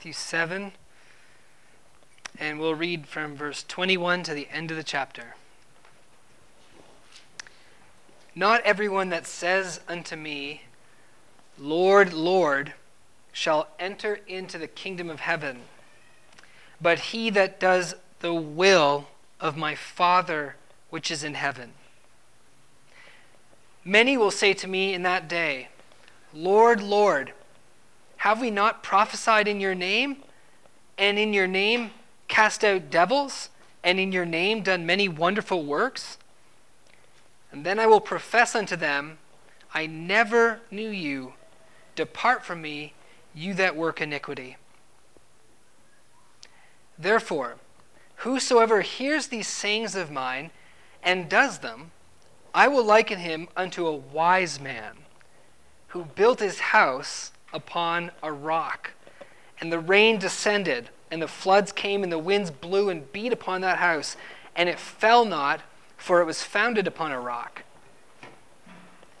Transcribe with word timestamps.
Matthew 0.00 0.12
7, 0.14 0.72
and 2.38 2.58
we'll 2.58 2.74
read 2.74 3.06
from 3.06 3.36
verse 3.36 3.62
21 3.68 4.22
to 4.22 4.32
the 4.32 4.48
end 4.50 4.70
of 4.70 4.78
the 4.78 4.82
chapter. 4.82 5.34
Not 8.34 8.62
everyone 8.62 9.10
that 9.10 9.26
says 9.26 9.80
unto 9.86 10.16
me, 10.16 10.62
Lord, 11.58 12.14
Lord, 12.14 12.72
shall 13.30 13.68
enter 13.78 14.20
into 14.26 14.56
the 14.56 14.66
kingdom 14.66 15.10
of 15.10 15.20
heaven, 15.20 15.64
but 16.80 16.98
he 16.98 17.28
that 17.28 17.60
does 17.60 17.94
the 18.20 18.32
will 18.32 19.08
of 19.38 19.58
my 19.58 19.74
Father 19.74 20.56
which 20.88 21.10
is 21.10 21.22
in 21.22 21.34
heaven. 21.34 21.72
Many 23.84 24.16
will 24.16 24.30
say 24.30 24.54
to 24.54 24.66
me 24.66 24.94
in 24.94 25.02
that 25.02 25.28
day, 25.28 25.68
Lord, 26.32 26.80
Lord, 26.80 27.34
have 28.20 28.38
we 28.38 28.50
not 28.50 28.82
prophesied 28.82 29.48
in 29.48 29.60
your 29.60 29.74
name, 29.74 30.18
and 30.98 31.18
in 31.18 31.32
your 31.32 31.46
name 31.46 31.90
cast 32.28 32.62
out 32.62 32.90
devils, 32.90 33.48
and 33.82 33.98
in 33.98 34.12
your 34.12 34.26
name 34.26 34.62
done 34.62 34.84
many 34.84 35.08
wonderful 35.08 35.64
works? 35.64 36.18
And 37.50 37.64
then 37.64 37.78
I 37.78 37.86
will 37.86 38.00
profess 38.00 38.54
unto 38.54 38.76
them, 38.76 39.16
I 39.72 39.86
never 39.86 40.60
knew 40.70 40.90
you. 40.90 41.32
Depart 41.96 42.44
from 42.44 42.60
me, 42.60 42.92
you 43.34 43.54
that 43.54 43.74
work 43.74 44.02
iniquity. 44.02 44.58
Therefore, 46.98 47.56
whosoever 48.16 48.82
hears 48.82 49.28
these 49.28 49.48
sayings 49.48 49.96
of 49.96 50.10
mine 50.10 50.50
and 51.02 51.26
does 51.26 51.60
them, 51.60 51.90
I 52.52 52.68
will 52.68 52.84
liken 52.84 53.20
him 53.20 53.48
unto 53.56 53.86
a 53.86 53.96
wise 53.96 54.60
man 54.60 54.98
who 55.88 56.04
built 56.04 56.40
his 56.40 56.60
house 56.60 57.32
upon 57.52 58.10
a 58.22 58.32
rock. 58.32 58.92
And 59.60 59.72
the 59.72 59.78
rain 59.78 60.18
descended, 60.18 60.90
and 61.10 61.20
the 61.20 61.28
floods 61.28 61.72
came, 61.72 62.02
and 62.02 62.10
the 62.10 62.18
winds 62.18 62.50
blew 62.50 62.88
and 62.88 63.10
beat 63.12 63.32
upon 63.32 63.60
that 63.60 63.78
house, 63.78 64.16
and 64.56 64.68
it 64.68 64.78
fell 64.78 65.24
not, 65.24 65.60
for 65.96 66.20
it 66.20 66.24
was 66.24 66.42
founded 66.42 66.86
upon 66.86 67.12
a 67.12 67.20
rock. 67.20 67.62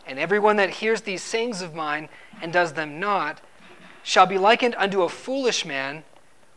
And 0.06 0.18
everyone 0.18 0.56
that 0.56 0.70
hears 0.70 1.02
these 1.02 1.22
sayings 1.22 1.62
of 1.62 1.74
mine 1.74 2.08
and 2.40 2.52
does 2.52 2.72
them 2.72 2.98
not 2.98 3.40
shall 4.02 4.26
be 4.26 4.38
likened 4.38 4.74
unto 4.76 5.02
a 5.02 5.08
foolish 5.08 5.64
man 5.64 6.04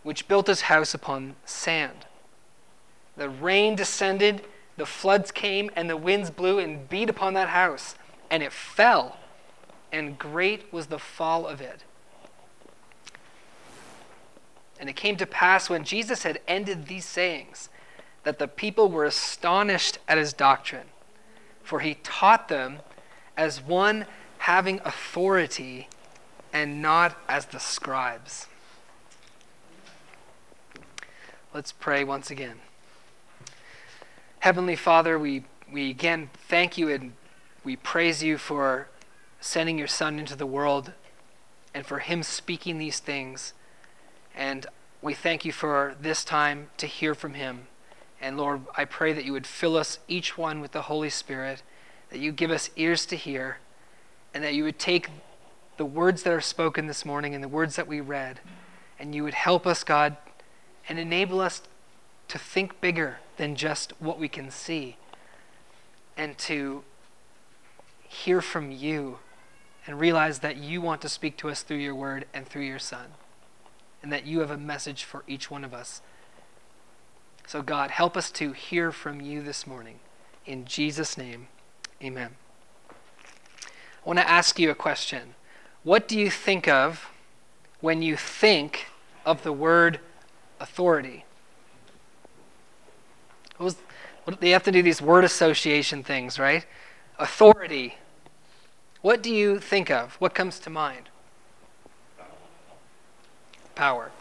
which 0.01 0.27
built 0.27 0.47
his 0.47 0.61
house 0.61 0.93
upon 0.93 1.35
sand. 1.45 2.05
The 3.15 3.29
rain 3.29 3.75
descended, 3.75 4.43
the 4.77 4.85
floods 4.85 5.31
came, 5.31 5.69
and 5.75 5.89
the 5.89 5.97
winds 5.97 6.29
blew 6.29 6.59
and 6.59 6.89
beat 6.89 7.09
upon 7.09 7.33
that 7.35 7.49
house, 7.49 7.95
and 8.31 8.41
it 8.41 8.51
fell, 8.51 9.17
and 9.93 10.17
great 10.17 10.73
was 10.73 10.87
the 10.87 10.97
fall 10.97 11.47
of 11.47 11.61
it. 11.61 11.83
And 14.79 14.89
it 14.89 14.95
came 14.95 15.15
to 15.17 15.27
pass 15.27 15.69
when 15.69 15.83
Jesus 15.83 16.23
had 16.23 16.41
ended 16.47 16.87
these 16.87 17.05
sayings 17.05 17.69
that 18.23 18.39
the 18.39 18.47
people 18.47 18.89
were 18.89 19.05
astonished 19.05 19.99
at 20.07 20.17
his 20.17 20.33
doctrine, 20.33 20.87
for 21.61 21.79
he 21.79 21.93
taught 22.01 22.49
them 22.49 22.79
as 23.37 23.61
one 23.61 24.07
having 24.39 24.81
authority 24.83 25.87
and 26.51 26.81
not 26.81 27.15
as 27.29 27.45
the 27.45 27.59
scribes. 27.59 28.47
Let's 31.53 31.71
pray 31.71 32.03
once 32.03 32.31
again. 32.31 32.57
Heavenly 34.39 34.75
Father, 34.75 35.19
we, 35.19 35.43
we 35.71 35.91
again 35.91 36.29
thank 36.47 36.77
you 36.77 36.89
and 36.89 37.13
we 37.63 37.75
praise 37.75 38.23
you 38.23 38.37
for 38.37 38.87
sending 39.43 39.77
your 39.77 39.87
Son 39.87 40.19
into 40.19 40.37
the 40.37 40.45
world 40.45 40.93
and 41.73 41.85
for 41.85 41.99
him 41.99 42.23
speaking 42.23 42.77
these 42.77 42.99
things. 42.99 43.51
And 44.33 44.65
we 45.01 45.13
thank 45.13 45.43
you 45.43 45.51
for 45.51 45.95
this 45.99 46.23
time 46.23 46.69
to 46.77 46.87
hear 46.87 47.13
from 47.13 47.33
him. 47.33 47.67
And 48.21 48.37
Lord, 48.37 48.61
I 48.77 48.85
pray 48.85 49.11
that 49.11 49.25
you 49.25 49.33
would 49.33 49.45
fill 49.45 49.75
us 49.75 49.99
each 50.07 50.37
one 50.37 50.61
with 50.61 50.71
the 50.71 50.83
Holy 50.83 51.09
Spirit, 51.09 51.61
that 52.09 52.19
you 52.19 52.31
give 52.31 52.51
us 52.51 52.69
ears 52.77 53.05
to 53.07 53.17
hear, 53.17 53.57
and 54.33 54.41
that 54.45 54.53
you 54.53 54.63
would 54.63 54.79
take 54.79 55.09
the 55.75 55.83
words 55.85 56.23
that 56.23 56.31
are 56.31 56.39
spoken 56.39 56.87
this 56.87 57.03
morning 57.03 57.35
and 57.35 57.43
the 57.43 57.49
words 57.49 57.75
that 57.75 57.87
we 57.87 57.99
read, 57.99 58.39
and 58.97 59.13
you 59.13 59.25
would 59.25 59.33
help 59.33 59.67
us, 59.67 59.83
God, 59.83 60.15
and 60.87 60.97
enable 60.97 61.41
us 61.41 61.61
to 62.29 62.39
think 62.39 62.79
bigger 62.79 63.17
than 63.35 63.57
just 63.57 63.91
what 63.99 64.17
we 64.17 64.29
can 64.29 64.49
see 64.49 64.95
and 66.15 66.37
to 66.37 66.83
hear 68.07 68.39
from 68.39 68.71
you 68.71 69.19
and 69.85 69.99
realize 69.99 70.39
that 70.39 70.57
you 70.57 70.81
want 70.81 71.01
to 71.01 71.09
speak 71.09 71.37
to 71.37 71.49
us 71.49 71.61
through 71.61 71.77
your 71.77 71.95
word 71.95 72.25
and 72.33 72.47
through 72.47 72.63
your 72.63 72.79
son 72.79 73.07
and 74.03 74.11
that 74.11 74.25
you 74.25 74.41
have 74.41 74.51
a 74.51 74.57
message 74.57 75.05
for 75.05 75.23
each 75.27 75.49
one 75.49 75.63
of 75.63 75.73
us. 75.73 76.01
So, 77.47 77.61
God, 77.61 77.89
help 77.89 78.15
us 78.17 78.29
to 78.31 78.51
hear 78.51 78.91
from 78.91 79.21
you 79.21 79.41
this 79.41 79.65
morning. 79.65 79.99
In 80.45 80.65
Jesus' 80.65 81.17
name, 81.17 81.47
amen. 82.03 82.31
I 82.89 84.07
want 84.07 84.19
to 84.19 84.29
ask 84.29 84.59
you 84.59 84.69
a 84.69 84.75
question. 84.75 85.35
What 85.83 86.07
do 86.07 86.19
you 86.19 86.29
think 86.29 86.67
of 86.67 87.09
when 87.79 88.01
you 88.01 88.17
think 88.17 88.87
of 89.25 89.43
the 89.43 89.53
word 89.53 89.99
authority? 90.59 91.25
What 93.57 93.65
was, 93.65 93.75
what, 94.25 94.41
they 94.41 94.49
have 94.49 94.63
to 94.63 94.71
do 94.71 94.81
these 94.81 95.01
word 95.01 95.23
association 95.23 96.03
things, 96.03 96.37
right? 96.37 96.65
Authority. 97.19 97.95
What 99.03 99.21
do 99.21 99.35
you 99.35 99.59
think 99.59 99.91
of? 99.91 100.15
What 100.15 100.33
comes 100.33 100.59
to 100.59 100.69
mind? 100.69 101.09
Power. 103.75 104.11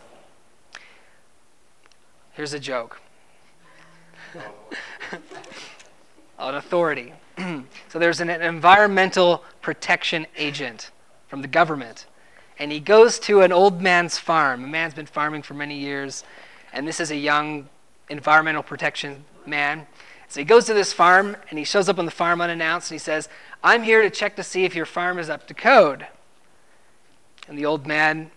Here's 2.32 2.52
a 2.52 2.58
joke. 2.58 3.00
an 6.38 6.54
authority. 6.56 7.12
so 7.88 8.00
there's 8.00 8.18
an 8.18 8.28
environmental 8.28 9.44
protection 9.60 10.26
agent 10.36 10.90
from 11.28 11.42
the 11.42 11.48
government. 11.48 12.06
And 12.58 12.72
he 12.72 12.80
goes 12.80 13.20
to 13.20 13.42
an 13.42 13.52
old 13.52 13.80
man's 13.80 14.18
farm. 14.18 14.64
A 14.64 14.66
man's 14.66 14.94
been 14.94 15.06
farming 15.06 15.42
for 15.42 15.54
many 15.54 15.78
years, 15.78 16.24
and 16.72 16.88
this 16.88 16.98
is 16.98 17.12
a 17.12 17.16
young 17.16 17.68
environmental 18.08 18.64
protection 18.64 19.24
man. 19.46 19.86
So 20.32 20.40
he 20.40 20.44
goes 20.44 20.64
to 20.64 20.74
this 20.74 20.94
farm 20.94 21.36
and 21.50 21.58
he 21.58 21.64
shows 21.64 21.90
up 21.90 21.98
on 21.98 22.06
the 22.06 22.10
farm 22.10 22.40
unannounced 22.40 22.90
and 22.90 22.94
he 22.94 23.04
says, 23.04 23.28
I'm 23.64 23.82
here 23.82 24.02
to 24.02 24.10
check 24.10 24.36
to 24.36 24.42
see 24.42 24.64
if 24.64 24.74
your 24.74 24.86
farm 24.86 25.18
is 25.18 25.30
up 25.30 25.46
to 25.48 25.54
code. 25.54 26.06
And 27.48 27.56
the 27.56 27.66
old 27.66 27.86
man 27.86 28.30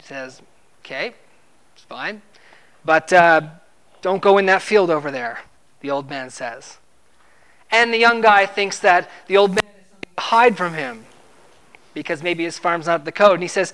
says, 0.00 0.42
Okay, 0.80 1.14
it's 1.74 1.84
fine. 1.84 2.22
But 2.84 3.12
uh, 3.12 3.42
don't 4.02 4.22
go 4.22 4.38
in 4.38 4.46
that 4.46 4.62
field 4.62 4.90
over 4.90 5.10
there, 5.10 5.40
the 5.80 5.90
old 5.90 6.08
man 6.08 6.30
says. 6.30 6.78
And 7.70 7.92
the 7.92 7.98
young 7.98 8.20
guy 8.20 8.46
thinks 8.46 8.78
that 8.80 9.10
the 9.26 9.36
old 9.36 9.50
man 9.50 9.64
is 9.64 9.88
something 9.90 10.10
to 10.16 10.22
hide 10.22 10.56
from 10.56 10.74
him 10.74 11.04
because 11.94 12.22
maybe 12.22 12.44
his 12.44 12.58
farm's 12.58 12.86
not 12.86 13.00
up 13.00 13.04
to 13.04 13.12
code. 13.12 13.34
And 13.34 13.42
he 13.42 13.48
says, 13.48 13.72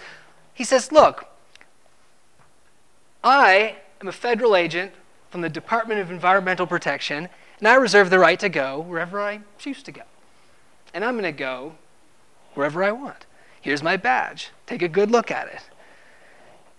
he 0.52 0.64
says, 0.64 0.90
Look, 0.90 1.26
I 3.22 3.76
am 4.00 4.08
a 4.08 4.12
federal 4.12 4.56
agent 4.56 4.92
from 5.30 5.40
the 5.40 5.48
Department 5.48 6.00
of 6.00 6.10
Environmental 6.10 6.66
Protection, 6.66 7.28
and 7.58 7.68
I 7.68 7.74
reserve 7.74 8.10
the 8.10 8.18
right 8.18 8.38
to 8.40 8.48
go 8.48 8.80
wherever 8.80 9.20
I 9.20 9.40
choose 9.58 9.82
to 9.84 9.92
go. 9.92 10.02
And 10.94 11.04
I'm 11.04 11.14
going 11.14 11.24
to 11.24 11.32
go 11.32 11.74
wherever 12.54 12.82
I 12.82 12.92
want. 12.92 13.26
Here's 13.60 13.82
my 13.82 13.96
badge. 13.96 14.50
Take 14.66 14.80
a 14.80 14.88
good 14.88 15.10
look 15.10 15.30
at 15.30 15.48
it. 15.48 15.60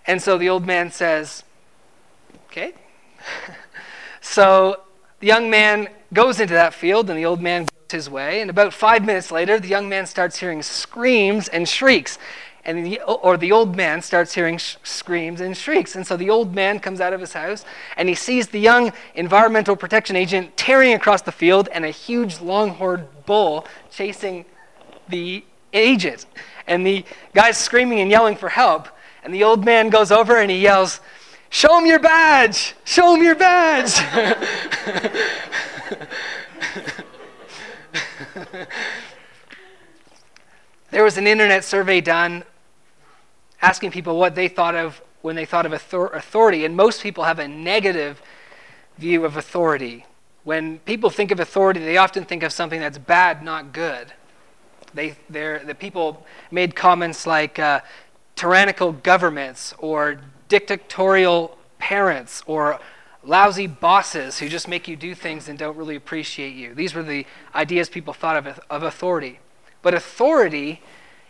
And 0.08 0.22
so 0.22 0.38
the 0.38 0.50
old 0.50 0.66
man 0.66 0.92
says, 0.92 1.44
Okay. 2.48 2.74
so 4.22 4.82
the 5.20 5.28
young 5.28 5.50
man 5.50 5.90
goes 6.14 6.40
into 6.40 6.54
that 6.54 6.74
field, 6.74 7.10
and 7.10 7.20
the 7.20 7.26
old 7.26 7.42
man 7.42 7.64
goes 7.64 7.70
his 7.92 8.10
way. 8.10 8.40
And 8.40 8.50
about 8.50 8.74
five 8.74 9.04
minutes 9.04 9.32
later, 9.32 9.60
the 9.60 9.68
young 9.68 9.90
man 9.90 10.06
starts 10.06 10.38
hearing 10.38 10.62
screams 10.62 11.48
and 11.50 11.68
shrieks 11.68 12.18
and 12.66 12.84
the, 12.84 13.00
or 13.02 13.38
the 13.38 13.52
old 13.52 13.76
man 13.76 14.02
starts 14.02 14.34
hearing 14.34 14.58
sh- 14.58 14.78
screams 14.84 15.40
and 15.40 15.56
shrieks. 15.56 15.96
And 15.96 16.06
so 16.06 16.18
the 16.18 16.32
old 16.32 16.56
man 16.56 16.80
comes 16.80 17.00
out 17.00 17.14
of 17.14 17.20
his 17.20 17.34
house 17.34 17.64
and 17.96 18.10
he 18.10 18.16
sees 18.16 18.48
the 18.48 18.60
young 18.60 18.92
environmental 19.14 19.76
protection 19.76 20.16
agent 20.16 20.58
tearing 20.58 20.94
across 20.94 21.22
the 21.22 21.32
field 21.32 21.70
and 21.72 21.86
a 21.86 21.92
huge 21.92 22.42
longhorn 22.42 23.08
bull 23.28 23.68
chasing 23.92 24.46
the 25.10 25.46
agent. 25.74 26.26
And 26.66 26.86
the 26.86 27.06
guy's 27.36 27.58
screaming 27.58 28.00
and 28.00 28.10
yelling 28.10 28.36
for 28.36 28.50
help. 28.50 28.88
And 29.24 29.32
the 29.32 29.44
old 29.44 29.64
man 29.64 29.90
goes 29.90 30.12
over 30.12 30.38
and 30.38 30.50
he 30.50 30.58
yells, 30.58 31.00
Show 31.52 31.78
him 31.78 31.86
your 31.86 32.00
badge! 32.00 32.74
Show 32.84 33.14
him 33.14 33.24
your 33.24 33.36
badge! 33.36 33.94
there 40.90 41.04
was 41.04 41.18
an 41.18 41.28
internet 41.28 41.64
survey 41.64 42.02
done 42.02 42.44
asking 43.66 43.90
people 43.92 44.18
what 44.18 44.36
they 44.36 44.48
thought 44.48 44.76
of 44.76 45.02
when 45.22 45.36
they 45.36 45.46
thought 45.46 45.66
of 45.66 45.74
authority, 45.74 46.66
and 46.66 46.76
most 46.76 47.02
people 47.02 47.24
have 47.24 47.40
a 47.40 47.48
negative 47.48 48.22
view 49.00 49.26
of 49.26 49.38
authority. 49.38 50.06
When 50.44 50.78
people 50.80 51.10
think 51.10 51.32
of 51.32 51.40
authority, 51.40 51.80
they 51.80 51.98
often 51.98 52.26
think 52.26 52.44
of 52.44 52.52
something 52.52 52.80
that's 52.80 53.00
bad, 53.00 53.42
not 53.44 53.74
good. 53.74 54.14
They, 54.94 55.16
the 55.30 55.76
people 55.78 56.26
made 56.52 56.76
comments 56.76 57.26
like 57.26 57.58
uh, 57.58 57.80
tyrannical 58.36 58.92
governments 58.92 59.74
or 59.80 60.22
dictatorial 60.48 61.58
parents 61.80 62.44
or 62.46 62.80
lousy 63.24 63.66
bosses 63.66 64.38
who 64.38 64.48
just 64.48 64.68
make 64.68 64.88
you 64.88 64.96
do 64.96 65.16
things 65.16 65.50
and 65.50 65.58
don't 65.58 65.76
really 65.76 65.96
appreciate 65.96 66.54
you. 66.54 66.76
These 66.76 66.94
were 66.94 67.02
the 67.02 67.26
ideas 67.56 67.90
people 67.90 68.14
thought 68.14 68.38
of, 68.38 68.60
of 68.70 68.84
authority. 68.84 69.40
But 69.82 69.96
authority, 69.96 70.84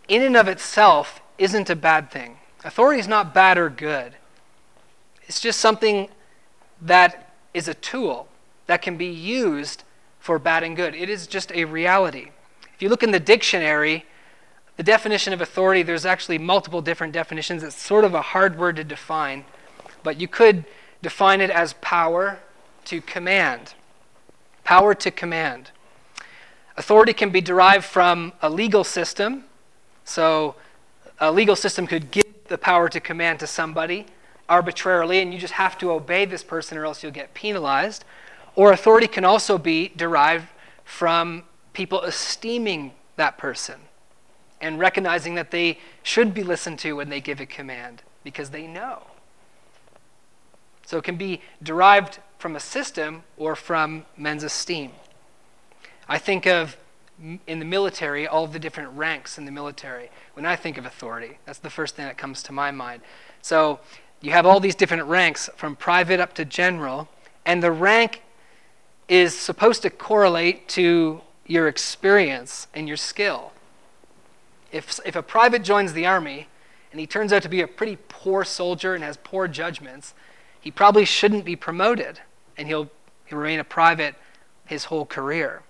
in 0.10 0.22
and 0.22 0.36
of 0.36 0.50
itself, 0.50 1.22
isn't 1.38 1.70
a 1.70 1.76
bad 1.76 2.12
thing. 2.12 2.38
Authority 2.64 3.00
is 3.00 3.08
not 3.08 3.34
bad 3.34 3.58
or 3.58 3.70
good, 3.70 4.14
it's 5.28 5.40
just 5.40 5.60
something 5.60 6.10
that 6.82 7.34
is 7.54 7.68
a 7.68 7.74
tool 7.74 8.28
that 8.68 8.82
can 8.82 8.98
be 8.98 9.08
used 9.08 9.84
for 10.20 10.40
bad 10.40 10.64
and 10.64 10.76
good. 10.76 10.96
It 10.96 11.10
is 11.10 11.28
just 11.28 11.52
a 11.52 11.66
reality. 11.66 12.30
If 12.74 12.82
you 12.82 12.90
look 12.90 13.04
in 13.04 13.12
the 13.12 13.20
dictionary, 13.20 14.06
the 14.78 14.84
definition 14.84 15.34
of 15.34 15.42
authority, 15.42 15.84
there's 15.84 16.06
actually 16.06 16.38
multiple 16.38 16.82
different 16.82 17.14
definitions. 17.14 17.64
It's 17.64 17.76
sort 17.76 18.04
of 18.04 18.14
a 18.14 18.22
hard 18.22 18.58
word 18.58 18.76
to 18.76 18.84
define, 18.84 19.46
but 20.04 20.20
you 20.20 20.28
could 20.28 20.66
define 21.02 21.42
it 21.42 21.50
as 21.50 21.74
power 21.74 22.40
to 22.86 23.02
command. 23.02 23.74
Power 24.64 24.94
to 24.96 25.12
command. 25.12 25.72
Authority 26.78 27.14
can 27.14 27.30
be 27.30 27.40
derived 27.40 27.86
from 27.86 28.34
a 28.42 28.50
legal 28.50 28.84
system. 28.84 29.46
So, 30.04 30.56
a 31.20 31.32
legal 31.32 31.56
system 31.56 31.88
could 31.88 32.12
give 32.12 32.26
the 32.48 32.58
power 32.58 32.90
to 32.90 33.00
command 33.00 33.40
to 33.40 33.48
somebody 33.48 34.06
arbitrarily, 34.48 35.20
and 35.20 35.34
you 35.34 35.40
just 35.40 35.54
have 35.54 35.78
to 35.80 35.92
obey 35.92 36.26
this 36.26 36.44
person 36.44 36.78
or 36.78 36.86
else 36.86 37.02
you'll 37.02 37.12
get 37.12 37.34
penalized. 37.34 38.06
Or 38.56 38.72
authority 38.72 39.08
can 39.08 39.26
also 39.26 39.58
be 39.58 39.90
derived 39.90 40.48
from 40.84 41.44
people 41.74 42.02
esteeming 42.04 42.94
that 43.16 43.38
person 43.38 43.80
and 44.62 44.80
recognizing 44.80 45.36
that 45.36 45.52
they 45.52 45.80
should 46.04 46.34
be 46.34 46.44
listened 46.44 46.80
to 46.80 46.94
when 46.94 47.10
they 47.10 47.20
give 47.20 47.40
a 47.42 47.46
command 47.46 48.02
because 48.24 48.52
they 48.52 48.68
know. 48.68 49.04
So 50.86 50.98
it 50.98 51.04
can 51.04 51.18
be 51.18 51.42
derived 51.62 52.20
from 52.38 52.56
a 52.56 52.60
system 52.60 53.24
or 53.38 53.56
from 53.56 54.06
men's 54.16 54.44
esteem. 54.44 54.92
I 56.08 56.18
think 56.18 56.46
of 56.46 56.78
in 57.48 57.60
the 57.60 57.66
military, 57.66 58.28
all 58.28 58.44
of 58.44 58.54
the 58.54 58.60
different 58.60 58.92
ranks 58.92 59.38
in 59.38 59.46
the 59.46 59.52
military. 59.52 60.10
When 60.34 60.46
I 60.46 60.56
think 60.56 60.78
of 60.78 60.86
authority, 60.86 61.40
that's 61.46 61.60
the 61.60 61.70
first 61.70 61.96
thing 61.96 62.06
that 62.06 62.18
comes 62.18 62.44
to 62.44 62.52
my 62.52 62.72
mind. 62.72 63.02
So 63.42 63.80
you 64.22 64.32
have 64.32 64.46
all 64.46 64.60
these 64.60 64.76
different 64.76 65.06
ranks 65.06 65.50
from 65.56 65.76
private 65.76 66.20
up 66.20 66.34
to 66.34 66.46
general, 66.46 67.08
and 67.46 67.64
the 67.64 67.72
rank 67.72 68.22
is 69.08 69.38
supposed 69.38 69.82
to 69.84 69.90
correlate 69.90 70.68
to 70.70 71.22
your 71.46 71.68
experience 71.68 72.68
and 72.74 72.88
your 72.88 72.98
skill. 72.98 73.52
If, 74.72 75.00
if 75.06 75.16
a 75.16 75.22
private 75.22 75.64
joins 75.64 75.94
the 75.94 76.06
army 76.06 76.48
and 76.92 77.00
he 77.00 77.08
turns 77.08 77.32
out 77.32 77.44
to 77.44 77.50
be 77.50 77.62
a 77.62 77.68
pretty 77.68 77.98
poor 78.10 78.44
soldier 78.44 78.96
and 78.96 79.04
has 79.04 79.18
poor 79.18 79.48
judgments, 79.48 80.14
he 80.60 80.72
probably 80.72 81.06
shouldn't 81.06 81.46
be 81.46 81.56
promoted 81.56 82.20
and 82.58 82.68
he'll, 82.68 82.90
he'll 83.26 83.38
remain 83.38 83.60
a 83.60 83.64
private 83.64 84.16
his 84.66 84.86
whole 84.86 85.06
career. 85.06 85.62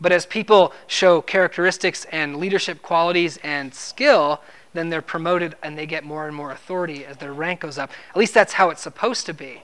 But 0.00 0.12
as 0.12 0.24
people 0.24 0.72
show 0.86 1.20
characteristics 1.20 2.06
and 2.06 2.36
leadership 2.36 2.82
qualities 2.82 3.38
and 3.42 3.74
skill, 3.74 4.40
then 4.72 4.88
they're 4.88 5.02
promoted 5.02 5.56
and 5.62 5.76
they 5.76 5.86
get 5.86 6.04
more 6.04 6.26
and 6.26 6.34
more 6.34 6.50
authority 6.52 7.04
as 7.04 7.18
their 7.18 7.32
rank 7.32 7.60
goes 7.60 7.76
up. 7.76 7.90
At 8.10 8.16
least 8.16 8.34
that's 8.34 8.54
how 8.54 8.70
it's 8.70 8.82
supposed 8.82 9.26
to 9.26 9.34
be. 9.34 9.62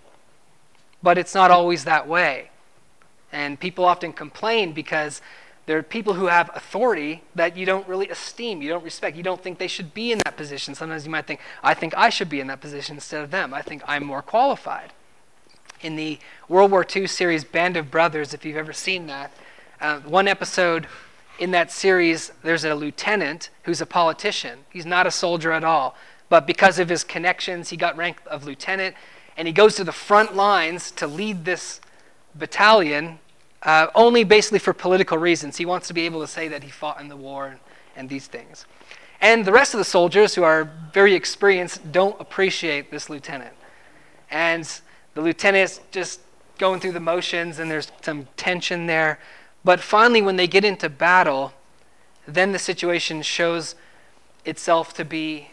But 1.03 1.17
it's 1.17 1.35
not 1.35 1.51
always 1.51 1.85
that 1.85 2.07
way. 2.07 2.51
And 3.33 3.59
people 3.59 3.85
often 3.85 4.13
complain 4.13 4.73
because 4.73 5.21
there 5.67 5.77
are 5.79 5.83
people 5.83 6.15
who 6.15 6.27
have 6.27 6.51
authority 6.55 7.23
that 7.35 7.57
you 7.57 7.67
don't 7.67 7.87
really 7.89 8.09
esteem, 8.09 8.63
you 8.63 8.69
don't 8.69 8.85
respect, 8.85 9.17
you 9.17 9.23
don't 9.23 9.43
think 9.43 9.59
they 9.59 9.67
should 9.67 9.95
be 9.95 10.13
in 10.13 10.19
that 10.19 10.37
position. 10.37 10.75
Sometimes 10.75 11.05
you 11.05 11.11
might 11.11 11.27
think, 11.27 11.41
I 11.63 11.75
think 11.75 11.93
I 11.97 12.09
should 12.09 12.29
be 12.29 12.41
in 12.41 12.47
that 12.47 12.61
position 12.61 12.97
instead 12.97 13.23
of 13.23 13.31
them. 13.31 13.53
I 13.53 13.63
think 13.63 13.83
I'm 13.87 14.05
more 14.05 14.23
qualified. 14.23 14.93
In 15.81 15.97
the 15.97 16.19
World 16.49 16.71
War 16.71 16.87
II 16.95 17.07
series 17.07 17.45
Band 17.45 17.77
of 17.77 17.91
Brothers, 17.91 18.33
if 18.33 18.45
you've 18.45 18.57
ever 18.57 18.73
seen 18.73 19.07
that, 19.09 19.33
uh, 19.81 20.01
one 20.01 20.29
episode 20.29 20.87
in 21.39 21.51
that 21.51 21.71
series, 21.71 22.33
there's 22.43 22.65
a 22.65 22.75
lieutenant 22.75 23.51
who's 23.65 23.81
a 23.81 23.87
politician. 23.87 24.61
He's 24.71 24.87
not 24.87 25.07
a 25.07 25.11
soldier 25.11 25.53
at 25.53 25.65
all. 25.65 25.95
But 26.29 26.47
because 26.47 26.79
of 26.79 26.89
his 26.89 27.05
connections, 27.05 27.71
he 27.71 27.77
got 27.77 27.97
rank 27.97 28.19
of 28.27 28.45
lieutenant, 28.45 28.97
and 29.37 29.47
he 29.47 29.53
goes 29.53 29.77
to 29.77 29.85
the 29.85 29.93
front 29.93 30.35
lines 30.35 30.91
to 30.93 31.07
lead 31.07 31.45
this 31.45 31.81
battalion 32.35 33.19
uh, 33.63 33.89
only 33.95 34.25
basically 34.25 34.59
for 34.59 34.73
political 34.73 35.19
reasons. 35.19 35.57
He 35.57 35.67
wants 35.67 35.89
to 35.89 35.95
be 35.95 36.03
able 36.03 36.21
to 36.21 36.27
say 36.27 36.49
that 36.49 36.63
he 36.63 36.71
fought 36.71 37.01
in 37.01 37.09
the 37.09 37.17
war 37.17 37.49
and, 37.49 37.59
and 37.97 38.09
these 38.09 38.27
things. 38.27 38.65
And 39.21 39.45
the 39.45 39.53
rest 39.53 39.75
of 39.75 39.79
the 39.79 39.85
soldiers, 39.85 40.35
who 40.35 40.43
are 40.43 40.71
very 40.93 41.15
experienced, 41.15 41.91
don't 41.91 42.19
appreciate 42.21 42.91
this 42.91 43.09
lieutenant. 43.09 43.55
And 44.31 44.69
the 45.15 45.23
lieutenant's 45.23 45.81
just 45.91 46.21
going 46.59 46.81
through 46.81 46.93
the 46.93 47.01
motions, 47.01 47.59
and 47.59 47.71
there's 47.71 47.91
some 48.03 48.29
tension 48.37 48.87
there. 48.87 49.19
But 49.67 49.81
finally, 49.81 50.23
when 50.23 50.37
they 50.37 50.47
get 50.47 50.65
into 50.65 50.89
battle, 50.89 51.53
then 52.27 52.53
the 52.53 52.59
situation 52.59 53.21
shows 53.21 53.75
itself 54.47 54.95
to 54.95 55.05
be 55.05 55.51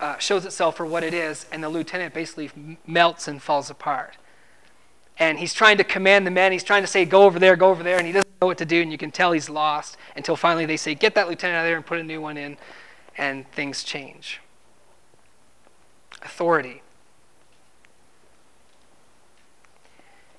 uh, 0.00 0.18
shows 0.18 0.46
itself 0.46 0.76
for 0.76 0.86
what 0.86 1.02
it 1.02 1.12
is, 1.12 1.46
and 1.52 1.62
the 1.62 1.68
lieutenant 1.68 2.14
basically 2.14 2.78
melts 2.86 3.28
and 3.28 3.42
falls 3.42 3.68
apart 3.68 4.16
and 5.18 5.38
he's 5.38 5.54
trying 5.54 5.76
to 5.78 5.84
command 5.84 6.26
the 6.26 6.30
men. 6.30 6.52
He's 6.52 6.64
trying 6.64 6.82
to 6.82 6.86
say, 6.86 7.04
go 7.04 7.22
over 7.22 7.38
there, 7.38 7.56
go 7.56 7.68
over 7.68 7.82
there, 7.82 7.98
and 7.98 8.06
he 8.06 8.12
doesn't 8.12 8.28
know 8.42 8.48
what 8.48 8.58
to 8.58 8.64
do, 8.64 8.82
and 8.82 8.90
you 8.90 8.98
can 8.98 9.10
tell 9.10 9.32
he's 9.32 9.48
lost 9.48 9.96
until 10.16 10.36
finally 10.36 10.66
they 10.66 10.76
say, 10.76 10.94
get 10.94 11.14
that 11.14 11.28
lieutenant 11.28 11.56
out 11.56 11.60
of 11.60 11.66
there 11.66 11.76
and 11.76 11.86
put 11.86 11.98
a 11.98 12.02
new 12.02 12.20
one 12.20 12.36
in, 12.36 12.56
and 13.16 13.50
things 13.52 13.84
change. 13.84 14.40
Authority. 16.22 16.82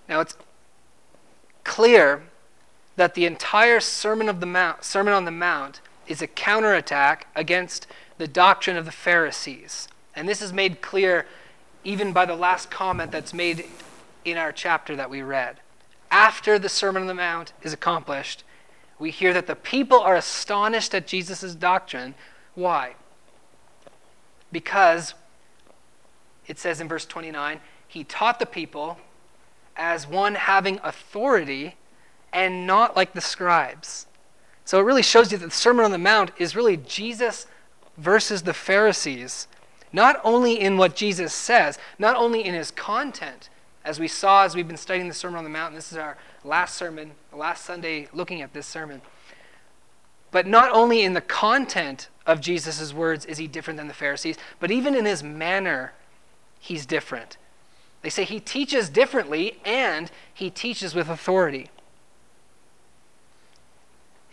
Now 0.10 0.20
it's 0.20 0.36
clear 1.64 2.24
that 2.96 3.14
the 3.14 3.26
entire 3.26 3.80
Sermon, 3.80 4.30
of 4.30 4.40
the 4.40 4.46
Mount, 4.46 4.84
Sermon 4.84 5.14
on 5.14 5.26
the 5.26 5.32
Mount 5.32 5.82
is 6.08 6.22
a 6.22 6.28
counterattack 6.28 7.28
against 7.36 7.88
the 8.18 8.28
doctrine 8.28 8.78
of 8.78 8.86
the 8.86 8.92
Pharisees. 8.92 9.88
And 10.16 10.30
this 10.30 10.42
is 10.42 10.54
made 10.54 10.82
clear 10.82 11.26
even 11.84 12.14
by 12.14 12.26
the 12.26 12.36
last 12.36 12.72
comment 12.72 13.12
that's 13.12 13.34
made 13.34 13.66
in 14.24 14.38
our 14.38 14.52
chapter 14.52 14.96
that 14.96 15.10
we 15.10 15.22
read. 15.22 15.58
After 16.10 16.58
the 16.58 16.70
Sermon 16.70 17.04
on 17.04 17.08
the 17.08 17.14
Mount 17.14 17.54
is 17.62 17.74
accomplished, 17.74 18.44
we 18.98 19.12
hear 19.12 19.34
that 19.34 19.48
the 19.48 19.56
people 19.56 20.00
are 20.00 20.16
astonished 20.16 20.96
at 20.96 21.08
Jesus' 21.08 21.54
doctrine. 21.54 22.16
Why? 22.54 22.96
Because 24.52 25.14
it 26.48 26.58
says 26.58 26.80
in 26.80 26.88
verse 26.88 27.06
29 27.06 27.60
he 27.88 28.04
taught 28.04 28.40
the 28.40 28.46
people 28.46 28.98
as 29.76 30.08
one 30.08 30.36
having 30.36 30.80
authority 30.84 31.76
and 32.36 32.68
not 32.68 32.98
like 32.98 33.14
the 33.14 33.22
scribes. 33.22 34.06
So 34.66 34.80
it 34.80 34.84
really 34.84 35.02
shows 35.02 35.32
you 35.32 35.38
that 35.38 35.46
the 35.46 35.52
Sermon 35.52 35.86
on 35.86 35.92
the 35.92 35.98
Mount 35.98 36.32
is 36.38 36.56
really 36.56 36.76
Jesus 36.76 37.48
versus 37.98 38.44
the 38.44 38.54
Pharisees, 38.54 39.48
not 39.94 40.20
only 40.22 40.60
in 40.60 40.78
what 40.78 40.98
Jesus 40.98 41.34
says, 41.34 41.80
not 41.98 42.18
only 42.18 42.44
in 42.44 42.54
his 42.54 42.72
content, 42.72 43.50
as 43.86 44.02
we 44.02 44.10
saw 44.10 44.44
as 44.44 44.54
we've 44.54 44.68
been 44.68 44.76
studying 44.76 45.08
the 45.08 45.14
Sermon 45.14 45.38
on 45.38 45.44
the 45.46 45.50
Mount, 45.50 45.74
this 45.74 45.94
is 45.94 45.98
our 45.98 46.18
last 46.44 46.76
sermon, 46.76 47.12
the 47.30 47.38
last 47.38 47.64
Sunday 47.64 48.10
looking 48.12 48.42
at 48.42 48.52
this 48.52 48.68
sermon. 48.68 49.02
But 50.32 50.46
not 50.46 50.70
only 50.74 51.04
in 51.04 51.14
the 51.14 51.22
content 51.22 52.10
of 52.26 52.42
Jesus' 52.42 52.94
words 52.94 53.26
is 53.26 53.38
he 53.38 53.48
different 53.48 53.78
than 53.78 53.88
the 53.88 53.94
Pharisees, 53.94 54.36
but 54.60 54.72
even 54.72 54.94
in 54.94 55.06
his 55.06 55.24
manner, 55.24 55.94
he's 56.60 56.86
different. 56.86 57.38
They 58.02 58.10
say 58.10 58.26
he 58.26 58.42
teaches 58.42 58.90
differently 58.90 59.60
and 59.64 60.12
he 60.34 60.50
teaches 60.50 60.94
with 60.94 61.08
authority. 61.08 61.70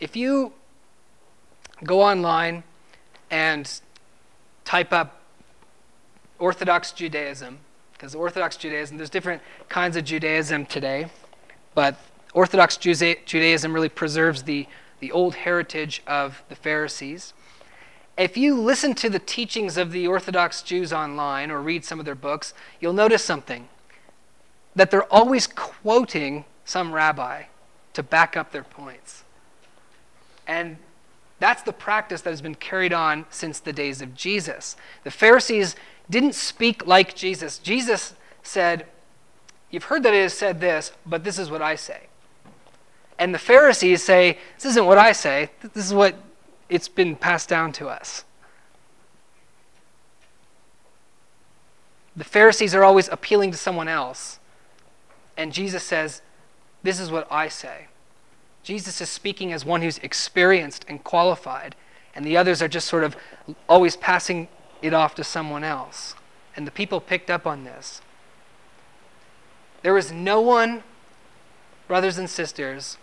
If 0.03 0.17
you 0.17 0.53
go 1.85 2.03
online 2.03 2.65
and 3.31 3.71
type 4.65 4.93
up 4.93 5.21
Orthodox 6.41 6.91
Judaism, 6.91 7.61
because 7.93 8.13
Orthodox 8.13 8.57
Judaism, 8.57 8.97
there's 8.97 9.11
different 9.11 9.43
kinds 9.69 9.97
of 9.97 10.05
Judaism 10.05 10.67
today, 10.67 11.07
but 11.77 11.95
Orthodox 12.35 12.77
Judaism 12.77 13.73
really 13.73 13.89
preserves 13.89 14.43
the, 14.43 14.67
the 14.99 15.13
old 15.13 15.37
heritage 15.37 16.03
of 16.05 16.43
the 16.49 16.57
Pharisees. 16.57 17.33
If 18.19 18.37
you 18.37 18.61
listen 18.61 18.97
to 18.97 19.09
the 19.09 19.21
teachings 19.21 19.77
of 19.77 19.93
the 19.93 20.09
Orthodox 20.09 20.63
Jews 20.63 20.93
online 20.93 21.49
or 21.49 21.63
read 21.63 21.85
some 21.85 22.01
of 22.01 22.05
their 22.05 22.17
books, 22.17 22.55
you'll 22.81 22.93
notice 22.93 23.23
something 23.23 23.69
that 24.75 24.91
they're 24.91 25.13
always 25.15 25.47
quoting 25.47 26.45
some 26.65 26.93
rabbi 26.93 27.45
to 27.93 28.03
back 28.03 28.37
up 28.37 28.51
their 28.51 28.65
points. 28.65 29.23
And 30.47 30.77
that's 31.39 31.63
the 31.63 31.73
practice 31.73 32.23
that 32.23 32.31
has 32.31 32.43
been 32.43 32.55
carried 32.55 32.93
on 32.93 33.27
since 33.31 33.59
the 33.59 33.73
days 33.73 34.01
of 34.01 34.15
Jesus. 34.15 34.77
The 35.05 35.11
Pharisees 35.11 35.75
didn't 36.09 36.35
speak 36.35 36.87
like 36.87 37.15
Jesus. 37.15 37.59
Jesus 37.59 38.15
said, 38.43 38.87
You've 39.71 39.85
heard 39.85 40.03
that 40.03 40.13
it 40.13 40.21
is 40.21 40.35
said 40.35 40.61
this, 40.61 40.93
but 41.07 41.25
this 41.25 41.39
is 41.39 41.51
what 41.51 41.63
I 41.63 41.77
say. 41.77 42.09
And 43.19 43.35
the 43.35 43.39
Pharisees 43.39 44.03
say, 44.03 44.39
This 44.57 44.67
isn't 44.67 44.87
what 44.87 44.99
I 44.99 45.13
say, 45.13 45.51
this 45.73 45.87
is 45.87 45.95
what 45.95 46.17
it's 46.69 46.89
been 46.89 47.17
passed 47.17 47.49
down 47.49 47.73
to 47.73 47.89
us. 47.89 48.25
The 52.15 52.25
Pharisees 52.25 52.75
are 52.75 52.85
always 52.85 53.09
appealing 53.09 53.51
to 53.53 53.57
someone 53.57 53.89
else. 53.89 54.39
And 55.37 55.53
Jesus 55.53 55.83
says, 55.83 56.23
This 56.83 57.01
is 57.01 57.11
what 57.11 57.27
I 57.31 57.49
say. 57.49 57.87
Jesus 58.63 59.01
is 59.01 59.09
speaking 59.09 59.53
as 59.53 59.65
one 59.65 59.83
who's 59.83 59.99
experienced 59.99 60.85
and 60.89 61.03
qualified, 61.03 61.75
and 62.15 62.25
the 62.25 62.37
others 62.37 62.63
are 62.63 62.69
just 62.69 62.87
sort 62.87 63.05
of 63.05 63.17
always 63.69 63.97
passing 63.97 64.49
it 64.81 64.95
off 64.95 65.15
to 65.17 65.25
someone 65.25 65.65
else. 65.65 66.15
And 66.55 66.67
the 66.67 66.71
people 66.71 67.01
picked 67.01 67.31
up 67.31 67.47
on 67.47 67.65
this. 67.65 68.03
There 69.83 69.99
is 69.99 70.13
no 70.13 70.41
one, 70.41 70.85
brothers 71.89 72.19
and 72.19 72.31
sisters, 72.31 72.99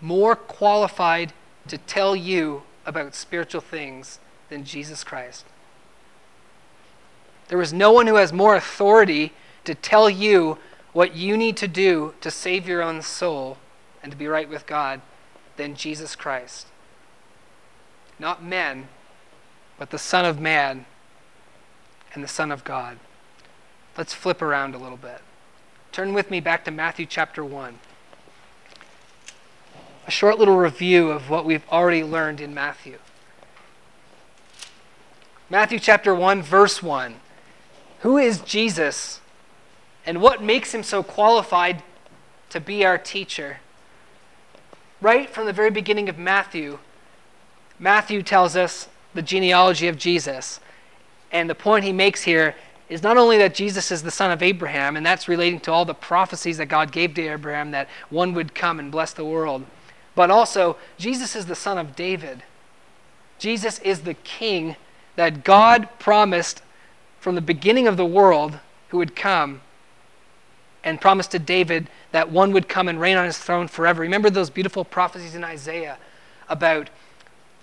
more 0.00 0.36
qualified 0.36 1.32
to 1.66 1.78
tell 1.78 2.14
you 2.14 2.62
about 2.86 3.14
spiritual 3.14 3.60
things 3.60 4.20
than 4.50 4.64
Jesus 4.64 5.02
Christ. 5.02 5.44
There 7.48 7.60
is 7.60 7.72
no 7.72 7.92
one 7.92 8.06
who 8.06 8.16
has 8.16 8.32
more 8.32 8.54
authority 8.54 9.32
to 9.64 9.74
tell 9.74 10.08
you 10.08 10.58
what 10.92 11.16
you 11.16 11.36
need 11.36 11.56
to 11.56 11.68
do 11.68 12.14
to 12.20 12.30
save 12.30 12.68
your 12.68 12.82
own 12.82 13.02
soul 13.02 13.58
and 14.08 14.12
to 14.14 14.18
be 14.18 14.26
right 14.26 14.48
with 14.48 14.66
God 14.66 15.02
than 15.58 15.74
Jesus 15.74 16.16
Christ. 16.16 16.68
Not 18.18 18.42
men, 18.42 18.88
but 19.78 19.90
the 19.90 19.98
Son 19.98 20.24
of 20.24 20.40
Man 20.40 20.86
and 22.14 22.24
the 22.24 22.28
Son 22.28 22.50
of 22.50 22.64
God. 22.64 22.96
Let's 23.98 24.14
flip 24.14 24.40
around 24.40 24.74
a 24.74 24.78
little 24.78 24.96
bit. 24.96 25.20
Turn 25.92 26.14
with 26.14 26.30
me 26.30 26.40
back 26.40 26.64
to 26.64 26.70
Matthew 26.70 27.04
chapter 27.04 27.44
1. 27.44 27.80
A 30.06 30.10
short 30.10 30.38
little 30.38 30.56
review 30.56 31.10
of 31.10 31.28
what 31.28 31.44
we've 31.44 31.68
already 31.68 32.02
learned 32.02 32.40
in 32.40 32.54
Matthew. 32.54 32.96
Matthew 35.50 35.80
chapter 35.80 36.14
1, 36.14 36.40
verse 36.40 36.82
1. 36.82 37.16
Who 38.00 38.16
is 38.16 38.40
Jesus 38.40 39.20
and 40.06 40.22
what 40.22 40.42
makes 40.42 40.72
him 40.72 40.82
so 40.82 41.02
qualified 41.02 41.82
to 42.48 42.58
be 42.58 42.86
our 42.86 42.96
teacher? 42.96 43.58
Right 45.00 45.30
from 45.30 45.46
the 45.46 45.52
very 45.52 45.70
beginning 45.70 46.08
of 46.08 46.18
Matthew, 46.18 46.78
Matthew 47.78 48.22
tells 48.22 48.56
us 48.56 48.88
the 49.14 49.22
genealogy 49.22 49.88
of 49.88 49.96
Jesus. 49.96 50.60
And 51.30 51.48
the 51.48 51.54
point 51.54 51.84
he 51.84 51.92
makes 51.92 52.22
here 52.22 52.54
is 52.88 53.02
not 53.02 53.16
only 53.16 53.38
that 53.38 53.54
Jesus 53.54 53.90
is 53.92 54.02
the 54.02 54.10
son 54.10 54.30
of 54.30 54.42
Abraham, 54.42 54.96
and 54.96 55.04
that's 55.04 55.28
relating 55.28 55.60
to 55.60 55.72
all 55.72 55.84
the 55.84 55.94
prophecies 55.94 56.56
that 56.56 56.66
God 56.66 56.90
gave 56.90 57.14
to 57.14 57.28
Abraham 57.28 57.70
that 57.70 57.88
one 58.10 58.32
would 58.34 58.54
come 58.54 58.78
and 58.78 58.90
bless 58.90 59.12
the 59.12 59.24
world, 59.24 59.64
but 60.14 60.30
also 60.30 60.76
Jesus 60.96 61.36
is 61.36 61.46
the 61.46 61.54
son 61.54 61.78
of 61.78 61.94
David. 61.94 62.42
Jesus 63.38 63.78
is 63.80 64.00
the 64.00 64.14
king 64.14 64.76
that 65.16 65.44
God 65.44 65.88
promised 65.98 66.62
from 67.20 67.34
the 67.34 67.40
beginning 67.40 67.86
of 67.86 67.96
the 67.96 68.06
world 68.06 68.58
who 68.88 68.98
would 68.98 69.14
come 69.14 69.60
and 70.88 71.00
promised 71.00 71.30
to 71.32 71.38
David 71.38 71.90
that 72.12 72.30
one 72.30 72.52
would 72.52 72.66
come 72.66 72.88
and 72.88 72.98
reign 72.98 73.18
on 73.18 73.26
his 73.26 73.36
throne 73.36 73.68
forever. 73.68 74.00
Remember 74.00 74.30
those 74.30 74.48
beautiful 74.48 74.84
prophecies 74.84 75.34
in 75.34 75.44
Isaiah 75.44 75.98
about 76.48 76.88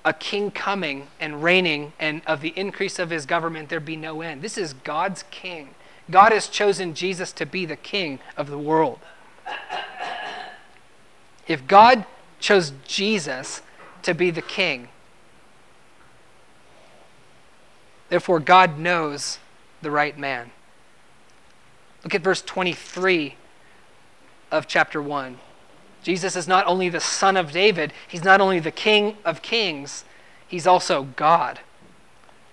a 0.05 0.13
king 0.13 0.51
coming 0.51 1.07
and 1.19 1.41
reigning, 1.41 1.93
and 1.99 2.21
of 2.27 2.41
the 2.41 2.53
increase 2.55 2.99
of 2.99 3.09
his 3.09 3.25
government 3.25 3.69
there 3.69 3.79
be 3.79 3.95
no 3.95 4.21
end. 4.21 4.43
This 4.43 4.57
is 4.57 4.73
God's 4.73 5.23
king. 5.31 5.73
God 6.11 6.31
has 6.31 6.47
chosen 6.47 6.93
Jesus 6.93 7.31
to 7.31 7.47
be 7.47 7.65
the 7.65 7.75
king 7.75 8.19
of 8.37 8.47
the 8.47 8.59
world. 8.59 8.99
If 11.47 11.67
God 11.67 12.05
chose 12.39 12.73
Jesus 12.87 13.63
to 14.03 14.13
be 14.13 14.29
the 14.29 14.43
king, 14.43 14.89
therefore 18.09 18.39
God 18.39 18.77
knows 18.77 19.39
the 19.81 19.89
right 19.89 20.15
man. 20.15 20.51
Look 22.05 22.13
at 22.13 22.21
verse 22.21 22.43
23 22.43 23.35
of 24.51 24.67
chapter 24.67 25.01
1. 25.01 25.39
Jesus 26.03 26.35
is 26.35 26.47
not 26.47 26.67
only 26.67 26.87
the 26.87 26.99
son 26.99 27.35
of 27.35 27.51
David, 27.51 27.93
he's 28.07 28.23
not 28.23 28.39
only 28.39 28.59
the 28.59 28.69
king 28.69 29.17
of 29.25 29.41
kings, 29.41 30.05
he's 30.47 30.67
also 30.67 31.07
God. 31.15 31.61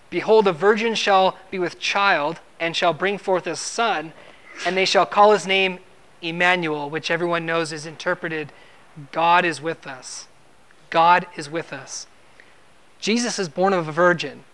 Behold, 0.09 0.49
a 0.49 0.53
virgin 0.53 0.95
shall 0.95 1.37
be 1.51 1.59
with 1.59 1.79
child 1.79 2.41
and 2.59 2.75
shall 2.75 2.95
bring 2.95 3.19
forth 3.19 3.47
a 3.47 3.55
son, 3.55 4.15
and 4.65 4.75
they 4.75 4.87
shall 4.87 5.05
call 5.05 5.33
his 5.33 5.47
name 5.47 5.81
Emmanuel, 6.23 6.89
which 6.89 7.11
everyone 7.11 7.45
knows 7.45 7.73
is 7.73 7.85
interpreted 7.85 8.53
God 9.11 9.45
is 9.45 9.61
with 9.61 9.87
us. 9.87 10.29
God 10.89 11.27
is 11.37 11.51
with 11.51 11.75
us. 11.75 12.07
Jesus 13.01 13.39
is 13.39 13.51
born 13.51 13.75
of 13.75 13.87
a 13.87 13.93
virgin. 13.93 14.45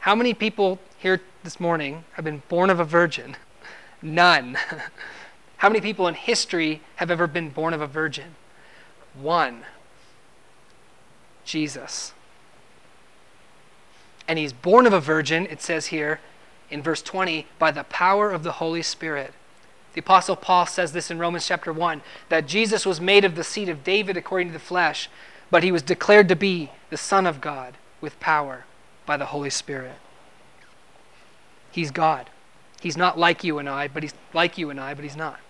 How 0.00 0.14
many 0.14 0.32
people 0.32 0.78
here 0.96 1.20
this 1.42 1.60
morning 1.60 2.04
have 2.12 2.24
been 2.24 2.42
born 2.48 2.70
of 2.70 2.80
a 2.80 2.84
virgin? 2.84 3.36
None. 4.02 4.56
How 5.58 5.68
many 5.68 5.80
people 5.80 6.06
in 6.06 6.14
history 6.14 6.82
have 6.96 7.10
ever 7.10 7.26
been 7.26 7.50
born 7.50 7.74
of 7.74 7.80
a 7.80 7.86
virgin? 7.86 8.36
One 9.14 9.64
Jesus. 11.48 12.12
And 14.28 14.38
he's 14.38 14.52
born 14.52 14.86
of 14.86 14.92
a 14.92 15.00
virgin, 15.00 15.46
it 15.46 15.62
says 15.62 15.86
here 15.86 16.20
in 16.70 16.82
verse 16.82 17.00
20, 17.00 17.46
by 17.58 17.70
the 17.70 17.84
power 17.84 18.30
of 18.30 18.42
the 18.42 18.52
Holy 18.52 18.82
Spirit. 18.82 19.32
The 19.94 20.00
Apostle 20.00 20.36
Paul 20.36 20.66
says 20.66 20.92
this 20.92 21.10
in 21.10 21.18
Romans 21.18 21.46
chapter 21.46 21.72
1 21.72 22.02
that 22.28 22.46
Jesus 22.46 22.84
was 22.84 23.00
made 23.00 23.24
of 23.24 23.34
the 23.34 23.42
seed 23.42 23.70
of 23.70 23.82
David 23.82 24.16
according 24.16 24.48
to 24.48 24.52
the 24.52 24.58
flesh, 24.58 25.08
but 25.50 25.62
he 25.62 25.72
was 25.72 25.82
declared 25.82 26.28
to 26.28 26.36
be 26.36 26.70
the 26.90 26.98
Son 26.98 27.26
of 27.26 27.40
God 27.40 27.78
with 28.00 28.20
power 28.20 28.64
by 29.06 29.16
the 29.16 29.26
Holy 29.26 29.50
Spirit. 29.50 29.96
He's 31.70 31.90
God. 31.90 32.28
He's 32.80 32.96
not 32.96 33.18
like 33.18 33.42
you 33.42 33.58
and 33.58 33.68
I, 33.68 33.88
but 33.88 34.02
he's 34.02 34.14
like 34.32 34.56
you 34.56 34.70
and 34.70 34.80
I, 34.80 34.94
but 34.94 35.04
he's 35.04 35.16
not. 35.16 35.40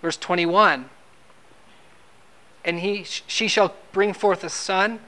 Verse 0.00 0.16
21 0.16 0.88
And 2.64 2.80
he, 2.80 3.04
she 3.04 3.48
shall 3.48 3.74
bring 3.92 4.12
forth 4.12 4.44
a 4.44 4.48
son, 4.48 5.00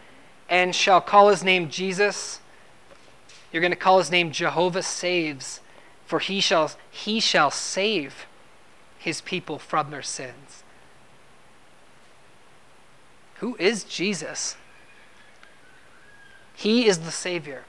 and 0.48 0.74
shall 0.74 1.00
call 1.00 1.28
his 1.28 1.42
name 1.42 1.70
Jesus. 1.70 2.40
You're 3.52 3.62
going 3.62 3.72
to 3.72 3.76
call 3.76 3.98
his 3.98 4.10
name 4.10 4.32
Jehovah 4.32 4.82
Saves, 4.82 5.60
for 6.06 6.18
he 6.18 6.40
shall, 6.40 6.70
he 6.90 7.20
shall 7.20 7.50
save 7.50 8.26
his 8.98 9.20
people 9.20 9.58
from 9.58 9.90
their 9.90 10.02
sins. 10.02 10.62
Who 13.36 13.56
is 13.56 13.84
Jesus? 13.84 14.56
He 16.54 16.86
is 16.86 16.98
the 16.98 17.10
Savior. 17.10 17.64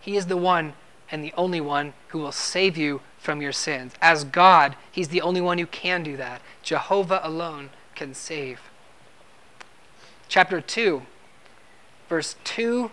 He 0.00 0.16
is 0.16 0.26
the 0.26 0.36
one 0.36 0.72
and 1.10 1.22
the 1.22 1.34
only 1.36 1.60
one 1.60 1.92
who 2.08 2.18
will 2.18 2.32
save 2.32 2.76
you 2.76 3.00
from 3.18 3.40
your 3.40 3.52
sins. 3.52 3.92
As 4.00 4.24
God, 4.24 4.76
He's 4.90 5.08
the 5.08 5.20
only 5.20 5.40
one 5.40 5.58
who 5.58 5.66
can 5.66 6.02
do 6.02 6.16
that. 6.16 6.40
Jehovah 6.62 7.20
alone 7.22 7.70
can 7.94 8.14
save. 8.14 8.60
Chapter 10.28 10.60
2, 10.60 11.02
verse 12.08 12.36
2 12.44 12.90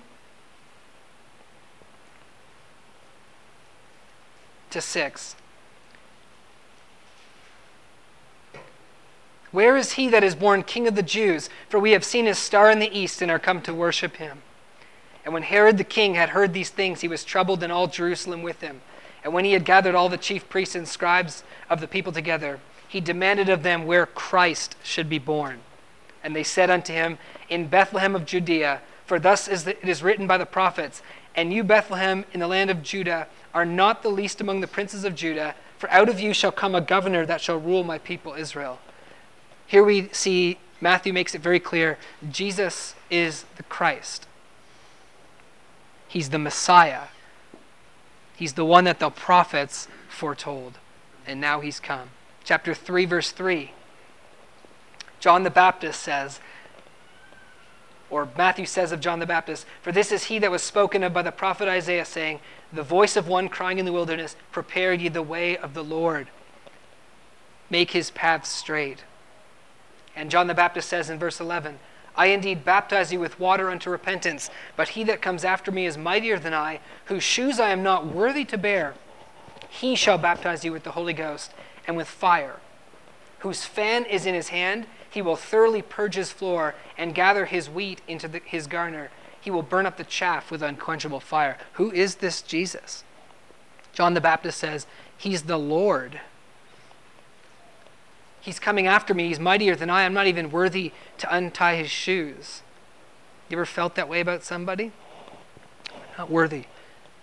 to 4.70 4.82
6. 4.82 5.36
Where 9.52 9.76
is 9.76 9.94
he 9.94 10.08
that 10.10 10.24
is 10.24 10.34
born 10.34 10.64
King 10.64 10.88
of 10.88 10.96
the 10.96 11.04
Jews? 11.04 11.50
For 11.68 11.80
we 11.80 11.92
have 11.92 12.06
seen 12.06 12.26
his 12.26 12.38
star 12.38 12.72
in 12.72 12.80
the 12.80 12.98
east 12.98 13.22
and 13.22 13.30
are 13.30 13.40
come 13.40 13.62
to 13.64 13.74
worship 13.74 14.16
him. 14.16 14.42
And 15.24 15.34
when 15.34 15.44
Herod 15.44 15.78
the 15.78 15.84
king 15.84 16.16
had 16.16 16.30
heard 16.30 16.54
these 16.54 16.70
things, 16.70 17.02
he 17.02 17.08
was 17.08 17.24
troubled, 17.24 17.64
and 17.64 17.72
all 17.72 17.88
Jerusalem 17.88 18.42
with 18.42 18.62
him. 18.62 18.82
And 19.24 19.34
when 19.34 19.46
he 19.46 19.54
had 19.54 19.66
gathered 19.66 19.96
all 19.96 20.10
the 20.10 20.18
chief 20.18 20.50
priests 20.50 20.76
and 20.76 20.88
scribes 20.88 21.44
of 21.70 21.80
the 21.80 21.88
people 21.88 22.12
together, 22.12 22.60
he 22.88 23.00
demanded 23.00 23.50
of 23.50 23.64
them 23.64 23.86
where 23.86 24.06
Christ 24.06 24.76
should 24.84 25.10
be 25.10 25.20
born. 25.20 25.60
And 26.24 26.36
they 26.36 26.44
said 26.44 26.70
unto 26.70 26.92
him, 26.92 27.18
In 27.50 27.68
Bethlehem 27.68 28.16
of 28.16 28.26
Judea, 28.26 28.82
for 29.06 29.20
thus 29.20 29.48
is 29.48 29.64
the, 29.66 29.78
it 29.82 29.90
is 29.90 30.04
written 30.04 30.28
by 30.28 30.38
the 30.38 30.46
prophets, 30.46 31.02
And 31.36 31.54
you, 31.54 31.64
Bethlehem, 31.64 32.26
in 32.34 32.40
the 32.40 32.48
land 32.48 32.70
of 32.70 32.84
Judah, 32.84 33.28
are 33.54 33.66
not 33.66 34.04
the 34.04 34.10
least 34.10 34.42
among 34.42 34.62
the 34.62 34.68
princes 34.68 35.04
of 35.04 35.16
Judah, 35.16 35.56
for 35.78 35.90
out 35.90 36.10
of 36.10 36.20
you 36.20 36.34
shall 36.34 36.52
come 36.52 36.76
a 36.76 36.82
governor 36.82 37.26
that 37.26 37.42
shall 37.42 37.58
rule 37.58 37.84
my 37.84 37.98
people 37.98 38.34
Israel. 38.34 38.80
Here 39.68 39.84
we 39.84 40.10
see 40.12 40.60
Matthew 40.80 41.14
makes 41.14 41.36
it 41.36 41.42
very 41.42 41.60
clear 41.60 41.98
Jesus 42.30 42.96
is 43.10 43.46
the 43.58 43.64
Christ. 43.64 44.28
He's 46.12 46.30
the 46.30 46.38
Messiah. 46.38 47.04
He's 48.36 48.54
the 48.54 48.66
one 48.66 48.84
that 48.84 49.00
the 49.00 49.10
prophets 49.10 49.88
foretold. 50.10 50.78
And 51.26 51.40
now 51.40 51.62
he's 51.62 51.80
come. 51.80 52.10
Chapter 52.44 52.74
3, 52.74 53.06
verse 53.06 53.32
3. 53.32 53.72
John 55.22 55.44
the 55.44 55.50
Baptist 55.50 56.02
says, 56.02 56.42
or 58.10 58.28
Matthew 58.38 58.66
says 58.66 58.92
of 58.92 59.00
John 59.00 59.20
the 59.20 59.26
Baptist, 59.26 59.66
For 59.82 59.94
this 59.94 60.12
is 60.12 60.26
he 60.26 60.38
that 60.40 60.52
was 60.52 60.62
spoken 60.62 61.02
of 61.02 61.14
by 61.14 61.22
the 61.22 61.32
prophet 61.32 61.70
Isaiah, 61.70 62.04
saying, 62.04 62.42
The 62.74 62.84
voice 62.84 63.16
of 63.16 63.30
one 63.30 63.48
crying 63.48 63.80
in 63.80 63.86
the 63.86 63.94
wilderness, 63.94 64.36
Prepare 64.52 64.92
ye 64.92 65.08
the 65.08 65.22
way 65.22 65.56
of 65.56 65.74
the 65.74 65.84
Lord, 65.84 66.28
make 67.70 67.92
his 67.92 68.12
paths 68.12 68.50
straight. 68.50 69.06
And 70.14 70.30
John 70.30 70.48
the 70.48 70.54
Baptist 70.54 70.90
says 70.90 71.10
in 71.10 71.20
verse 71.20 71.40
11, 71.40 71.80
I 72.16 72.28
indeed 72.28 72.66
baptize 72.66 73.12
you 73.12 73.20
with 73.20 73.40
water 73.40 73.70
unto 73.70 73.90
repentance, 73.90 74.50
but 74.76 74.90
he 74.90 75.04
that 75.06 75.22
comes 75.22 75.46
after 75.46 75.72
me 75.72 75.86
is 75.86 75.98
mightier 75.98 76.38
than 76.38 76.54
I, 76.54 76.80
whose 77.06 77.24
shoes 77.24 77.60
I 77.60 77.70
am 77.70 77.84
not 77.84 78.06
worthy 78.06 78.46
to 78.46 78.58
bear. 78.58 78.96
He 79.70 79.96
shall 79.96 80.18
baptize 80.18 80.66
you 80.66 80.72
with 80.72 80.84
the 80.84 80.92
Holy 80.92 81.14
Ghost 81.14 81.54
and 81.88 81.96
with 81.96 82.08
fire, 82.08 82.58
whose 83.40 83.64
fan 83.64 84.06
is 84.06 84.26
in 84.26 84.36
his 84.36 84.50
hand. 84.50 84.86
He 85.10 85.22
will 85.22 85.38
thoroughly 85.38 85.82
purge 85.82 86.16
his 86.16 86.32
floor 86.32 86.76
and 86.98 87.16
gather 87.16 87.46
his 87.46 87.70
wheat 87.70 88.02
into 88.08 88.28
the, 88.28 88.40
his 88.40 88.68
garner. 88.68 89.10
He 89.40 89.50
will 89.50 89.64
burn 89.64 89.86
up 89.86 89.98
the 89.98 90.04
chaff 90.04 90.52
with 90.52 90.62
unquenchable 90.62 91.22
fire. 91.22 91.58
Who 91.74 91.92
is 91.92 92.16
this 92.16 92.42
Jesus? 92.42 93.04
John 93.94 94.14
the 94.14 94.22
Baptist 94.22 94.60
says, 94.60 94.86
He's 95.18 95.44
the 95.44 95.58
Lord. 95.58 96.20
He's 98.42 98.60
coming 98.60 98.88
after 98.88 99.14
me. 99.14 99.28
He's 99.28 99.40
mightier 99.40 99.76
than 99.76 99.90
I. 99.90 100.04
I'm 100.04 100.14
not 100.14 100.28
even 100.28 100.50
worthy 100.50 100.92
to 101.20 101.34
untie 101.34 101.76
his 101.76 101.92
shoes. 101.92 102.64
You 103.50 103.58
ever 103.58 103.66
felt 103.66 103.96
that 103.96 104.10
way 104.10 104.20
about 104.20 104.44
somebody? 104.44 104.92
Not 106.18 106.30
worthy 106.30 106.66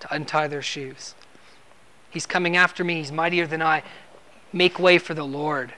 to 0.01 0.15
untie 0.15 0.47
their 0.47 0.63
shoes. 0.63 1.15
He's 2.09 2.25
coming 2.25 2.57
after 2.57 2.85
me. 2.85 2.97
He's 2.97 3.11
mightier 3.13 3.47
than 3.47 3.61
I. 3.61 3.83
Make 4.53 4.79
way 4.79 4.99
for 4.99 5.13
the 5.13 5.25
Lord. 5.25 5.75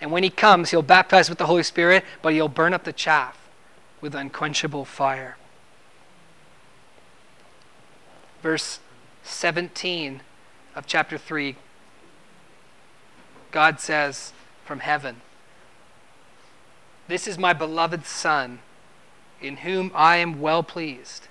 And 0.00 0.10
when 0.10 0.24
he 0.24 0.30
comes, 0.30 0.70
he'll 0.70 0.82
baptize 0.82 1.28
with 1.28 1.38
the 1.38 1.46
Holy 1.46 1.62
Spirit, 1.62 2.04
but 2.20 2.32
he'll 2.32 2.48
burn 2.48 2.74
up 2.74 2.82
the 2.82 2.92
chaff 2.92 3.38
with 4.00 4.14
unquenchable 4.14 4.84
fire. 4.84 5.36
Verse 8.42 8.80
17 9.22 10.20
of 10.74 10.86
chapter 10.86 11.16
3 11.16 11.56
God 13.52 13.78
says 13.78 14.32
from 14.64 14.80
heaven, 14.80 15.20
This 17.06 17.28
is 17.28 17.38
my 17.38 17.52
beloved 17.52 18.06
Son, 18.06 18.60
in 19.40 19.58
whom 19.58 19.92
I 19.94 20.16
am 20.16 20.40
well 20.40 20.62
pleased. 20.62 21.28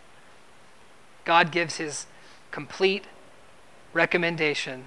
God 1.25 1.51
gives 1.51 1.77
his 1.77 2.05
complete 2.51 3.05
recommendation, 3.93 4.85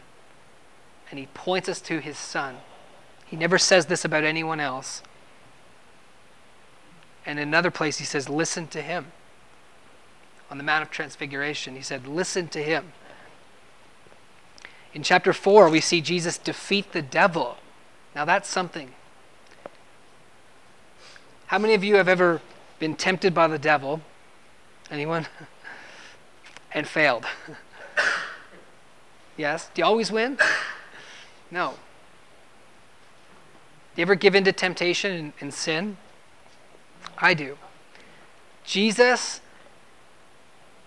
and 1.10 1.18
he 1.18 1.26
points 1.34 1.68
us 1.68 1.80
to 1.82 1.98
his 1.98 2.16
Son. 2.16 2.56
He 3.26 3.36
never 3.36 3.58
says 3.58 3.86
this 3.86 4.04
about 4.04 4.24
anyone 4.24 4.60
else. 4.60 5.02
And 7.26 7.38
in 7.38 7.48
another 7.48 7.70
place, 7.70 7.98
he 7.98 8.04
says, 8.04 8.28
Listen 8.28 8.66
to 8.68 8.82
him. 8.82 9.12
On 10.50 10.58
the 10.58 10.64
Mount 10.64 10.82
of 10.82 10.90
Transfiguration, 10.90 11.74
he 11.74 11.82
said, 11.82 12.06
Listen 12.06 12.48
to 12.48 12.62
him. 12.62 12.92
In 14.94 15.02
chapter 15.02 15.32
4, 15.32 15.68
we 15.68 15.80
see 15.80 16.00
Jesus 16.00 16.38
defeat 16.38 16.92
the 16.92 17.02
devil. 17.02 17.56
Now, 18.14 18.24
that's 18.24 18.48
something. 18.48 18.92
How 21.46 21.58
many 21.58 21.74
of 21.74 21.82
you 21.82 21.96
have 21.96 22.08
ever 22.08 22.40
been 22.78 22.94
tempted 22.94 23.34
by 23.34 23.48
the 23.48 23.58
devil? 23.58 24.00
Anyone? 24.92 25.26
and 26.72 26.86
failed? 26.86 27.26
yes? 29.36 29.68
Do 29.74 29.82
you 29.82 29.84
always 29.84 30.12
win? 30.12 30.38
No. 31.50 31.74
Do 33.94 34.00
you 34.00 34.02
ever 34.02 34.14
give 34.14 34.36
in 34.36 34.44
to 34.44 34.52
temptation 34.52 35.12
and, 35.12 35.32
and 35.40 35.52
sin? 35.52 35.96
I 37.18 37.34
do. 37.34 37.58
Jesus 38.62 39.40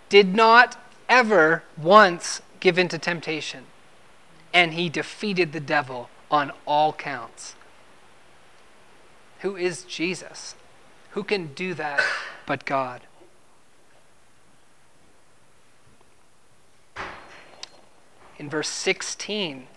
did 0.08 0.34
not 0.34 0.82
ever 1.10 1.64
once 1.78 2.42
give 2.62 2.80
in 2.80 2.88
to 2.88 2.98
temptation 2.98 3.66
and 4.58 4.74
he 4.74 4.90
defeated 4.90 5.54
the 5.54 5.60
devil 5.60 6.10
on 6.32 6.52
all 6.66 6.92
counts. 6.92 7.54
Who 9.42 9.56
is 9.56 9.84
Jesus? 9.84 10.56
Who 11.12 11.24
can 11.24 11.54
do 11.54 11.76
that 11.76 12.02
but 12.48 12.66
God? 12.66 13.02
In 18.40 18.50
verse 18.50 18.68
16, 18.68 19.68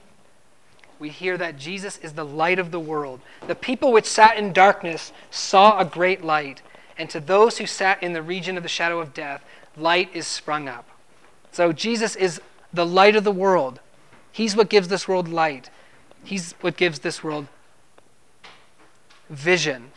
we 0.98 1.10
hear 1.10 1.36
that 1.36 1.58
Jesus 1.58 1.98
is 1.98 2.14
the 2.14 2.24
light 2.24 2.58
of 2.58 2.70
the 2.70 2.80
world. 2.80 3.20
The 3.46 3.54
people 3.54 3.92
which 3.92 4.06
sat 4.06 4.38
in 4.38 4.54
darkness 4.54 5.12
saw 5.30 5.78
a 5.78 5.84
great 5.84 6.24
light, 6.24 6.62
and 6.96 7.10
to 7.10 7.20
those 7.20 7.58
who 7.58 7.66
sat 7.66 8.02
in 8.02 8.14
the 8.14 8.22
region 8.22 8.56
of 8.56 8.62
the 8.62 8.68
shadow 8.70 8.98
of 8.98 9.12
death, 9.12 9.44
light 9.76 10.08
is 10.14 10.26
sprung 10.26 10.68
up. 10.68 10.88
So 11.52 11.70
Jesus 11.70 12.16
is 12.16 12.40
the 12.72 12.86
light 12.86 13.14
of 13.14 13.24
the 13.24 13.30
world. 13.30 13.80
He's 14.32 14.56
what 14.56 14.68
gives 14.68 14.88
this 14.88 15.08
world 15.08 15.28
light. 15.28 15.70
He's 16.24 16.54
what 16.60 16.76
gives 16.76 17.00
this 17.00 17.24
world 17.24 17.46
vision 19.28 19.92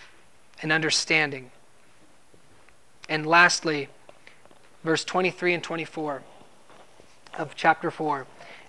and 0.62 0.72
understanding. 0.72 1.52
And 3.10 3.26
lastly, 3.26 3.89
verse 4.84 5.04
23 5.04 5.56
and 5.56 5.63
24 5.63 6.24
of 7.38 7.56
chapter 7.56 7.91
4. 7.91 8.26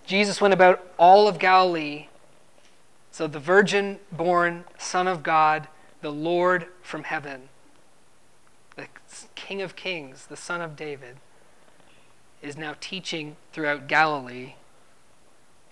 Jesus 0.07 0.40
went 0.40 0.55
about 0.55 0.87
all 0.98 1.29
of 1.29 1.38
Galilee. 1.38 2.09
So 3.11 3.27
the 3.27 3.38
virgin 3.38 4.00
born 4.11 4.64
Son 4.79 5.07
of 5.07 5.22
God, 5.22 5.68
the 6.00 6.11
Lord 6.11 6.66
from 6.83 7.05
heaven, 7.05 7.48
the 8.77 8.87
King 9.35 9.62
of 9.62 9.77
Kings, 9.77 10.27
the 10.27 10.37
Son 10.37 10.61
of 10.61 10.74
David, 10.74 11.16
is 12.42 12.57
now 12.57 12.74
teaching 12.81 13.37
throughout 13.53 13.87
Galilee 13.87 14.55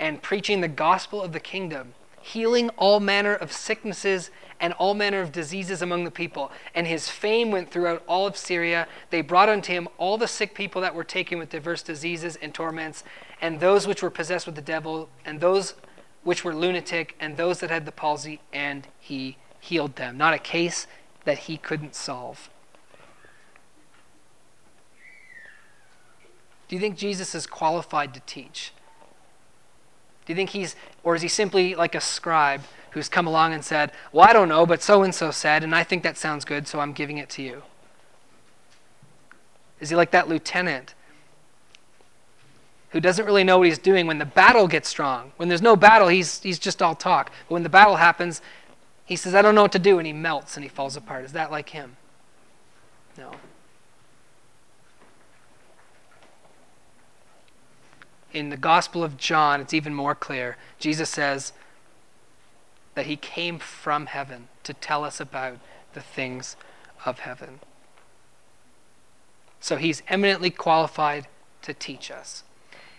and 0.02 0.20
preaching 0.20 0.60
the 0.60 0.68
gospel 0.68 1.22
of 1.22 1.32
the 1.32 1.38
kingdom, 1.38 1.94
healing 2.20 2.70
all 2.70 2.98
manner 2.98 3.36
of 3.36 3.52
sicknesses 3.52 4.32
and 4.58 4.72
all 4.72 4.94
manner 4.94 5.20
of 5.20 5.30
diseases 5.30 5.80
among 5.80 6.02
the 6.02 6.10
people. 6.10 6.50
And 6.74 6.88
his 6.88 7.08
fame 7.08 7.52
went 7.52 7.70
throughout 7.70 8.02
all 8.08 8.26
of 8.26 8.36
Syria. 8.36 8.88
They 9.10 9.20
brought 9.20 9.48
unto 9.48 9.72
him 9.72 9.86
all 9.98 10.18
the 10.18 10.26
sick 10.26 10.54
people 10.54 10.82
that 10.82 10.96
were 10.96 11.04
taken 11.04 11.38
with 11.38 11.50
diverse 11.50 11.84
diseases 11.84 12.34
and 12.42 12.52
torments, 12.52 13.04
and 13.40 13.60
those 13.60 13.86
which 13.86 14.02
were 14.02 14.10
possessed 14.10 14.44
with 14.44 14.56
the 14.56 14.60
devil, 14.60 15.08
and 15.24 15.38
those 15.38 15.74
which 16.24 16.44
were 16.44 16.54
lunatic, 16.54 17.14
and 17.20 17.36
those 17.36 17.60
that 17.60 17.70
had 17.70 17.86
the 17.86 17.92
palsy, 17.92 18.40
and 18.52 18.88
he 18.98 19.36
healed 19.60 19.94
them. 19.94 20.18
Not 20.18 20.34
a 20.34 20.38
case 20.38 20.88
that 21.26 21.38
he 21.38 21.56
couldn't 21.56 21.94
solve. 21.94 22.50
Do 26.66 26.74
you 26.74 26.80
think 26.80 26.96
Jesus 26.96 27.36
is 27.36 27.46
qualified 27.46 28.12
to 28.14 28.20
teach? 28.26 28.72
Do 30.24 30.32
you 30.32 30.37
think 30.37 30.50
he's, 30.50 30.76
or 31.02 31.14
is 31.14 31.22
he 31.22 31.28
simply 31.28 31.74
like 31.74 31.94
a 31.94 32.00
scribe 32.00 32.62
who's 32.90 33.08
come 33.08 33.26
along 33.26 33.52
and 33.52 33.64
said, 33.64 33.92
Well, 34.12 34.28
I 34.28 34.32
don't 34.32 34.48
know, 34.48 34.66
but 34.66 34.82
so 34.82 35.02
and 35.02 35.14
so 35.14 35.30
said, 35.30 35.64
and 35.64 35.74
I 35.74 35.85
think 35.85 36.02
that 36.02 36.16
sounds 36.16 36.44
good, 36.44 36.68
so 36.68 36.80
I'm 36.80 36.92
giving 36.92 37.18
it 37.18 37.28
to 37.30 37.42
you? 37.42 37.62
Is 39.80 39.90
he 39.90 39.96
like 39.96 40.12
that 40.12 40.28
lieutenant 40.28 40.94
who 42.90 43.00
doesn't 43.00 43.24
really 43.24 43.42
know 43.42 43.58
what 43.58 43.66
he's 43.66 43.78
doing 43.78 44.06
when 44.06 44.18
the 44.18 44.24
battle 44.24 44.68
gets 44.68 44.88
strong? 44.88 45.32
When 45.38 45.48
there's 45.48 45.62
no 45.62 45.74
battle, 45.74 46.08
he's, 46.08 46.40
he's 46.40 46.58
just 46.58 46.80
all 46.80 46.94
talk. 46.94 47.32
But 47.48 47.54
when 47.54 47.62
the 47.64 47.68
battle 47.68 47.96
happens, 47.96 48.40
he 49.04 49.16
says, 49.16 49.35
I 49.35 49.42
don't 49.42 49.54
know 49.54 49.62
what 49.62 49.72
to 49.72 49.78
do, 49.80 49.98
and 49.98 50.06
he 50.06 50.12
melts 50.12 50.56
and 50.56 50.62
he 50.62 50.68
falls 50.68 50.96
apart. 50.96 51.24
Is 51.24 51.32
that 51.32 51.50
like 51.50 51.70
him? 51.70 51.96
No. 53.18 53.32
In 58.33 58.49
the 58.49 58.57
Gospel 58.57 59.05
of 59.05 59.16
John, 59.16 59.61
it's 59.61 59.75
even 59.75 59.95
more 59.95 60.14
clear. 60.14 60.57
Jesus 60.79 61.11
says 61.11 61.53
that 62.95 63.07
he 63.07 63.16
came 63.16 63.59
from 63.59 64.07
heaven 64.07 64.49
to 64.64 64.75
tell 64.75 65.05
us 65.05 65.21
about 65.21 65.59
the 65.95 66.01
things 66.01 66.57
of 67.05 67.21
heaven. 67.21 67.61
So 69.61 69.77
he's 69.77 70.03
eminently 70.09 70.51
qualified 70.51 71.29
to 71.62 71.73
teach 71.73 72.11
us. 72.11 72.45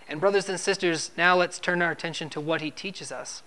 And, 0.08 0.20
brothers 0.20 0.48
and 0.48 0.58
sisters, 0.58 1.10
now 1.16 1.36
let's 1.36 1.58
turn 1.58 1.82
our 1.82 1.90
attention 1.90 2.30
to 2.30 2.40
what 2.40 2.60
he 2.60 2.70
teaches 2.70 3.10
us. 3.10 3.42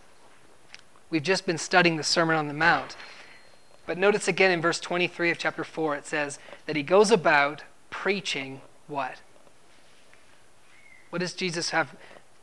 We've 1.10 1.24
just 1.24 1.46
been 1.46 1.58
studying 1.58 1.98
the 1.98 2.04
Sermon 2.04 2.36
on 2.36 2.48
the 2.48 2.54
Mount. 2.54 2.96
But 3.86 3.98
notice 3.98 4.28
again 4.28 4.52
in 4.52 4.62
verse 4.62 4.80
23 4.80 5.32
of 5.32 5.38
chapter 5.38 5.64
4, 5.64 5.96
it 5.96 6.06
says 6.06 6.40
that 6.66 6.76
he 6.76 6.84
goes 6.84 7.12
about 7.12 7.64
preaching 7.90 8.62
what? 8.88 9.22
What 11.10 11.20
does 11.20 11.34
Jesus 11.34 11.70
have 11.72 11.96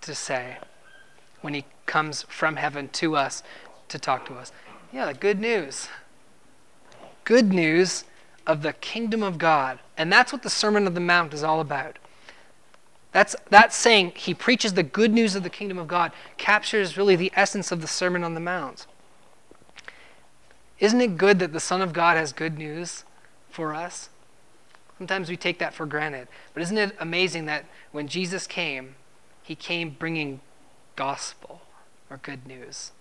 to 0.02 0.14
say 0.14 0.58
when 1.40 1.54
he 1.54 1.64
comes 1.86 2.22
from 2.28 2.56
heaven 2.56 2.88
to 2.88 3.16
us 3.16 3.42
to 3.88 3.98
talk 3.98 4.26
to 4.26 4.34
us? 4.34 4.52
Yeah, 4.92 5.06
the 5.06 5.14
good 5.14 5.40
news. 5.40 5.88
Good 7.24 7.52
news 7.52 8.04
of 8.46 8.62
the 8.62 8.72
kingdom 8.72 9.22
of 9.22 9.38
God. 9.38 9.78
And 9.96 10.12
that's 10.12 10.32
what 10.32 10.42
the 10.42 10.50
Sermon 10.50 10.86
of 10.86 10.94
the 10.94 11.00
Mount 11.00 11.34
is 11.34 11.42
all 11.42 11.60
about. 11.60 11.98
That's, 13.12 13.36
that's 13.48 13.76
saying 13.76 14.12
he 14.16 14.34
preaches 14.34 14.74
the 14.74 14.82
good 14.82 15.12
news 15.12 15.36
of 15.36 15.44
the 15.44 15.50
kingdom 15.50 15.78
of 15.78 15.86
God, 15.86 16.10
captures 16.36 16.96
really 16.96 17.14
the 17.14 17.32
essence 17.34 17.70
of 17.70 17.80
the 17.80 17.86
Sermon 17.86 18.24
on 18.24 18.34
the 18.34 18.40
Mount. 18.40 18.86
Isn't 20.80 21.00
it 21.00 21.16
good 21.16 21.38
that 21.38 21.52
the 21.52 21.60
Son 21.60 21.80
of 21.80 21.92
God 21.92 22.16
has 22.16 22.32
good 22.32 22.58
news 22.58 23.04
for 23.48 23.72
us? 23.72 24.08
Sometimes 24.98 25.28
we 25.28 25.36
take 25.36 25.58
that 25.58 25.74
for 25.74 25.86
granted. 25.86 26.28
But 26.52 26.62
isn't 26.62 26.78
it 26.78 26.96
amazing 27.00 27.46
that 27.46 27.64
when 27.92 28.08
Jesus 28.08 28.46
came, 28.46 28.94
he 29.42 29.54
came 29.54 29.90
bringing 29.90 30.40
gospel 30.96 31.62
or 32.08 32.18
good 32.18 32.46
news? 32.46 32.92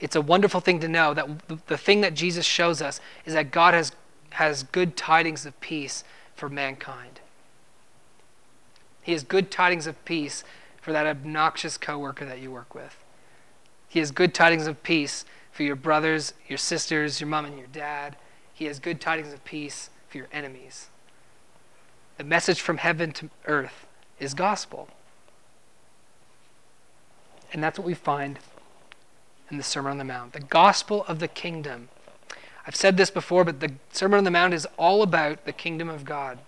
it's 0.00 0.16
a 0.16 0.20
wonderful 0.20 0.60
thing 0.60 0.80
to 0.80 0.88
know 0.88 1.14
that 1.14 1.26
the 1.66 1.78
thing 1.78 2.00
that 2.02 2.14
Jesus 2.14 2.46
shows 2.46 2.80
us 2.80 3.00
is 3.24 3.34
that 3.34 3.50
God 3.50 3.74
has, 3.74 3.92
has 4.30 4.62
good 4.62 4.96
tidings 4.96 5.44
of 5.44 5.58
peace 5.60 6.04
for 6.34 6.48
mankind. 6.48 7.20
He 9.02 9.12
has 9.12 9.24
good 9.24 9.50
tidings 9.50 9.86
of 9.86 10.02
peace 10.04 10.44
for 10.80 10.92
that 10.92 11.06
obnoxious 11.06 11.76
coworker 11.76 12.24
that 12.24 12.40
you 12.40 12.50
work 12.50 12.74
with. 12.74 12.96
He 13.88 13.98
has 13.98 14.10
good 14.10 14.34
tidings 14.34 14.66
of 14.66 14.82
peace 14.82 15.24
for 15.50 15.62
your 15.62 15.76
brothers, 15.76 16.34
your 16.46 16.58
sisters, 16.58 17.20
your 17.20 17.28
mom 17.28 17.46
and 17.46 17.58
your 17.58 17.66
dad. 17.68 18.16
He 18.52 18.66
has 18.66 18.78
good 18.78 19.00
tidings 19.00 19.32
of 19.32 19.44
peace 19.44 19.90
for 20.08 20.18
your 20.18 20.28
enemies. 20.32 20.88
The 22.16 22.24
message 22.24 22.60
from 22.60 22.78
heaven 22.78 23.12
to 23.12 23.30
earth 23.46 23.86
is 24.18 24.34
gospel. 24.34 24.88
And 27.52 27.62
that's 27.62 27.78
what 27.78 27.86
we 27.86 27.94
find 27.94 28.38
in 29.50 29.56
the 29.56 29.62
Sermon 29.62 29.92
on 29.92 29.98
the 29.98 30.04
Mount 30.04 30.32
the 30.32 30.40
gospel 30.40 31.04
of 31.08 31.18
the 31.18 31.28
kingdom. 31.28 31.88
I've 32.66 32.76
said 32.76 32.96
this 32.96 33.10
before, 33.10 33.44
but 33.44 33.60
the 33.60 33.72
Sermon 33.92 34.18
on 34.18 34.24
the 34.24 34.30
Mount 34.30 34.52
is 34.52 34.66
all 34.76 35.02
about 35.02 35.46
the 35.46 35.52
kingdom 35.52 35.88
of 35.88 36.04
God. 36.04 36.38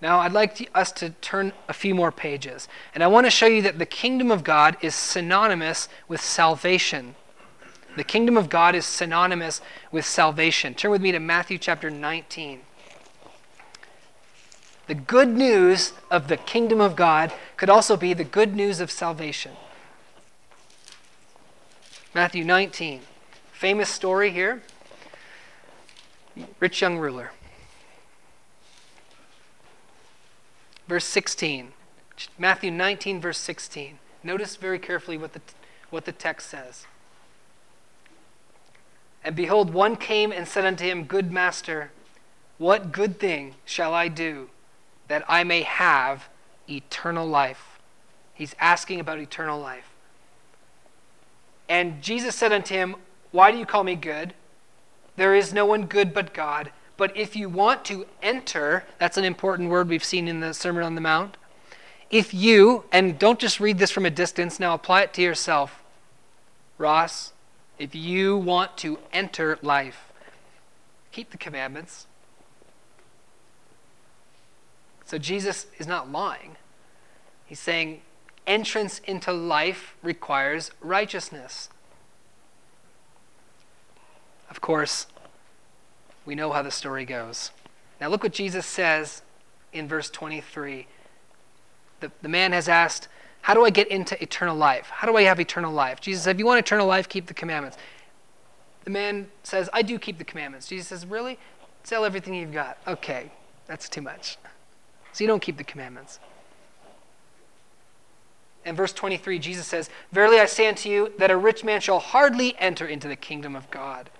Now, 0.00 0.20
I'd 0.20 0.32
like 0.32 0.54
to, 0.54 0.66
us 0.74 0.90
to 0.92 1.10
turn 1.20 1.52
a 1.68 1.74
few 1.74 1.94
more 1.94 2.10
pages. 2.10 2.68
And 2.94 3.04
I 3.04 3.06
want 3.06 3.26
to 3.26 3.30
show 3.30 3.46
you 3.46 3.60
that 3.62 3.78
the 3.78 3.84
kingdom 3.84 4.30
of 4.30 4.42
God 4.42 4.78
is 4.80 4.94
synonymous 4.94 5.88
with 6.08 6.22
salvation. 6.22 7.14
The 7.96 8.04
kingdom 8.04 8.36
of 8.36 8.48
God 8.48 8.74
is 8.74 8.86
synonymous 8.86 9.60
with 9.90 10.04
salvation. 10.04 10.74
Turn 10.74 10.90
with 10.90 11.02
me 11.02 11.12
to 11.12 11.18
Matthew 11.18 11.58
chapter 11.58 11.90
19. 11.90 12.60
The 14.86 14.94
good 14.94 15.28
news 15.28 15.92
of 16.10 16.28
the 16.28 16.36
kingdom 16.36 16.80
of 16.80 16.96
God 16.96 17.32
could 17.56 17.70
also 17.70 17.96
be 17.96 18.12
the 18.12 18.24
good 18.24 18.54
news 18.54 18.80
of 18.80 18.90
salvation. 18.90 19.52
Matthew 22.14 22.44
19. 22.44 23.02
Famous 23.52 23.88
story 23.88 24.30
here. 24.30 24.62
Rich 26.58 26.80
young 26.80 26.98
ruler. 26.98 27.32
Verse 30.88 31.04
16. 31.04 31.72
Matthew 32.38 32.70
19, 32.70 33.20
verse 33.20 33.38
16. 33.38 33.98
Notice 34.22 34.56
very 34.56 34.78
carefully 34.78 35.16
what 35.16 35.34
the, 35.34 35.40
what 35.90 36.04
the 36.04 36.12
text 36.12 36.50
says. 36.50 36.86
And 39.22 39.36
behold, 39.36 39.72
one 39.72 39.96
came 39.96 40.32
and 40.32 40.48
said 40.48 40.64
unto 40.64 40.84
him, 40.84 41.04
Good 41.04 41.30
master, 41.30 41.90
what 42.58 42.92
good 42.92 43.18
thing 43.18 43.54
shall 43.64 43.94
I 43.94 44.08
do 44.08 44.50
that 45.08 45.24
I 45.28 45.44
may 45.44 45.62
have 45.62 46.28
eternal 46.68 47.26
life? 47.26 47.78
He's 48.34 48.54
asking 48.58 49.00
about 49.00 49.18
eternal 49.18 49.60
life. 49.60 49.90
And 51.68 52.02
Jesus 52.02 52.34
said 52.34 52.52
unto 52.52 52.74
him, 52.74 52.96
Why 53.30 53.52
do 53.52 53.58
you 53.58 53.66
call 53.66 53.84
me 53.84 53.94
good? 53.94 54.34
There 55.16 55.34
is 55.34 55.52
no 55.52 55.66
one 55.66 55.86
good 55.86 56.14
but 56.14 56.32
God. 56.32 56.72
But 56.96 57.16
if 57.16 57.36
you 57.36 57.48
want 57.48 57.84
to 57.86 58.06
enter, 58.22 58.84
that's 58.98 59.16
an 59.16 59.24
important 59.24 59.70
word 59.70 59.88
we've 59.88 60.04
seen 60.04 60.28
in 60.28 60.40
the 60.40 60.52
Sermon 60.52 60.82
on 60.82 60.94
the 60.94 61.00
Mount. 61.00 61.36
If 62.10 62.34
you, 62.34 62.84
and 62.90 63.18
don't 63.18 63.38
just 63.38 63.60
read 63.60 63.78
this 63.78 63.90
from 63.90 64.04
a 64.04 64.10
distance, 64.10 64.58
now 64.58 64.74
apply 64.74 65.02
it 65.02 65.14
to 65.14 65.22
yourself. 65.22 65.82
Ross, 66.76 67.32
if 67.80 67.94
you 67.94 68.36
want 68.36 68.76
to 68.76 68.98
enter 69.10 69.58
life, 69.62 70.12
keep 71.12 71.30
the 71.30 71.38
commandments. 71.38 72.06
So 75.06 75.16
Jesus 75.16 75.66
is 75.78 75.86
not 75.86 76.12
lying. 76.12 76.56
He's 77.46 77.58
saying 77.58 78.02
entrance 78.46 79.00
into 79.06 79.32
life 79.32 79.96
requires 80.02 80.70
righteousness. 80.82 81.70
Of 84.50 84.60
course, 84.60 85.06
we 86.26 86.34
know 86.34 86.52
how 86.52 86.60
the 86.60 86.70
story 86.70 87.06
goes. 87.06 87.50
Now, 87.98 88.08
look 88.08 88.22
what 88.22 88.32
Jesus 88.34 88.66
says 88.66 89.22
in 89.72 89.88
verse 89.88 90.10
23. 90.10 90.86
The, 92.00 92.12
the 92.20 92.28
man 92.28 92.52
has 92.52 92.68
asked, 92.68 93.08
how 93.42 93.54
do 93.54 93.64
I 93.64 93.70
get 93.70 93.88
into 93.88 94.20
eternal 94.22 94.56
life? 94.56 94.88
How 94.90 95.06
do 95.08 95.16
I 95.16 95.22
have 95.22 95.40
eternal 95.40 95.72
life? 95.72 96.00
Jesus 96.00 96.24
said, 96.24 96.36
If 96.36 96.38
you 96.38 96.46
want 96.46 96.58
eternal 96.58 96.86
life, 96.86 97.08
keep 97.08 97.26
the 97.26 97.34
commandments. 97.34 97.78
The 98.84 98.90
man 98.90 99.28
says, 99.42 99.68
I 99.72 99.82
do 99.82 99.98
keep 99.98 100.18
the 100.18 100.24
commandments. 100.24 100.68
Jesus 100.68 100.88
says, 100.88 101.06
Really? 101.06 101.38
Sell 101.84 102.04
everything 102.04 102.34
you've 102.34 102.52
got. 102.52 102.78
Okay, 102.86 103.30
that's 103.66 103.88
too 103.88 104.02
much. 104.02 104.36
So 105.12 105.24
you 105.24 105.28
don't 105.28 105.42
keep 105.42 105.56
the 105.56 105.64
commandments. 105.64 106.20
In 108.64 108.76
verse 108.76 108.92
23, 108.92 109.38
Jesus 109.38 109.66
says, 109.66 109.88
Verily 110.12 110.38
I 110.38 110.46
say 110.46 110.68
unto 110.68 110.88
you, 110.88 111.12
that 111.18 111.30
a 111.30 111.36
rich 111.36 111.64
man 111.64 111.80
shall 111.80 111.98
hardly 111.98 112.54
enter 112.58 112.86
into 112.86 113.08
the 113.08 113.16
kingdom 113.16 113.56
of 113.56 113.70
God. 113.70 114.10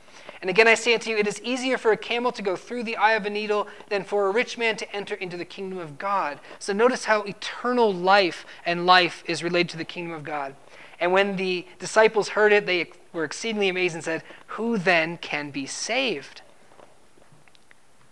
And 0.40 0.48
again 0.48 0.66
I 0.66 0.74
say 0.74 0.94
unto 0.94 1.10
you, 1.10 1.18
it 1.18 1.26
is 1.26 1.40
easier 1.42 1.76
for 1.76 1.92
a 1.92 1.96
camel 1.96 2.32
to 2.32 2.42
go 2.42 2.56
through 2.56 2.84
the 2.84 2.96
eye 2.96 3.12
of 3.12 3.26
a 3.26 3.30
needle 3.30 3.68
than 3.88 4.04
for 4.04 4.26
a 4.26 4.30
rich 4.30 4.56
man 4.56 4.76
to 4.76 4.94
enter 4.94 5.14
into 5.14 5.36
the 5.36 5.44
kingdom 5.44 5.78
of 5.78 5.98
God. 5.98 6.40
So 6.58 6.72
notice 6.72 7.04
how 7.04 7.22
eternal 7.22 7.92
life 7.92 8.46
and 8.64 8.86
life 8.86 9.22
is 9.26 9.42
related 9.42 9.68
to 9.70 9.76
the 9.76 9.84
kingdom 9.84 10.14
of 10.14 10.24
God. 10.24 10.54
And 10.98 11.12
when 11.12 11.36
the 11.36 11.66
disciples 11.78 12.30
heard 12.30 12.52
it, 12.52 12.66
they 12.66 12.90
were 13.12 13.24
exceedingly 13.24 13.68
amazed 13.68 13.94
and 13.94 14.04
said, 14.04 14.22
Who 14.48 14.78
then 14.78 15.18
can 15.18 15.50
be 15.50 15.66
saved? 15.66 16.42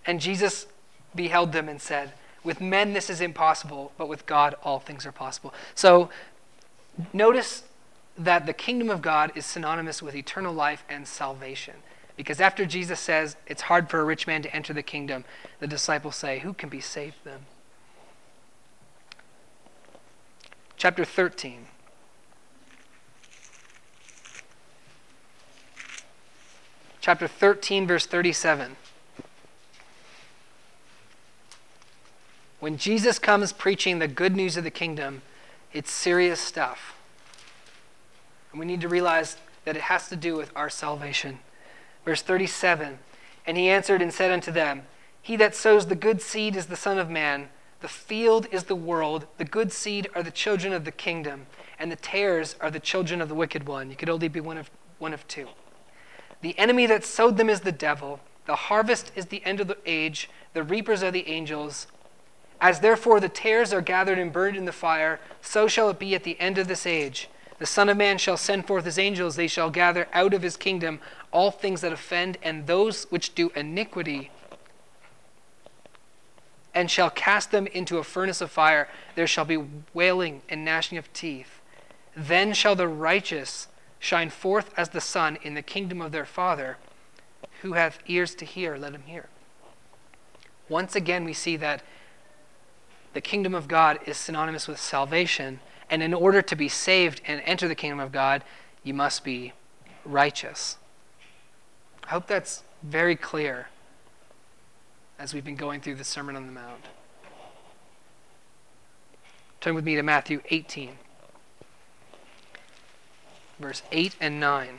And 0.07 0.21
Jesus 0.21 0.67
beheld 1.15 1.53
them 1.53 1.69
and 1.69 1.81
said, 1.81 2.13
With 2.45 2.61
men 2.61 2.95
this 2.95 3.11
is 3.11 3.21
impossible, 3.21 3.93
but 3.97 4.09
with 4.09 4.27
God 4.27 4.55
all 4.63 4.81
things 4.81 5.05
are 5.05 5.13
possible. 5.13 5.53
So 5.75 6.09
notice 7.13 7.65
that 8.17 8.47
the 8.47 8.53
kingdom 8.53 8.91
of 8.91 9.03
God 9.03 9.33
is 9.35 9.47
synonymous 9.47 10.03
with 10.03 10.15
eternal 10.15 10.53
life 10.53 10.85
and 10.89 11.07
salvation. 11.07 11.75
Because 12.19 12.41
after 12.41 12.67
Jesus 12.67 12.99
says 12.99 13.37
it's 13.47 13.63
hard 13.63 13.89
for 13.89 14.01
a 14.01 14.05
rich 14.05 14.27
man 14.27 14.43
to 14.43 14.55
enter 14.55 14.73
the 14.75 14.83
kingdom, 14.83 15.25
the 15.61 15.69
disciples 15.69 16.17
say, 16.17 16.41
Who 16.41 16.53
can 16.53 16.69
be 16.69 16.81
saved 16.81 17.15
then? 17.23 17.47
Chapter 20.77 21.05
13. 21.05 21.67
Chapter 27.01 27.29
13, 27.29 27.87
verse 27.87 28.05
37. 28.05 28.77
When 32.59 32.77
Jesus 32.77 33.21
comes 33.21 33.53
preaching 33.53 34.01
the 34.01 34.09
good 34.09 34.35
news 34.35 34.57
of 34.57 34.65
the 34.65 34.73
kingdom, 34.73 35.23
it's 35.73 35.93
serious 35.93 36.41
stuff. 36.41 36.97
And 38.51 38.59
we 38.59 38.67
need 38.67 38.81
to 38.81 38.89
realize 38.89 39.37
that 39.65 39.77
it 39.77 39.83
has 39.83 40.09
to 40.09 40.17
do 40.17 40.35
with 40.35 40.51
our 40.57 40.69
salvation. 40.69 41.39
Verse 42.09 42.23
37 42.23 43.01
And 43.47 43.59
he 43.59 43.69
answered 43.69 44.01
and 44.01 44.15
said 44.15 44.31
unto 44.31 44.51
them, 44.51 44.87
He 45.21 45.37
that 45.37 45.55
sows 45.55 45.89
the 45.89 45.95
good 45.95 46.23
seed 46.23 46.57
is 46.57 46.65
the 46.65 46.75
Son 46.75 46.99
of 46.99 47.11
Man. 47.11 47.51
The 47.81 47.89
field 47.89 48.47
is 48.51 48.65
the 48.65 48.75
world. 48.75 49.27
The 49.37 49.45
good 49.45 49.73
seed 49.73 50.09
are 50.15 50.23
the 50.23 50.31
children 50.31 50.73
of 50.73 50.87
the 50.87 50.91
kingdom, 50.91 51.49
and 51.79 51.93
the 51.93 51.97
tares 51.97 52.57
are 52.63 52.71
the 52.71 52.81
children 52.81 53.21
of 53.21 53.29
the 53.29 53.35
wicked 53.35 53.69
one. 53.69 53.91
You 53.91 53.97
could 53.97 54.09
only 54.09 54.29
be 54.29 54.41
one 54.41 54.57
of, 54.57 54.71
one 54.99 55.13
of 55.13 55.29
two. 55.29 55.49
The 56.41 56.59
enemy 56.59 56.87
that 56.87 57.05
sowed 57.05 57.37
them 57.37 57.51
is 57.51 57.61
the 57.61 57.73
devil. 57.73 58.21
The 58.47 58.57
harvest 58.57 59.13
is 59.15 59.27
the 59.27 59.45
end 59.45 59.61
of 59.61 59.69
the 59.69 59.77
age. 59.85 60.31
The 60.55 60.63
reapers 60.63 61.03
are 61.03 61.11
the 61.11 61.29
angels. 61.29 61.89
As 62.59 62.81
therefore 62.81 63.21
the 63.21 63.29
tares 63.29 63.71
are 63.75 63.83
gathered 63.83 64.19
and 64.19 64.33
burned 64.33 64.57
in 64.57 64.65
the 64.65 64.73
fire, 64.73 65.21
so 65.43 65.69
shall 65.69 65.91
it 65.91 65.99
be 65.99 66.15
at 66.15 66.25
the 66.25 66.41
end 66.41 66.57
of 66.57 66.69
this 66.69 66.87
age. 66.87 67.29
The 67.59 67.67
Son 67.67 67.89
of 67.89 67.97
Man 67.97 68.19
shall 68.19 68.37
send 68.37 68.67
forth 68.67 68.85
his 68.85 68.99
angels, 68.99 69.37
they 69.37 69.49
shall 69.49 69.69
gather 69.69 70.09
out 70.15 70.33
of 70.33 70.43
his 70.43 70.57
kingdom 70.57 71.01
all 71.33 71.51
things 71.51 71.81
that 71.81 71.93
offend 71.93 72.39
and 72.43 72.67
those 72.67 73.05
which 73.05 73.35
do 73.35 73.51
iniquity, 73.55 74.31
and 76.75 76.91
shall 76.91 77.11
cast 77.11 77.51
them 77.51 77.67
into 77.67 77.99
a 77.99 78.05
furnace 78.05 78.41
of 78.41 78.51
fire. 78.51 78.89
There 79.15 79.27
shall 79.27 79.45
be 79.45 79.65
wailing 79.93 80.43
and 80.49 80.65
gnashing 80.65 80.99
of 80.99 81.13
teeth. 81.13 81.61
Then 82.17 82.53
shall 82.53 82.77
the 82.77 82.89
righteous 82.89 83.69
shine 83.99 84.31
forth 84.31 84.73
as 84.77 84.91
the 84.91 85.01
sun 85.01 85.39
in 85.43 85.55
the 85.55 85.63
kingdom 85.63 86.01
of 86.01 86.13
their 86.13 86.25
Father. 86.25 86.77
Who 87.63 87.73
hath 87.73 87.99
ears 88.07 88.35
to 88.37 88.45
hear, 88.45 88.77
let 88.77 88.95
him 88.95 89.03
hear. 89.07 89.29
Once 90.69 90.95
again, 90.95 91.25
we 91.25 91.33
see 91.33 91.57
that 91.57 91.83
the 93.13 93.21
kingdom 93.21 93.55
of 93.55 93.67
God 93.67 93.99
is 94.07 94.17
synonymous 94.17 94.69
with 94.69 94.79
salvation 94.79 95.61
and 95.91 96.03
in 96.03 96.15
order 96.15 96.43
to 96.43 96.57
be 96.57 96.69
saved 96.69 97.21
and 97.27 97.43
enter 97.45 97.67
the 97.67 97.75
kingdom 97.75 98.01
of 98.01 98.13
God, 98.13 98.45
you 98.83 98.95
must 98.95 99.25
be 99.25 99.53
righteous. 100.05 100.78
I 102.09 102.13
hope 102.13 102.27
that's 102.27 102.63
very 102.83 103.17
clear 103.17 103.69
as 105.19 105.35
we've 105.35 105.45
been 105.45 105.57
going 105.57 105.83
through 105.83 105.97
the 105.97 106.05
Sermon 106.05 106.37
on 106.37 106.47
the 106.47 106.53
Mount. 106.53 106.87
Turn 109.61 109.75
with 109.75 109.85
me 109.85 109.95
to 109.95 110.03
Matthew 110.03 110.41
18, 110.49 110.93
verse 113.59 113.83
8 113.93 114.17
and 114.23 114.41
9. 114.41 114.79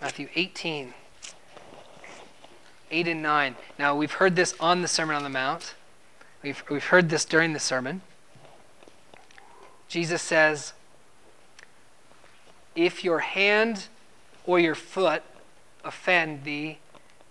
Matthew 0.00 0.28
18, 0.34 0.94
8 2.90 3.08
and 3.08 3.22
9. 3.22 3.56
Now, 3.78 3.94
we've 3.94 4.12
heard 4.12 4.34
this 4.34 4.54
on 4.58 4.80
the 4.80 4.88
Sermon 4.88 5.16
on 5.16 5.24
the 5.24 5.28
Mount. 5.28 5.74
We've, 6.42 6.64
we've 6.70 6.84
heard 6.84 7.10
this 7.10 7.26
during 7.26 7.52
the 7.52 7.60
sermon. 7.60 8.00
Jesus 9.88 10.22
says, 10.22 10.72
If 12.74 13.04
your 13.04 13.18
hand 13.18 13.88
or 14.46 14.58
your 14.58 14.74
foot 14.74 15.22
offend 15.84 16.44
thee, 16.44 16.78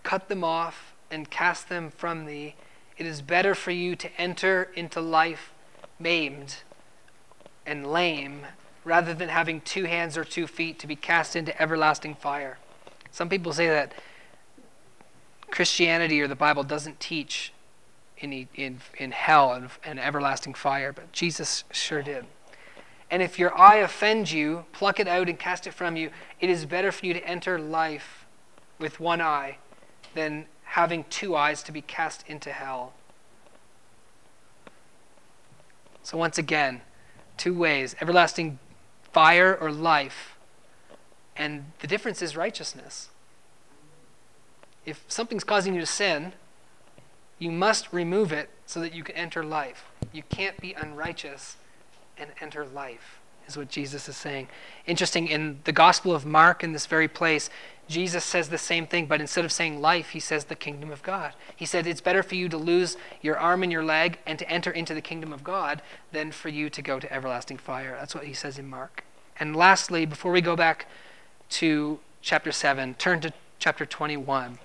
cut 0.04 0.30
them 0.30 0.44
off 0.44 0.94
and 1.12 1.30
cast 1.30 1.70
them 1.70 1.92
from 1.92 2.26
thee. 2.26 2.56
It 2.98 3.06
is 3.06 3.22
better 3.22 3.56
for 3.56 3.72
you 3.72 3.96
to 3.96 4.10
enter 4.20 4.70
into 4.76 5.02
life 5.02 5.52
maimed 6.00 6.58
and 7.66 7.92
lame 7.92 8.46
rather 8.84 9.14
than 9.14 9.30
having 9.30 9.62
two 9.62 9.86
hands 9.86 10.18
or 10.18 10.24
two 10.24 10.48
feet 10.48 10.80
to 10.80 10.88
be 10.88 10.96
cast 10.96 11.36
into 11.36 11.60
everlasting 11.62 12.16
fire. 12.16 12.58
Some 13.12 13.30
people 13.30 13.54
say 13.54 13.68
that 13.68 13.94
Christianity 15.52 16.22
or 16.22 16.28
the 16.28 16.36
Bible 16.36 16.64
doesn't 16.64 17.00
teach 17.00 17.54
in, 18.18 18.48
in, 18.56 18.82
in 18.98 19.12
hell 19.12 19.54
and, 19.54 19.70
and 19.84 20.00
everlasting 20.00 20.54
fire, 20.54 20.92
but 20.92 21.12
Jesus 21.12 21.64
sure 21.72 22.02
did. 22.02 22.26
And 23.12 23.22
if 23.22 23.40
your 23.40 23.58
eye 23.58 23.78
offends 23.78 24.32
you, 24.32 24.66
pluck 24.72 25.00
it 25.00 25.08
out 25.08 25.30
and 25.30 25.40
cast 25.40 25.66
it 25.66 25.74
from 25.74 25.96
you. 25.96 26.12
It 26.40 26.50
is 26.50 26.66
better 26.66 26.92
for 26.92 27.06
you 27.06 27.14
to 27.14 27.26
enter 27.28 27.58
life 27.58 28.19
with 28.80 29.00
one 29.00 29.22
eye 29.22 29.58
than 30.16 30.46
having 30.64 31.04
two 31.10 31.36
eyes 31.36 31.62
to 31.64 31.72
be 31.72 31.82
cast 31.82 32.24
into 32.28 32.52
hell. 32.52 32.94
So, 36.02 36.18
once 36.18 36.38
again, 36.38 36.82
two 37.38 37.54
ways 37.54 37.96
everlasting 38.02 38.60
fire 39.12 39.56
or 39.56 39.72
life. 39.72 40.36
And 41.36 41.72
the 41.80 41.88
difference 41.88 42.22
is 42.22 42.36
righteousness. 42.36 43.10
If 44.86 45.04
something's 45.08 45.44
causing 45.44 45.74
you 45.74 45.80
to 45.80 45.86
sin, 45.86 46.34
you 47.38 47.52
must 47.52 47.92
remove 47.94 48.32
it 48.32 48.50
so 48.66 48.80
that 48.82 48.94
you 48.94 49.04
can 49.04 49.16
enter 49.16 49.44
life. 49.44 49.86
You 50.12 50.24
can't 50.24 50.60
be 50.60 50.74
unrighteous 50.74 51.56
and 52.18 52.32
enter 52.42 52.66
life, 52.66 53.20
is 53.48 53.56
what 53.56 53.70
Jesus 53.70 54.10
is 54.10 54.18
saying. 54.18 54.50
Interesting, 54.86 55.28
in 55.28 55.62
the 55.64 55.72
Gospel 55.72 56.14
of 56.14 56.26
Mark, 56.26 56.64
in 56.64 56.74
this 56.74 56.86
very 56.86 57.08
place, 57.08 57.50
Jesus 57.90 58.24
says 58.24 58.50
the 58.50 58.58
same 58.60 58.86
thing, 58.86 59.08
but 59.08 59.20
instead 59.20 59.44
of 59.44 59.52
saying 59.52 59.82
life, 59.82 60.12
he 60.12 60.20
says 60.20 60.46
the 60.46 60.56
kingdom 60.56 60.92
of 60.92 61.02
God. 61.02 61.34
He 61.56 61.66
said 61.66 61.88
it's 61.88 62.02
better 62.02 62.22
for 62.22 62.36
you 62.36 62.48
to 62.48 62.58
lose 62.58 62.98
your 63.20 63.38
arm 63.38 63.64
and 63.64 63.72
your 63.72 63.84
leg 63.84 64.20
and 64.28 64.38
to 64.38 64.48
enter 64.48 64.70
into 64.70 64.94
the 64.94 65.02
kingdom 65.02 65.34
of 65.34 65.44
God 65.44 65.82
than 66.12 66.32
for 66.32 66.50
you 66.50 66.70
to 66.70 66.82
go 66.84 67.00
to 67.00 67.12
everlasting 67.12 67.58
fire. 67.58 67.98
That's 68.00 68.14
what 68.14 68.26
he 68.26 68.34
says 68.34 68.60
in 68.60 68.70
Mark. 68.70 69.04
And 69.40 69.56
lastly, 69.56 70.06
before 70.06 70.32
we 70.32 70.40
go 70.40 70.56
back 70.56 70.86
to 71.50 72.00
chapter 72.22 72.52
7, 72.52 72.94
turn 72.94 73.22
to 73.22 73.34
chapter 73.58 73.88
21. 73.88 74.60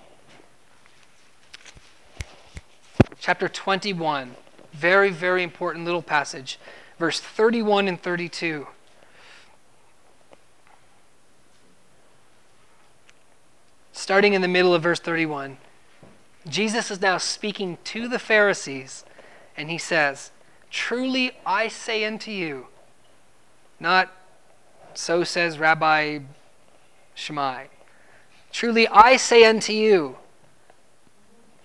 Chapter 3.19 3.49
21, 3.49 4.35
very, 4.75 5.11
very 5.11 5.43
important 5.43 5.87
little 5.87 6.03
passage, 6.03 6.59
verse 6.99 7.21
31 7.21 7.89
and 7.89 8.03
32. 8.03 8.67
Starting 13.97 14.35
in 14.35 14.43
the 14.43 14.49
middle 14.49 14.75
of 14.75 14.83
verse 14.83 14.99
31, 14.99 15.57
Jesus 16.49 16.91
is 16.91 17.01
now 17.01 17.17
speaking 17.17 17.79
to 17.85 18.09
the 18.09 18.19
Pharisees, 18.19 19.05
and 19.57 19.71
he 19.71 19.79
says, 19.79 20.33
Truly 20.69 21.31
I 21.47 21.69
say 21.69 22.05
unto 22.05 22.33
you, 22.33 22.67
not 23.79 24.13
so 24.95 25.23
says 25.23 25.61
Rabbi 25.61 26.19
Shammai. 27.15 27.67
Truly 28.51 28.89
I 28.89 29.17
say 29.17 29.45
unto 29.45 29.73
you 29.73 30.17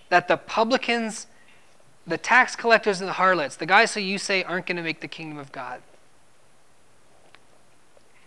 that 0.08 0.28
the 0.28 0.36
publicans, 0.36 1.26
the 2.06 2.16
tax 2.16 2.54
collectors, 2.54 3.00
and 3.00 3.08
the 3.08 3.14
harlots, 3.14 3.56
the 3.56 3.66
guys 3.66 3.94
who 3.94 4.00
you 4.00 4.18
say 4.18 4.44
aren't 4.44 4.66
going 4.66 4.76
to 4.76 4.84
make 4.84 5.00
the 5.00 5.08
kingdom 5.08 5.36
of 5.36 5.50
God, 5.50 5.82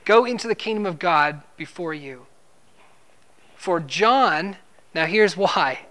go 0.04 0.26
into 0.26 0.50
the 0.50 0.56
kingdom 0.56 0.86
of 0.86 1.00
God 1.00 1.42
before 1.56 1.94
you. 1.94 2.26
For 3.64 3.80
John, 3.80 4.58
now 4.94 5.06
here's 5.06 5.38
why. 5.38 5.86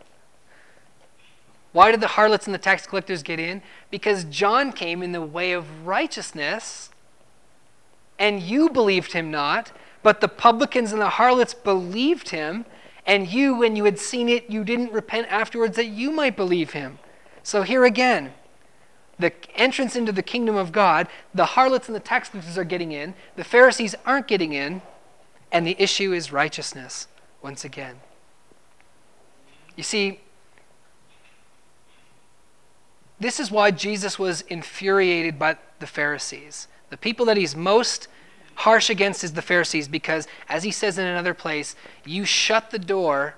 Why 1.72 1.90
did 1.90 2.02
the 2.02 2.06
harlots 2.06 2.44
and 2.46 2.52
the 2.52 2.58
tax 2.58 2.86
collectors 2.86 3.22
get 3.22 3.40
in? 3.40 3.62
Because 3.90 4.24
John 4.24 4.72
came 4.72 5.02
in 5.02 5.12
the 5.12 5.22
way 5.22 5.52
of 5.52 5.86
righteousness 5.86 6.90
and 8.18 8.42
you 8.42 8.68
believed 8.68 9.14
him 9.14 9.30
not, 9.30 9.72
but 10.02 10.20
the 10.20 10.28
publicans 10.28 10.92
and 10.92 11.00
the 11.00 11.08
harlots 11.08 11.54
believed 11.54 12.28
him, 12.28 12.66
and 13.06 13.26
you, 13.26 13.54
when 13.54 13.74
you 13.74 13.86
had 13.86 13.98
seen 13.98 14.28
it, 14.28 14.50
you 14.50 14.64
didn't 14.64 14.92
repent 14.92 15.28
afterwards 15.30 15.76
that 15.76 15.86
you 15.86 16.10
might 16.10 16.36
believe 16.36 16.72
him. 16.72 16.98
So 17.42 17.62
here 17.62 17.86
again, 17.86 18.34
the 19.18 19.32
entrance 19.54 19.96
into 19.96 20.12
the 20.12 20.22
kingdom 20.22 20.56
of 20.56 20.72
God, 20.72 21.08
the 21.34 21.46
harlots 21.46 21.88
and 21.88 21.96
the 21.96 22.00
tax 22.00 22.28
collectors 22.28 22.58
are 22.58 22.64
getting 22.64 22.92
in, 22.92 23.14
the 23.36 23.44
Pharisees 23.44 23.94
aren't 24.04 24.28
getting 24.28 24.52
in, 24.52 24.82
and 25.50 25.66
the 25.66 25.76
issue 25.78 26.12
is 26.12 26.32
righteousness 26.32 27.08
once 27.42 27.64
again. 27.64 27.96
You 29.76 29.82
see, 29.82 30.20
this 33.18 33.38
is 33.40 33.50
why 33.50 33.70
Jesus 33.70 34.18
was 34.18 34.42
infuriated 34.42 35.38
by 35.38 35.56
the 35.78 35.86
Pharisees. 35.86 36.68
The 36.90 36.96
people 36.96 37.24
that 37.26 37.36
he's 37.36 37.56
most 37.56 38.08
harsh 38.54 38.90
against 38.90 39.24
is 39.24 39.32
the 39.32 39.42
Pharisees 39.42 39.88
because, 39.88 40.26
as 40.48 40.64
he 40.64 40.70
says 40.70 40.98
in 40.98 41.06
another 41.06 41.34
place, 41.34 41.74
you 42.04 42.24
shut 42.24 42.70
the 42.70 42.78
door 42.78 43.36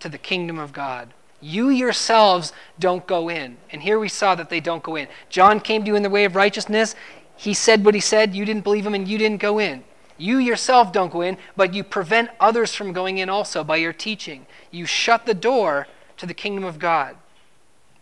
to 0.00 0.08
the 0.08 0.18
kingdom 0.18 0.58
of 0.58 0.72
God. 0.72 1.12
You 1.40 1.68
yourselves 1.68 2.52
don't 2.78 3.06
go 3.06 3.28
in. 3.28 3.58
And 3.70 3.82
here 3.82 3.98
we 3.98 4.08
saw 4.08 4.34
that 4.34 4.48
they 4.48 4.60
don't 4.60 4.82
go 4.82 4.96
in. 4.96 5.08
John 5.28 5.60
came 5.60 5.82
to 5.82 5.88
you 5.88 5.96
in 5.96 6.02
the 6.02 6.10
way 6.10 6.24
of 6.24 6.36
righteousness. 6.36 6.94
He 7.36 7.52
said 7.52 7.84
what 7.84 7.94
he 7.94 8.00
said. 8.00 8.34
You 8.34 8.44
didn't 8.44 8.64
believe 8.64 8.86
him 8.86 8.94
and 8.94 9.06
you 9.06 9.18
didn't 9.18 9.40
go 9.40 9.58
in. 9.58 9.84
You 10.16 10.38
yourself 10.38 10.92
don't 10.92 11.12
go 11.12 11.20
in, 11.22 11.38
but 11.56 11.74
you 11.74 11.82
prevent 11.82 12.30
others 12.38 12.74
from 12.74 12.92
going 12.92 13.18
in 13.18 13.28
also 13.28 13.64
by 13.64 13.76
your 13.76 13.92
teaching. 13.92 14.46
You 14.70 14.86
shut 14.86 15.26
the 15.26 15.34
door 15.34 15.86
to 16.18 16.26
the 16.26 16.34
kingdom 16.34 16.64
of 16.64 16.78
God. 16.78 17.16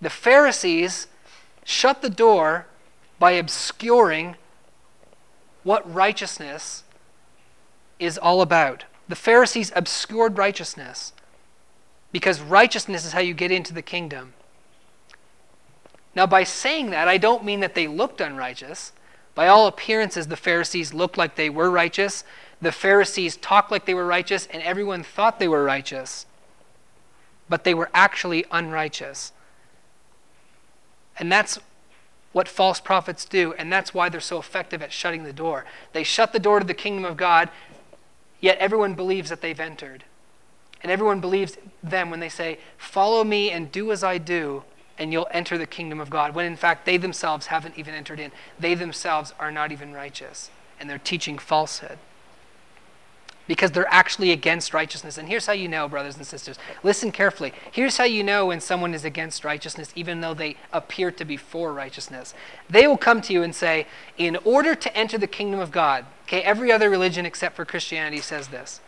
The 0.01 0.11
Pharisees 0.11 1.07
shut 1.65 2.03
the 2.03 2.11
door 2.11 2.67
by 3.19 3.33
obscuring 3.33 4.37
what 5.63 5.93
righteousness 5.93 6.83
is 7.99 8.19
all 8.19 8.43
about. 8.43 8.85
The 9.09 9.17
Pharisees 9.17 9.73
obscured 9.75 10.37
righteousness 10.37 11.13
because 12.11 12.41
righteousness 12.41 13.05
is 13.05 13.13
how 13.13 13.21
you 13.21 13.33
get 13.33 13.51
into 13.51 13.73
the 13.73 13.83
kingdom. 13.83 14.35
Now, 16.15 16.27
by 16.27 16.45
saying 16.45 16.91
that, 16.91 17.09
I 17.09 17.17
don't 17.17 17.45
mean 17.45 17.61
that 17.61 17.75
they 17.75 17.87
looked 17.87 18.21
unrighteous. 18.21 18.93
By 19.35 19.49
all 19.49 19.67
appearances, 19.67 20.27
the 20.27 20.37
Pharisees 20.37 20.93
looked 20.93 21.17
like 21.17 21.37
they 21.37 21.49
were 21.49 21.71
righteous. 21.71 22.25
The 22.61 22.73
Pharisees 22.73 23.37
talked 23.37 23.71
like 23.71 23.87
they 23.87 23.95
were 23.95 24.07
righteous, 24.07 24.47
and 24.51 24.63
everyone 24.63 25.03
thought 25.03 25.39
they 25.39 25.49
were 25.49 25.65
righteous. 25.65 26.27
But 27.49 27.65
they 27.65 27.75
were 27.75 27.91
actually 27.95 28.45
unrighteous. 28.51 29.33
And 31.19 31.31
that's 31.31 31.59
what 32.33 32.49
false 32.49 32.81
prophets 32.81 33.25
do, 33.25 33.53
and 33.55 33.73
that's 33.73 33.93
why 33.93 34.09
they're 34.09 34.21
so 34.21 34.39
effective 34.39 34.83
at 34.83 34.93
shutting 34.93 35.25
the 35.25 35.33
door. 35.33 35.65
They 35.93 36.03
shut 36.03 36.33
the 36.33 36.39
door 36.39 36.61
to 36.61 36.67
the 36.67 36.75
kingdom 36.75 37.05
of 37.05 37.17
God, 37.17 37.51
yet 38.41 38.59
everyone 38.59 38.95
believes 38.95 39.29
that 39.31 39.41
they've 39.41 39.59
entered. 39.61 40.05
And 40.83 40.91
everyone 40.91 41.21
believes 41.21 41.59
them 41.83 42.11
when 42.11 42.21
they 42.21 42.29
say, 42.29 42.59
Follow 42.77 43.23
me 43.23 43.51
and 43.51 43.71
do 43.71 43.93
as 43.93 44.03
I 44.03 44.19
do, 44.19 44.65
and 44.99 45.13
you'll 45.13 45.29
enter 45.31 45.59
the 45.59 45.67
kingdom 45.67 46.01
of 46.01 46.11
God, 46.11 46.35
when 46.35 46.47
in 46.47 46.57
fact 46.57 46.87
they 46.87 46.97
themselves 46.97 47.47
haven't 47.47 47.79
even 47.79 47.95
entered 47.95 48.21
in. 48.21 48.33
They 48.59 48.75
themselves 48.75 49.33
are 49.39 49.51
not 49.51 49.73
even 49.73 49.93
righteous, 49.93 50.51
and 50.79 50.89
they're 50.89 50.99
teaching 50.99 51.39
falsehood 51.39 51.99
because 53.49 53.73
they're 53.73 53.93
actually 53.93 54.31
against 54.31 54.73
righteousness. 54.73 55.19
And 55.19 55.29
here's 55.29 55.47
how 55.47 55.53
you 55.53 55.69
know, 55.69 55.89
brothers 55.89 56.17
and 56.17 56.27
sisters. 56.27 56.59
Listen 56.83 57.11
carefully. 57.11 57.53
Here's 57.71 57.97
how 57.97 58.05
you 58.05 58.23
know 58.23 58.47
when 58.47 58.61
someone 58.61 58.95
is 58.95 59.05
against 59.05 59.45
righteousness, 59.45 59.93
even 59.97 60.21
though 60.21 60.35
they 60.35 60.57
appear 60.73 61.11
to 61.11 61.25
be 61.25 61.37
for 61.37 61.73
righteousness. 61.73 62.35
They 62.71 62.87
will 62.87 62.97
come 62.97 63.21
to 63.23 63.33
you 63.33 63.43
and 63.43 63.55
say, 63.55 63.87
In 64.17 64.37
order 64.37 64.75
to 64.75 64.97
enter 64.97 65.19
the 65.19 65.27
kingdom 65.27 65.61
of 65.61 65.73
God, 65.73 66.07
okay, 66.25 66.43
every 66.43 66.71
other 66.71 66.89
religion 66.89 67.27
except 67.27 67.57
for 67.57 67.65
Christianity 67.65 68.21
says 68.21 68.49
this. 68.49 68.81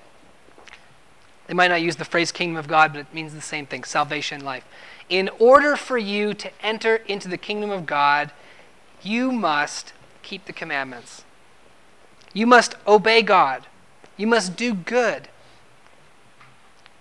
They 1.47 1.55
might 1.55 1.69
not 1.69 1.83
use 1.83 1.97
the 1.97 2.05
phrase 2.05 2.33
kingdom 2.33 2.57
of 2.57 2.69
God, 2.69 2.93
but 2.93 3.01
it 3.01 3.15
means 3.15 3.35
the 3.35 3.41
same 3.41 3.67
thing 3.67 3.85
salvation, 3.85 4.45
life. 4.45 4.65
In 5.09 5.29
order 5.39 5.77
for 5.77 5.99
you 5.99 6.33
to 6.35 6.51
enter 6.63 6.97
into 6.97 7.29
the 7.29 7.37
kingdom 7.37 7.71
of 7.71 7.85
God, 7.85 8.31
you 9.03 9.31
must 9.31 9.93
keep 10.23 10.47
the 10.47 10.53
commandments. 10.53 11.25
You 12.33 12.47
must 12.47 12.77
obey 12.87 13.23
God. 13.23 13.67
You 14.17 14.27
must 14.27 14.57
do 14.57 14.75
good 14.75 15.29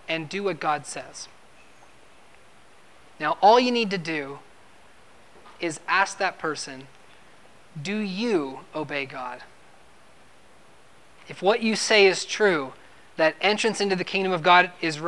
and 0.07 0.27
do 0.27 0.43
what 0.43 0.59
God 0.59 0.85
says. 0.85 1.27
Now, 3.19 3.37
all 3.41 3.59
you 3.59 3.71
need 3.71 3.89
to 3.91 3.97
do 3.97 4.39
is 5.59 5.79
ask 5.87 6.17
that 6.17 6.37
person, 6.37 6.87
Do 7.81 7.97
you 7.97 8.59
obey 8.75 9.05
God? 9.05 9.43
If 11.29 11.41
what 11.41 11.61
you 11.63 11.75
say 11.75 12.05
is 12.05 12.25
true, 12.25 12.73
that 13.23 13.37
entrance 13.39 13.79
into 13.79 13.95
the 13.95 14.03
kingdom 14.03 14.33
of 14.33 14.43
God 14.43 14.69
is 14.81 14.99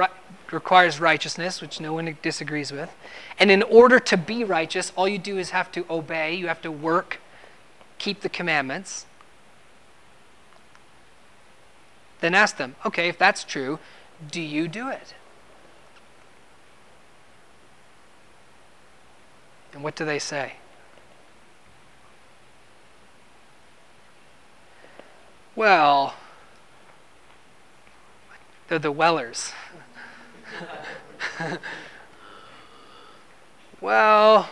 requires 0.50 1.02
righteousness, 1.02 1.62
which 1.62 1.82
no 1.82 1.92
one 1.92 2.18
disagrees 2.22 2.72
with. 2.72 2.90
And 3.38 3.52
in 3.52 3.62
order 3.62 4.00
to 4.00 4.16
be 4.16 4.46
righteous, 4.46 4.94
all 4.96 5.06
you 5.06 5.18
do 5.18 5.38
is 5.38 5.50
have 5.50 5.70
to 5.74 5.86
obey, 5.90 6.34
you 6.34 6.48
have 6.48 6.62
to 6.62 6.72
work, 6.72 7.20
keep 7.98 8.22
the 8.22 8.30
commandments. 8.30 9.06
then 12.22 12.34
ask 12.34 12.56
them, 12.56 12.78
okay, 12.86 13.10
if 13.10 13.18
that's 13.18 13.44
true, 13.44 13.80
do 14.32 14.42
you 14.42 14.70
do 14.70 14.88
it? 14.88 15.14
And 19.74 19.84
what 19.84 19.96
do 19.98 20.06
they 20.06 20.20
say? 20.20 20.54
Well, 25.54 26.16
they're 28.68 28.80
the 28.80 28.92
Wellers. 28.92 29.52
well, 33.82 34.50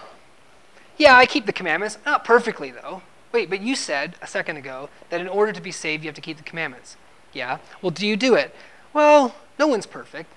yeah, 0.98 1.16
I 1.16 1.26
keep 1.26 1.46
the 1.46 1.54
commandments. 1.54 1.98
Not 2.06 2.24
perfectly, 2.24 2.72
though. 2.72 3.02
Wait, 3.32 3.50
but 3.50 3.62
you 3.62 3.76
said 3.76 4.16
a 4.22 4.28
second 4.28 4.58
ago 4.58 4.90
that 5.10 5.20
in 5.20 5.28
order 5.28 5.52
to 5.52 5.62
be 5.62 5.72
saved, 5.72 6.04
you 6.04 6.08
have 6.08 6.16
to 6.16 6.22
keep 6.22 6.38
the 6.38 6.44
commandments. 6.44 6.98
Yeah. 7.34 7.58
Well, 7.82 7.90
do 7.90 8.06
you 8.06 8.16
do 8.16 8.36
it? 8.36 8.56
Well, 8.94 9.36
no 9.58 9.68
one's 9.68 9.88
perfect. 9.88 10.32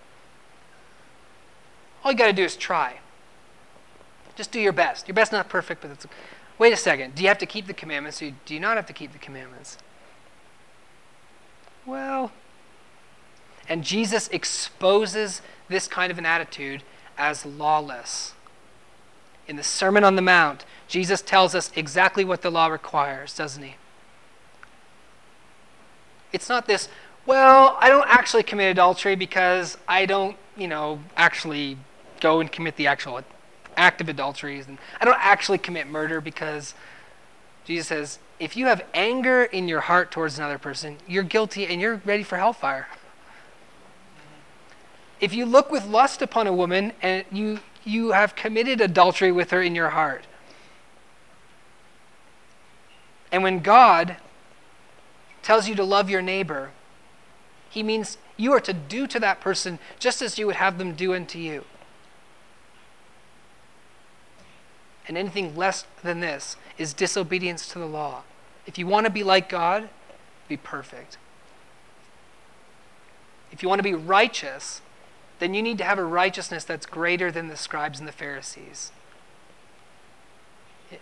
All 2.03 2.13
you 2.13 2.17
got 2.17 2.27
to 2.27 2.33
do 2.33 2.45
is 2.45 2.57
try. 2.57 3.01
Just 4.35 4.51
do 4.51 4.61
your 4.61 4.73
best. 4.73 5.09
Your 5.09 5.15
best 5.15 5.33
not 5.33 5.49
perfect, 5.49 5.83
but 5.83 5.91
it's. 5.91 6.07
Wait 6.59 6.73
a 6.73 6.77
second. 6.77 7.15
Do 7.15 7.23
you 7.23 7.29
have 7.29 7.39
to 7.39 7.47
keep 7.47 7.67
the 7.67 7.75
commandments? 7.75 8.23
Or 8.23 8.33
do 8.47 8.55
you 8.55 8.61
not 8.61 8.77
have 8.77 8.87
to 8.87 8.93
keep 8.95 9.13
the 9.13 9.19
commandments? 9.19 9.77
Well, 11.85 12.33
and 13.69 13.83
Jesus 13.83 14.29
exposes 14.29 15.43
this 15.69 15.89
kind 15.89 16.11
of 16.11 16.19
an 16.19 16.27
attitude 16.27 16.83
as 17.19 17.45
lawless. 17.45 18.35
In 19.49 19.57
the 19.57 19.63
Sermon 19.63 20.05
on 20.05 20.17
the 20.17 20.23
Mount, 20.23 20.65
Jesus 20.89 21.23
tells 21.23 21.55
us 21.55 21.71
exactly 21.75 22.25
what 22.25 22.43
the 22.43 22.51
law 22.51 22.67
requires, 22.67 23.35
doesn't 23.37 23.63
he? 23.63 23.77
It's 26.33 26.49
not 26.49 26.67
this, 26.67 26.89
well, 27.25 27.77
I 27.81 27.89
don't 27.89 28.09
actually 28.09 28.43
commit 28.43 28.71
adultery 28.71 29.17
because 29.17 29.79
I 29.89 30.07
don't, 30.07 30.37
you 30.57 30.69
know, 30.69 31.01
actually 31.17 31.79
go 32.21 32.41
and 32.41 32.51
commit 32.51 32.77
the 32.77 32.87
actual 32.87 33.23
act 33.77 34.01
of 34.01 34.09
adulteries. 34.09 34.67
And 34.67 34.79
I 35.01 35.05
don't 35.05 35.19
actually 35.21 35.59
commit 35.59 35.87
murder 35.87 36.21
because 36.21 36.75
Jesus 37.65 37.89
says, 37.89 38.19
if 38.39 38.57
you 38.57 38.67
have 38.67 38.85
anger 38.95 39.45
in 39.45 39.69
your 39.69 39.81
heart 39.81 40.11
towards 40.11 40.39
another 40.39 40.59
person, 40.59 40.99
you're 41.07 41.23
guilty 41.23 41.67
and 41.67 41.81
you're 41.81 42.01
ready 42.05 42.23
for 42.23 42.37
hellfire. 42.37 42.87
If 45.21 45.33
you 45.33 45.47
look 45.47 45.71
with 45.71 45.87
lust 45.87 46.21
upon 46.23 46.47
a 46.47 46.53
woman 46.53 46.93
and 47.01 47.25
you, 47.33 47.61
you 47.85 48.13
have 48.13 48.37
committed 48.37 48.81
adultery 48.81 49.33
with 49.33 49.51
her 49.51 49.63
in 49.63 49.75
your 49.75 49.91
heart, 49.91 50.27
and 53.33 53.43
when 53.43 53.61
God 53.61 54.17
tells 55.43 55.69
you 55.69 55.75
to 55.75 55.85
love 55.85 56.11
your 56.11 56.23
neighbor, 56.23 56.71
he 57.69 57.83
means 57.83 58.19
you 58.37 58.53
are 58.53 58.61
to 58.61 58.73
do 58.73 59.07
to 59.07 59.21
that 59.21 59.41
person 59.41 59.79
just 59.99 60.23
as 60.23 60.39
you 60.39 60.47
would 60.47 60.57
have 60.57 60.79
them 60.79 60.95
do 60.95 61.15
unto 61.15 61.39
you. 61.39 61.65
And 65.09 65.17
anything 65.17 65.57
less 65.57 65.87
than 66.03 66.21
this 66.21 66.57
is 66.79 66.93
disobedience 66.93 67.69
to 67.69 67.79
the 67.79 67.87
law. 67.87 68.23
If 68.67 68.79
you 68.79 68.87
want 68.87 69.07
to 69.07 69.11
be 69.11 69.23
like 69.23 69.49
God, 69.49 69.89
be 70.49 70.57
perfect. 70.57 71.17
If 73.53 73.63
you 73.63 73.69
want 73.69 73.79
to 73.79 73.85
be 73.85 73.95
righteous, 73.95 74.81
then 75.39 75.55
you 75.55 75.63
need 75.63 75.79
to 75.79 75.85
have 75.85 75.99
a 75.99 76.05
righteousness 76.05 76.65
that's 76.65 76.87
greater 76.87 77.31
than 77.31 77.49
the 77.49 77.57
scribes 77.57 77.99
and 77.99 78.09
the 78.09 78.13
Pharisees. 78.13 78.93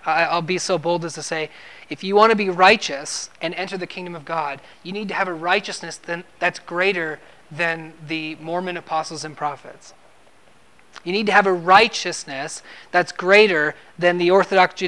I'll 0.07 0.43
be 0.43 0.59
so 0.59 0.79
bold 0.79 1.05
as 1.05 1.15
to 1.15 1.23
say 1.23 1.51
if 1.91 2.03
you 2.03 2.17
want 2.17 2.31
to 2.31 2.37
be 2.37 2.49
righteous 2.49 3.29
and 3.41 3.55
enter 3.55 3.77
the 3.77 3.87
kingdom 3.87 4.15
of 4.15 4.25
God, 4.25 4.61
you 4.83 4.93
need 4.93 5.09
to 5.09 5.15
have 5.15 5.29
a 5.29 5.35
righteousness 5.35 6.01
that's 6.39 6.59
greater 6.59 7.21
than 7.51 7.93
the 8.07 8.37
Mormon 8.37 8.77
apostles 8.77 9.25
and 9.25 9.37
prophets. 9.37 9.93
You 11.05 11.13
need 11.13 11.27
to 11.27 11.33
have 11.33 11.47
a 11.47 11.53
righteousness 11.53 12.63
that's 12.91 13.13
greater 13.13 13.75
than 13.99 14.19
the 14.19 14.31
Orthodox 14.31 14.83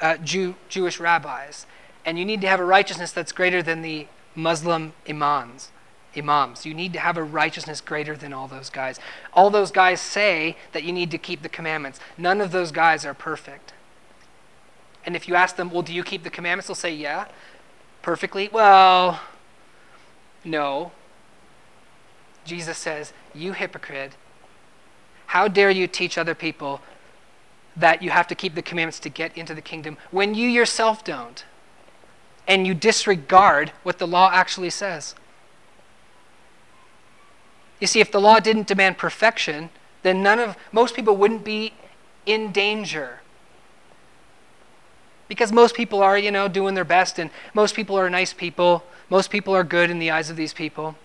uh, 0.00 0.16
Jew- 0.18 0.54
Jewish 0.68 1.00
rabbis. 1.00 1.66
And 2.04 2.18
you 2.18 2.24
need 2.24 2.40
to 2.42 2.48
have 2.48 2.60
a 2.60 2.64
righteousness 2.64 3.10
that's 3.10 3.32
greater 3.32 3.62
than 3.62 3.82
the 3.82 4.06
Muslim 4.34 4.92
imams. 5.08 5.70
Imams. 6.18 6.66
You 6.66 6.74
need 6.74 6.92
to 6.92 7.00
have 7.00 7.16
a 7.16 7.22
righteousness 7.22 7.80
greater 7.80 8.16
than 8.16 8.32
all 8.32 8.48
those 8.48 8.70
guys. 8.70 8.98
All 9.32 9.50
those 9.50 9.70
guys 9.70 10.00
say 10.00 10.56
that 10.72 10.84
you 10.84 10.92
need 10.92 11.10
to 11.10 11.18
keep 11.18 11.42
the 11.42 11.48
commandments. 11.48 12.00
None 12.16 12.40
of 12.40 12.52
those 12.52 12.72
guys 12.72 13.04
are 13.04 13.14
perfect. 13.14 13.72
And 15.04 15.16
if 15.16 15.26
you 15.28 15.34
ask 15.34 15.56
them, 15.56 15.70
well, 15.70 15.82
do 15.82 15.94
you 15.94 16.04
keep 16.04 16.22
the 16.22 16.30
commandments? 16.30 16.66
They'll 16.68 16.74
say, 16.74 16.94
yeah. 16.94 17.26
Perfectly? 18.02 18.48
Well, 18.52 19.20
no. 20.44 20.92
Jesus 22.44 22.78
says, 22.78 23.12
you 23.34 23.52
hypocrite, 23.52 24.16
how 25.26 25.48
dare 25.48 25.70
you 25.70 25.86
teach 25.86 26.16
other 26.16 26.34
people 26.34 26.80
that 27.76 28.02
you 28.02 28.10
have 28.10 28.26
to 28.28 28.34
keep 28.34 28.54
the 28.54 28.62
commandments 28.62 28.98
to 29.00 29.08
get 29.08 29.36
into 29.36 29.54
the 29.54 29.62
kingdom 29.62 29.96
when 30.10 30.34
you 30.34 30.48
yourself 30.48 31.04
don't? 31.04 31.44
And 32.46 32.66
you 32.66 32.72
disregard 32.72 33.72
what 33.82 33.98
the 33.98 34.06
law 34.06 34.30
actually 34.32 34.70
says. 34.70 35.14
You 37.80 37.86
see, 37.86 38.00
if 38.00 38.10
the 38.10 38.20
law 38.20 38.40
didn't 38.40 38.66
demand 38.66 38.98
perfection, 38.98 39.70
then 40.02 40.22
none 40.22 40.38
of 40.38 40.56
most 40.72 40.94
people 40.94 41.16
wouldn't 41.16 41.44
be 41.44 41.74
in 42.26 42.52
danger. 42.52 43.20
Because 45.28 45.52
most 45.52 45.74
people 45.74 46.02
are, 46.02 46.18
you 46.18 46.30
know, 46.30 46.48
doing 46.48 46.74
their 46.74 46.84
best 46.84 47.18
and 47.18 47.30
most 47.54 47.74
people 47.74 47.98
are 47.98 48.08
nice 48.08 48.32
people. 48.32 48.84
Most 49.10 49.30
people 49.30 49.54
are 49.54 49.64
good 49.64 49.90
in 49.90 49.98
the 49.98 50.10
eyes 50.10 50.30
of 50.30 50.36
these 50.36 50.54
people. 50.54 50.96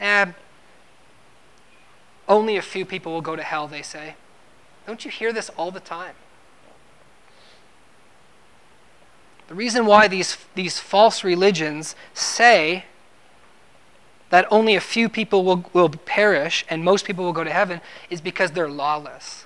Eh, 0.00 0.32
only 2.28 2.56
a 2.56 2.62
few 2.62 2.84
people 2.84 3.12
will 3.12 3.20
go 3.20 3.36
to 3.36 3.42
hell, 3.42 3.68
they 3.68 3.82
say. 3.82 4.16
Don't 4.86 5.04
you 5.04 5.10
hear 5.10 5.32
this 5.32 5.48
all 5.50 5.70
the 5.70 5.80
time? 5.80 6.14
The 9.48 9.54
reason 9.54 9.86
why 9.86 10.08
these, 10.08 10.38
these 10.54 10.78
false 10.78 11.22
religions 11.22 11.94
say 12.14 12.86
that 14.32 14.46
only 14.50 14.74
a 14.74 14.80
few 14.80 15.10
people 15.10 15.44
will, 15.44 15.62
will 15.74 15.90
perish 15.90 16.64
and 16.70 16.82
most 16.82 17.04
people 17.04 17.22
will 17.22 17.34
go 17.34 17.44
to 17.44 17.52
heaven 17.52 17.82
is 18.08 18.22
because 18.22 18.52
they're 18.52 18.66
lawless 18.66 19.44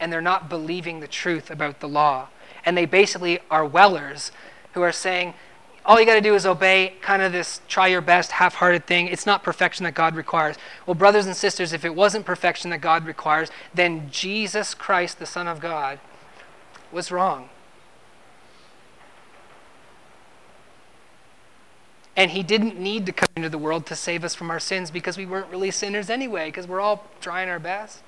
and 0.00 0.12
they're 0.12 0.20
not 0.20 0.48
believing 0.48 0.98
the 0.98 1.06
truth 1.06 1.52
about 1.52 1.78
the 1.78 1.88
law. 1.88 2.26
And 2.64 2.76
they 2.76 2.84
basically 2.84 3.38
are 3.48 3.64
wellers 3.64 4.32
who 4.72 4.82
are 4.82 4.90
saying, 4.90 5.34
all 5.86 6.00
you 6.00 6.04
got 6.04 6.16
to 6.16 6.20
do 6.20 6.34
is 6.34 6.44
obey 6.46 6.94
kind 7.00 7.22
of 7.22 7.30
this 7.30 7.60
try 7.68 7.86
your 7.86 8.00
best, 8.00 8.32
half 8.32 8.54
hearted 8.56 8.88
thing. 8.88 9.06
It's 9.06 9.24
not 9.24 9.44
perfection 9.44 9.84
that 9.84 9.94
God 9.94 10.16
requires. 10.16 10.56
Well, 10.84 10.96
brothers 10.96 11.26
and 11.26 11.36
sisters, 11.36 11.72
if 11.72 11.84
it 11.84 11.94
wasn't 11.94 12.26
perfection 12.26 12.70
that 12.70 12.80
God 12.80 13.06
requires, 13.06 13.50
then 13.72 14.10
Jesus 14.10 14.74
Christ, 14.74 15.20
the 15.20 15.26
Son 15.26 15.46
of 15.46 15.60
God, 15.60 16.00
was 16.90 17.12
wrong. 17.12 17.50
And 22.18 22.32
he 22.32 22.42
didn't 22.42 22.76
need 22.76 23.06
to 23.06 23.12
come 23.12 23.28
into 23.36 23.48
the 23.48 23.58
world 23.58 23.86
to 23.86 23.94
save 23.94 24.24
us 24.24 24.34
from 24.34 24.50
our 24.50 24.58
sins 24.58 24.90
because 24.90 25.16
we 25.16 25.24
weren't 25.24 25.48
really 25.50 25.70
sinners 25.70 26.10
anyway, 26.10 26.48
because 26.48 26.66
we're 26.66 26.80
all 26.80 27.06
trying 27.20 27.48
our 27.48 27.60
best. 27.60 28.02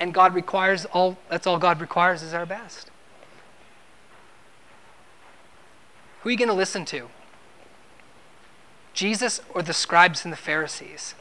And 0.00 0.12
God 0.12 0.34
requires 0.34 0.84
all, 0.86 1.16
that's 1.30 1.46
all 1.46 1.58
God 1.58 1.80
requires 1.80 2.24
is 2.24 2.34
our 2.34 2.44
best. 2.44 2.90
Who 6.20 6.28
are 6.28 6.32
you 6.32 6.38
going 6.38 6.48
to 6.48 6.54
listen 6.54 6.84
to? 6.86 7.08
Jesus 8.94 9.40
or 9.54 9.62
the 9.62 9.72
scribes 9.72 10.24
and 10.24 10.32
the 10.32 10.36
Pharisees? 10.36 11.14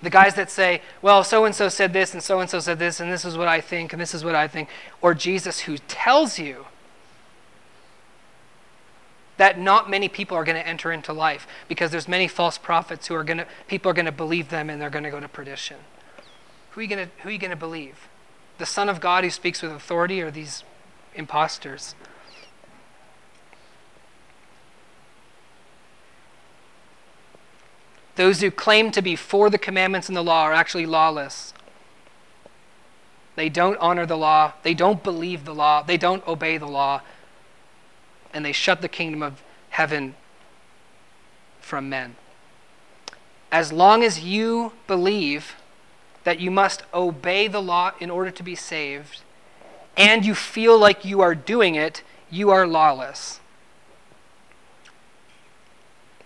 The 0.00 0.08
guys 0.08 0.34
that 0.36 0.50
say, 0.50 0.80
well, 1.02 1.22
so 1.22 1.44
and 1.44 1.54
so 1.54 1.68
said 1.68 1.92
this, 1.92 2.14
and 2.14 2.22
so 2.22 2.40
and 2.40 2.48
so 2.48 2.58
said 2.58 2.78
this, 2.78 3.00
and 3.00 3.12
this 3.12 3.26
is 3.26 3.36
what 3.36 3.48
I 3.48 3.60
think, 3.60 3.92
and 3.92 4.00
this 4.00 4.14
is 4.14 4.24
what 4.24 4.34
I 4.34 4.48
think. 4.48 4.70
Or 5.02 5.12
Jesus 5.12 5.60
who 5.60 5.76
tells 5.76 6.38
you 6.38 6.64
that 9.40 9.58
not 9.58 9.88
many 9.88 10.06
people 10.06 10.36
are 10.36 10.44
going 10.44 10.54
to 10.62 10.68
enter 10.68 10.92
into 10.92 11.14
life 11.14 11.46
because 11.66 11.90
there's 11.90 12.06
many 12.06 12.28
false 12.28 12.58
prophets 12.58 13.06
who 13.06 13.14
are 13.14 13.24
going 13.24 13.38
to, 13.38 13.46
people 13.68 13.90
are 13.90 13.94
going 13.94 14.04
to 14.04 14.12
believe 14.12 14.50
them 14.50 14.68
and 14.68 14.78
they're 14.78 14.90
going 14.90 15.02
to 15.02 15.10
go 15.10 15.18
to 15.18 15.28
perdition. 15.28 15.78
Who 16.72 16.80
are 16.80 16.82
you 16.82 16.88
going 16.90 17.08
to, 17.08 17.12
who 17.22 17.30
are 17.30 17.32
you 17.32 17.38
going 17.38 17.50
to 17.50 17.56
believe? 17.56 18.06
The 18.58 18.66
Son 18.66 18.90
of 18.90 19.00
God 19.00 19.24
who 19.24 19.30
speaks 19.30 19.62
with 19.62 19.72
authority 19.72 20.20
or 20.20 20.30
these 20.30 20.62
imposters? 21.14 21.94
Those 28.16 28.42
who 28.42 28.50
claim 28.50 28.90
to 28.90 29.00
be 29.00 29.16
for 29.16 29.48
the 29.48 29.56
commandments 29.56 30.08
and 30.08 30.16
the 30.18 30.22
law 30.22 30.42
are 30.42 30.52
actually 30.52 30.84
lawless. 30.84 31.54
They 33.36 33.48
don't 33.48 33.78
honor 33.78 34.04
the 34.04 34.18
law, 34.18 34.52
they 34.64 34.74
don't 34.74 35.02
believe 35.02 35.46
the 35.46 35.54
law, 35.54 35.82
they 35.82 35.96
don't 35.96 36.28
obey 36.28 36.58
the 36.58 36.68
law, 36.68 37.00
and 38.32 38.44
they 38.44 38.52
shut 38.52 38.80
the 38.80 38.88
kingdom 38.88 39.22
of 39.22 39.42
heaven 39.70 40.14
from 41.60 41.88
men. 41.88 42.16
As 43.52 43.72
long 43.72 44.02
as 44.02 44.20
you 44.20 44.72
believe 44.86 45.56
that 46.24 46.40
you 46.40 46.50
must 46.50 46.82
obey 46.94 47.48
the 47.48 47.62
law 47.62 47.92
in 47.98 48.10
order 48.10 48.30
to 48.30 48.42
be 48.42 48.54
saved, 48.54 49.22
and 49.96 50.24
you 50.24 50.34
feel 50.34 50.78
like 50.78 51.04
you 51.04 51.20
are 51.20 51.34
doing 51.34 51.74
it, 51.74 52.02
you 52.30 52.50
are 52.50 52.66
lawless. 52.66 53.40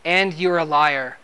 and 0.04 0.34
you're 0.34 0.58
a 0.58 0.64
liar. 0.64 1.16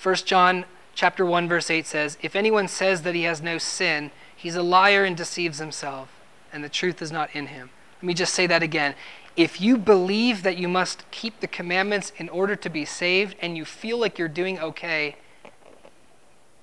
1 0.00 0.14
John 0.16 0.64
chapter 0.94 1.26
1 1.26 1.48
verse 1.48 1.70
8 1.70 1.86
says, 1.86 2.16
"If 2.22 2.36
anyone 2.36 2.68
says 2.68 3.02
that 3.02 3.14
he 3.14 3.24
has 3.24 3.42
no 3.42 3.58
sin, 3.58 4.10
he's 4.34 4.54
a 4.54 4.62
liar 4.62 5.04
and 5.04 5.16
deceives 5.16 5.58
himself, 5.58 6.08
and 6.52 6.62
the 6.62 6.68
truth 6.68 7.02
is 7.02 7.10
not 7.10 7.34
in 7.34 7.48
him." 7.48 7.70
Let 7.96 8.04
me 8.04 8.14
just 8.14 8.32
say 8.32 8.46
that 8.46 8.62
again. 8.62 8.94
If 9.38 9.60
you 9.60 9.78
believe 9.78 10.42
that 10.42 10.58
you 10.58 10.66
must 10.66 11.08
keep 11.12 11.38
the 11.38 11.46
commandments 11.46 12.12
in 12.16 12.28
order 12.28 12.56
to 12.56 12.68
be 12.68 12.84
saved 12.84 13.36
and 13.40 13.56
you 13.56 13.64
feel 13.64 13.96
like 13.96 14.18
you're 14.18 14.26
doing 14.26 14.58
okay, 14.58 15.14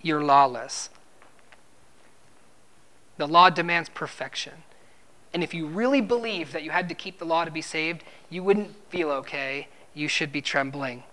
you're 0.01 0.21
lawless. 0.21 0.89
The 3.15 3.29
law 3.29 3.49
demands 3.49 3.87
perfection. 3.87 4.63
And 5.33 5.41
if 5.41 5.53
you 5.53 5.67
really 5.67 6.01
believe 6.01 6.51
that 6.51 6.63
you 6.63 6.71
had 6.71 6.89
to 6.89 6.95
keep 6.95 7.17
the 7.17 7.23
law 7.23 7.45
to 7.45 7.51
be 7.51 7.61
saved, 7.61 8.03
you 8.29 8.43
wouldn't 8.43 8.75
feel 8.89 9.09
okay. 9.09 9.69
You 9.93 10.09
should 10.09 10.33
be 10.33 10.41
trembling. 10.41 11.03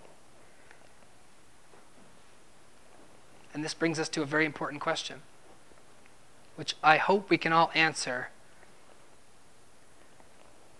And 3.53 3.63
this 3.63 3.73
brings 3.73 3.99
us 3.99 4.09
to 4.09 4.21
a 4.21 4.25
very 4.25 4.45
important 4.45 4.81
question, 4.81 5.21
which 6.57 6.75
I 6.83 6.97
hope 6.97 7.29
we 7.29 7.37
can 7.37 7.53
all 7.53 7.71
answer. 7.73 8.31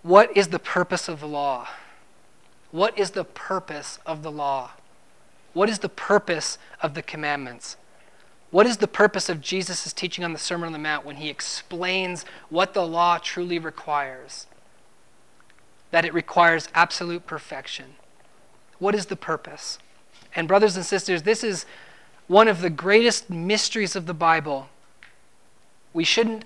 What 0.03 0.35
is 0.35 0.49
the 0.49 0.59
purpose 0.59 1.07
of 1.07 1.21
the 1.21 1.27
law? 1.27 1.69
What 2.71 2.97
is 2.99 3.11
the 3.11 3.23
purpose 3.23 3.99
of 4.05 4.21
the 4.21 4.31
law? 4.31 4.71
What 5.53 5.69
is 5.69 5.79
the 5.79 5.89
purpose 5.89 6.57
of 6.81 6.93
the 6.93 7.01
commandments? 7.01 7.77
What 8.51 8.67
is 8.67 8.77
the 8.77 8.87
purpose 8.87 9.29
of 9.29 9.41
Jesus' 9.41 9.93
teaching 9.93 10.23
on 10.23 10.33
the 10.33 10.39
Sermon 10.39 10.67
on 10.67 10.73
the 10.73 10.79
Mount 10.79 11.05
when 11.05 11.15
he 11.15 11.29
explains 11.29 12.25
what 12.49 12.73
the 12.73 12.85
law 12.85 13.17
truly 13.17 13.57
requires? 13.57 14.45
That 15.91 16.05
it 16.05 16.13
requires 16.13 16.67
absolute 16.75 17.25
perfection. 17.25 17.95
What 18.79 18.95
is 18.95 19.05
the 19.05 19.15
purpose? 19.15 19.79
And, 20.35 20.47
brothers 20.47 20.75
and 20.75 20.85
sisters, 20.85 21.23
this 21.23 21.43
is 21.43 21.65
one 22.27 22.47
of 22.47 22.61
the 22.61 22.69
greatest 22.69 23.29
mysteries 23.29 23.95
of 23.95 24.05
the 24.05 24.13
Bible. 24.13 24.67
We 25.93 26.03
shouldn't 26.03 26.45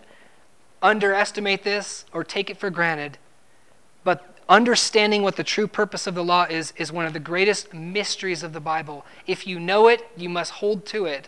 underestimate 0.82 1.64
this 1.64 2.06
or 2.14 2.24
take 2.24 2.50
it 2.50 2.58
for 2.58 2.70
granted, 2.70 3.18
but 4.08 4.24
understanding 4.48 5.22
what 5.22 5.36
the 5.36 5.44
true 5.44 5.68
purpose 5.68 6.08
of 6.08 6.16
the 6.16 6.24
law 6.24 6.46
is 6.50 6.72
is 6.78 6.94
one 6.94 7.06
of 7.06 7.12
the 7.12 7.20
greatest 7.20 7.74
mysteries 7.74 8.42
of 8.42 8.54
the 8.54 8.62
Bible. 8.62 9.06
If 9.26 9.46
you 9.46 9.60
know 9.60 9.90
it, 9.90 10.08
you 10.16 10.30
must 10.30 10.54
hold 10.54 10.86
to 10.86 11.04
it 11.04 11.28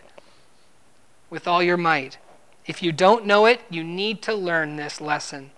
with 1.29 1.45
all 1.45 1.61
your 1.61 1.75
might. 1.75 2.19
If 2.65 2.81
you 2.81 2.93
don't 2.93 3.25
know 3.25 3.45
it, 3.45 3.59
you 3.69 3.83
need 3.83 4.21
to 4.21 4.33
learn 4.33 4.77
this 4.77 5.01
lesson. 5.01 5.51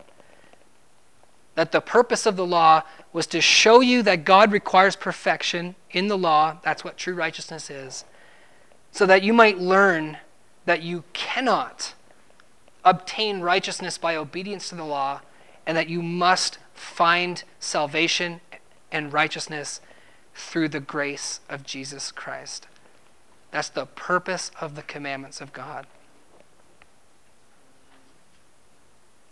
That 1.54 1.72
the 1.72 1.80
purpose 1.80 2.26
of 2.26 2.38
the 2.38 2.46
law 2.48 2.82
was 3.14 3.28
to 3.28 3.40
show 3.40 3.82
you 3.82 4.02
that 4.02 4.26
God 4.26 4.52
requires 4.52 4.96
perfection 4.96 5.76
in 5.92 6.08
the 6.08 6.18
law. 6.18 6.58
That's 6.64 6.84
what 6.84 6.98
true 6.98 7.14
righteousness 7.14 7.70
is 7.70 8.04
so 8.92 9.06
that 9.06 9.22
you 9.22 9.32
might 9.32 9.60
learn 9.60 10.18
that 10.66 10.82
you 10.82 11.04
cannot 11.14 11.94
obtain 12.84 13.42
righteousness 13.42 14.00
by 14.00 14.16
obedience 14.16 14.70
to 14.70 14.76
the 14.76 14.84
law, 14.84 15.22
and 15.68 15.78
that 15.78 15.88
you 15.88 16.02
must 16.02 16.58
find 16.82 17.44
salvation 17.60 18.42
and 18.92 19.14
righteousness 19.14 19.82
through 20.34 20.68
the 20.68 20.80
grace 20.80 21.40
of 21.48 21.64
Jesus 21.64 22.12
Christ. 22.12 22.68
That's 23.52 23.70
the 23.70 23.86
purpose 23.86 24.50
of 24.60 24.76
the 24.76 24.82
commandments 24.82 25.42
of 25.42 25.54
God. 25.54 25.86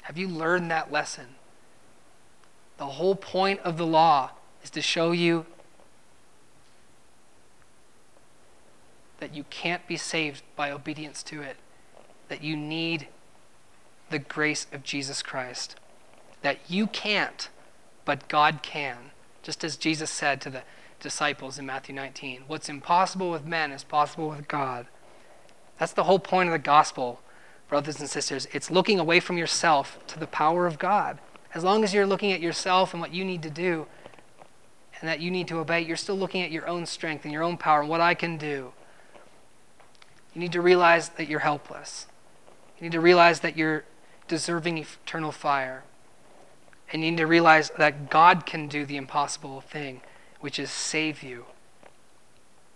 Have 0.04 0.18
you 0.18 0.28
learned 0.28 0.70
that 0.70 0.92
lesson? 0.92 1.36
The 2.78 2.86
whole 2.86 3.16
point 3.16 3.60
of 3.62 3.78
the 3.78 3.86
law 3.86 4.32
is 4.64 4.70
to 4.72 4.82
show 4.82 5.12
you 5.12 5.46
that 9.20 9.36
you 9.36 9.44
can't 9.50 9.86
be 9.88 9.98
saved 9.98 10.44
by 10.56 10.72
obedience 10.72 11.24
to 11.24 11.42
it, 11.42 11.58
that 12.28 12.44
you 12.44 12.56
need 12.56 13.08
the 14.10 14.20
grace 14.20 14.68
of 14.72 14.84
Jesus 14.84 15.22
Christ, 15.22 15.76
that 16.42 16.60
you 16.68 16.88
can't, 16.88 17.50
but 18.06 18.28
God 18.28 18.62
can. 18.62 19.12
Just 19.44 19.64
as 19.64 19.78
Jesus 19.78 20.10
said 20.10 20.42
to 20.42 20.50
the 20.50 20.64
disciples 21.00 21.58
in 21.58 21.66
Matthew 21.66 21.96
19, 21.96 22.44
what's 22.48 22.70
impossible 22.70 23.32
with 23.32 23.46
men 23.46 23.72
is 23.72 23.84
possible 23.84 24.30
with 24.30 24.48
God. 24.48 24.88
That's 25.80 25.94
the 25.94 26.04
whole 26.04 26.20
point 26.20 26.50
of 26.50 26.54
the 26.54 26.60
gospel, 26.60 27.22
brothers 27.70 28.00
and 28.00 28.10
sisters. 28.10 28.48
It's 28.52 28.70
looking 28.70 29.00
away 29.00 29.20
from 29.20 29.38
yourself 29.38 29.98
to 30.08 30.20
the 30.20 30.28
power 30.28 30.68
of 30.68 30.78
God. 30.78 31.20
As 31.54 31.64
long 31.64 31.84
as 31.84 31.94
you're 31.94 32.06
looking 32.06 32.32
at 32.32 32.42
yourself 32.42 32.94
and 32.94 33.02
what 33.02 33.14
you 33.14 33.24
need 33.24 33.42
to 33.44 33.50
do 33.50 33.88
and 35.00 35.08
that 35.08 35.22
you 35.22 35.32
need 35.32 35.48
to 35.48 35.60
obey, 35.60 35.82
you're 35.82 35.98
still 35.98 36.18
looking 36.18 36.42
at 36.42 36.52
your 36.52 36.68
own 36.68 36.86
strength 36.86 37.24
and 37.24 37.34
your 37.34 37.44
own 37.44 37.58
power 37.58 37.80
and 37.80 37.90
what 37.90 38.02
I 38.02 38.14
can 38.14 38.38
do. 38.38 38.74
You 40.34 40.42
need 40.42 40.52
to 40.52 40.62
realize 40.62 41.10
that 41.10 41.28
you're 41.28 41.40
helpless. 41.40 42.08
You 42.78 42.84
need 42.84 42.92
to 42.92 43.00
realize 43.00 43.40
that 43.40 43.58
you're 43.58 43.86
deserving 44.28 44.78
eternal 44.78 45.32
fire. 45.32 45.84
And 46.92 47.04
you 47.04 47.12
need 47.12 47.18
to 47.18 47.28
realize 47.28 47.72
that 47.78 48.10
God 48.10 48.46
can 48.46 48.68
do 48.68 48.86
the 48.86 48.98
impossible 48.98 49.62
thing, 49.62 50.02
which 50.40 50.58
is 50.58 50.72
save 50.72 51.22
you. 51.22 51.46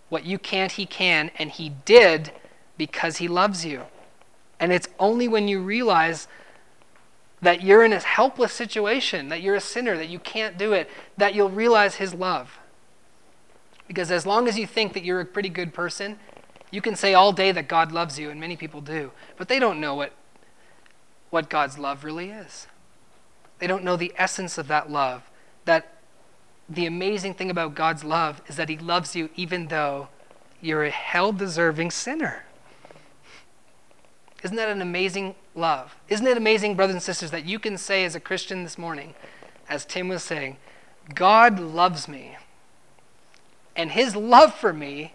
What 0.08 0.24
you 0.24 0.38
can't, 0.38 0.72
He 0.72 0.86
can, 0.86 1.30
and 1.38 1.50
He 1.50 1.70
did 1.84 2.32
because 2.78 3.16
He 3.16 3.28
loves 3.28 3.64
you. 3.64 3.82
And 4.60 4.72
it's 4.72 4.88
only 4.98 5.26
when 5.26 5.48
you 5.48 5.60
realize 5.60 6.28
that 7.42 7.62
you're 7.62 7.84
in 7.84 7.92
a 7.92 8.00
helpless 8.00 8.52
situation, 8.52 9.28
that 9.28 9.42
you're 9.42 9.56
a 9.56 9.60
sinner, 9.60 9.96
that 9.96 10.08
you 10.08 10.18
can't 10.18 10.56
do 10.56 10.72
it, 10.72 10.88
that 11.16 11.34
you'll 11.34 11.50
realize 11.50 11.96
His 11.96 12.14
love. 12.14 12.58
Because 13.86 14.10
as 14.10 14.24
long 14.24 14.48
as 14.48 14.58
you 14.58 14.66
think 14.66 14.94
that 14.94 15.04
you're 15.04 15.20
a 15.20 15.26
pretty 15.26 15.48
good 15.48 15.74
person, 15.74 16.18
you 16.70 16.80
can 16.80 16.96
say 16.96 17.14
all 17.14 17.32
day 17.32 17.52
that 17.52 17.68
God 17.68 17.92
loves 17.92 18.18
you, 18.18 18.30
and 18.30 18.40
many 18.40 18.56
people 18.56 18.80
do, 18.80 19.12
but 19.36 19.48
they 19.48 19.58
don't 19.58 19.80
know 19.80 19.94
what, 19.94 20.12
what 21.30 21.50
God's 21.50 21.78
love 21.78 22.04
really 22.04 22.30
is. 22.30 22.66
They 23.64 23.68
don't 23.68 23.82
know 23.82 23.96
the 23.96 24.12
essence 24.18 24.58
of 24.58 24.68
that 24.68 24.90
love. 24.90 25.22
That 25.64 25.94
the 26.68 26.84
amazing 26.84 27.32
thing 27.32 27.50
about 27.50 27.74
God's 27.74 28.04
love 28.04 28.42
is 28.46 28.56
that 28.56 28.68
He 28.68 28.76
loves 28.76 29.16
you 29.16 29.30
even 29.36 29.68
though 29.68 30.08
you're 30.60 30.84
a 30.84 30.90
hell 30.90 31.32
deserving 31.32 31.90
sinner. 31.90 32.44
Isn't 34.42 34.58
that 34.58 34.68
an 34.68 34.82
amazing 34.82 35.34
love? 35.54 35.96
Isn't 36.10 36.26
it 36.26 36.36
amazing, 36.36 36.74
brothers 36.74 36.92
and 36.92 37.02
sisters, 37.02 37.30
that 37.30 37.46
you 37.46 37.58
can 37.58 37.78
say 37.78 38.04
as 38.04 38.14
a 38.14 38.20
Christian 38.20 38.64
this 38.64 38.76
morning, 38.76 39.14
as 39.66 39.86
Tim 39.86 40.08
was 40.08 40.22
saying, 40.22 40.58
God 41.14 41.58
loves 41.58 42.06
me. 42.06 42.36
And 43.74 43.92
his 43.92 44.14
love 44.14 44.52
for 44.52 44.74
me 44.74 45.14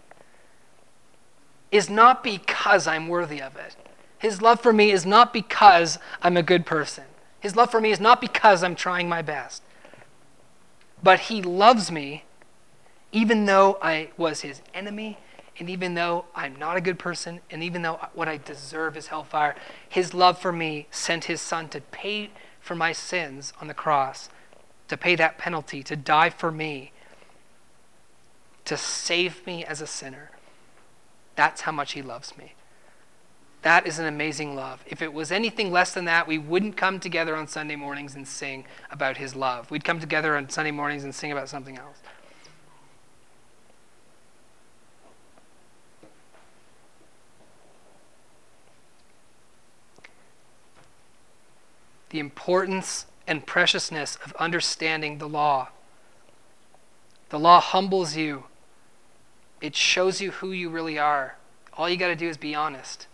is 1.70 1.88
not 1.88 2.24
because 2.24 2.88
I'm 2.88 3.06
worthy 3.06 3.40
of 3.40 3.54
it. 3.54 3.76
His 4.18 4.42
love 4.42 4.60
for 4.60 4.72
me 4.72 4.90
is 4.90 5.06
not 5.06 5.32
because 5.32 6.00
I'm 6.20 6.36
a 6.36 6.42
good 6.42 6.66
person. 6.66 7.04
His 7.40 7.56
love 7.56 7.70
for 7.70 7.80
me 7.80 7.90
is 7.90 8.00
not 8.00 8.20
because 8.20 8.62
I'm 8.62 8.74
trying 8.74 9.08
my 9.08 9.22
best. 9.22 9.62
But 11.02 11.20
He 11.20 11.42
loves 11.42 11.90
me 11.90 12.24
even 13.12 13.46
though 13.46 13.78
I 13.82 14.10
was 14.16 14.42
His 14.42 14.62
enemy, 14.72 15.18
and 15.58 15.68
even 15.68 15.94
though 15.94 16.26
I'm 16.34 16.56
not 16.56 16.76
a 16.76 16.80
good 16.80 16.98
person, 16.98 17.40
and 17.50 17.62
even 17.62 17.82
though 17.82 18.00
what 18.14 18.28
I 18.28 18.36
deserve 18.38 18.96
is 18.96 19.08
hellfire. 19.08 19.56
His 19.88 20.14
love 20.14 20.38
for 20.38 20.52
me 20.52 20.86
sent 20.90 21.24
His 21.24 21.40
Son 21.40 21.68
to 21.70 21.80
pay 21.80 22.30
for 22.60 22.74
my 22.74 22.92
sins 22.92 23.52
on 23.60 23.66
the 23.66 23.74
cross, 23.74 24.28
to 24.88 24.96
pay 24.96 25.16
that 25.16 25.38
penalty, 25.38 25.82
to 25.82 25.96
die 25.96 26.30
for 26.30 26.50
me, 26.50 26.92
to 28.64 28.76
save 28.76 29.44
me 29.46 29.64
as 29.64 29.80
a 29.80 29.86
sinner. 29.86 30.30
That's 31.36 31.62
how 31.62 31.72
much 31.72 31.92
He 31.92 32.02
loves 32.02 32.36
me. 32.36 32.54
That 33.62 33.86
is 33.86 33.98
an 33.98 34.06
amazing 34.06 34.54
love. 34.54 34.82
If 34.86 35.02
it 35.02 35.12
was 35.12 35.30
anything 35.30 35.70
less 35.70 35.92
than 35.92 36.06
that, 36.06 36.26
we 36.26 36.38
wouldn't 36.38 36.76
come 36.76 36.98
together 36.98 37.36
on 37.36 37.46
Sunday 37.46 37.76
mornings 37.76 38.14
and 38.14 38.26
sing 38.26 38.64
about 38.90 39.18
His 39.18 39.34
love. 39.34 39.70
We'd 39.70 39.84
come 39.84 40.00
together 40.00 40.36
on 40.36 40.48
Sunday 40.48 40.70
mornings 40.70 41.04
and 41.04 41.14
sing 41.14 41.30
about 41.30 41.48
something 41.48 41.76
else. 41.76 41.98
The 52.08 52.18
importance 52.18 53.06
and 53.26 53.46
preciousness 53.46 54.16
of 54.24 54.32
understanding 54.36 55.18
the 55.18 55.28
law. 55.28 55.68
The 57.28 57.38
law 57.38 57.60
humbles 57.60 58.16
you 58.16 58.44
it 59.60 59.76
shows 59.76 60.20
you 60.20 60.30
who 60.30 60.52
you 60.52 60.70
really 60.70 60.98
are. 60.98 61.36
All 61.74 61.88
you 61.88 61.96
got 61.96 62.08
to 62.08 62.16
do 62.16 62.28
is 62.28 62.36
be 62.36 62.54
honest. 62.54 63.06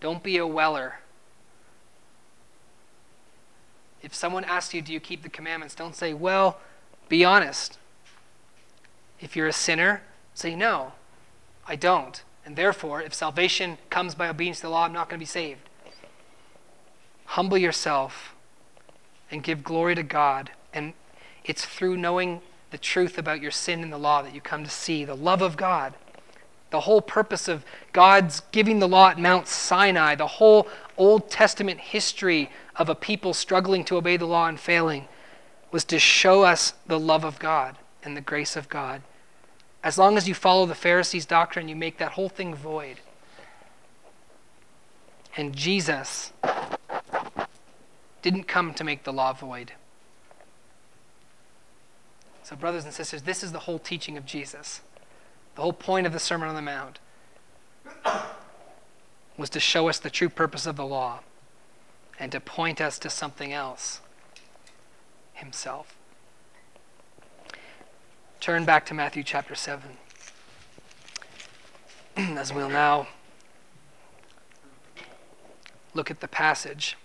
Don't 0.00 0.22
be 0.22 0.36
a 0.36 0.46
weller. 0.46 1.00
If 4.02 4.14
someone 4.14 4.44
asks 4.44 4.74
you, 4.74 4.82
Do 4.82 4.92
you 4.92 5.00
keep 5.00 5.22
the 5.22 5.28
commandments? 5.28 5.74
Don't 5.74 5.96
say, 5.96 6.14
Well, 6.14 6.58
be 7.08 7.24
honest. 7.24 7.78
If 9.20 9.34
you're 9.34 9.48
a 9.48 9.52
sinner, 9.52 10.02
say, 10.34 10.54
No, 10.54 10.92
I 11.66 11.76
don't. 11.76 12.22
And 12.44 12.56
therefore, 12.56 13.02
if 13.02 13.12
salvation 13.12 13.78
comes 13.90 14.14
by 14.14 14.28
obedience 14.28 14.58
to 14.58 14.62
the 14.64 14.70
law, 14.70 14.84
I'm 14.84 14.92
not 14.92 15.08
going 15.08 15.18
to 15.18 15.22
be 15.22 15.26
saved. 15.26 15.60
Humble 17.26 17.58
yourself 17.58 18.34
and 19.30 19.42
give 19.42 19.62
glory 19.62 19.94
to 19.94 20.02
God. 20.02 20.50
And 20.72 20.94
it's 21.44 21.64
through 21.64 21.96
knowing 21.96 22.40
the 22.70 22.78
truth 22.78 23.18
about 23.18 23.42
your 23.42 23.50
sin 23.50 23.82
and 23.82 23.92
the 23.92 23.98
law 23.98 24.22
that 24.22 24.34
you 24.34 24.40
come 24.40 24.64
to 24.64 24.70
see, 24.70 25.04
the 25.04 25.14
love 25.14 25.42
of 25.42 25.56
God. 25.56 25.94
The 26.70 26.80
whole 26.80 27.00
purpose 27.00 27.48
of 27.48 27.64
God's 27.92 28.40
giving 28.52 28.78
the 28.78 28.88
law 28.88 29.08
at 29.08 29.18
Mount 29.18 29.48
Sinai, 29.48 30.14
the 30.14 30.26
whole 30.26 30.68
Old 30.96 31.30
Testament 31.30 31.80
history 31.80 32.50
of 32.76 32.88
a 32.88 32.94
people 32.94 33.32
struggling 33.32 33.84
to 33.84 33.96
obey 33.96 34.16
the 34.16 34.26
law 34.26 34.46
and 34.46 34.60
failing, 34.60 35.08
was 35.70 35.84
to 35.84 35.98
show 35.98 36.42
us 36.42 36.74
the 36.86 36.98
love 36.98 37.24
of 37.24 37.38
God 37.38 37.76
and 38.02 38.16
the 38.16 38.20
grace 38.20 38.56
of 38.56 38.68
God. 38.68 39.02
As 39.82 39.96
long 39.96 40.16
as 40.16 40.28
you 40.28 40.34
follow 40.34 40.66
the 40.66 40.74
Pharisees' 40.74 41.26
doctrine, 41.26 41.68
you 41.68 41.76
make 41.76 41.98
that 41.98 42.12
whole 42.12 42.28
thing 42.28 42.54
void. 42.54 43.00
And 45.36 45.54
Jesus 45.54 46.32
didn't 48.22 48.44
come 48.44 48.74
to 48.74 48.84
make 48.84 49.04
the 49.04 49.12
law 49.12 49.32
void. 49.32 49.72
So, 52.42 52.56
brothers 52.56 52.84
and 52.84 52.92
sisters, 52.92 53.22
this 53.22 53.44
is 53.44 53.52
the 53.52 53.60
whole 53.60 53.78
teaching 53.78 54.16
of 54.16 54.26
Jesus. 54.26 54.80
The 55.58 55.62
whole 55.62 55.72
point 55.72 56.06
of 56.06 56.12
the 56.12 56.20
Sermon 56.20 56.48
on 56.48 56.54
the 56.54 56.62
Mount 56.62 57.00
was 59.36 59.50
to 59.50 59.58
show 59.58 59.88
us 59.88 59.98
the 59.98 60.08
true 60.08 60.28
purpose 60.28 60.66
of 60.66 60.76
the 60.76 60.86
law 60.86 61.18
and 62.16 62.30
to 62.30 62.38
point 62.38 62.80
us 62.80 62.96
to 63.00 63.10
something 63.10 63.52
else 63.52 64.00
Himself. 65.32 65.96
Turn 68.38 68.64
back 68.64 68.86
to 68.86 68.94
Matthew 68.94 69.24
chapter 69.24 69.56
7. 69.56 69.96
As 72.16 72.52
we'll 72.52 72.68
now 72.68 73.08
look 75.92 76.08
at 76.08 76.20
the 76.20 76.28
passage. 76.28 76.96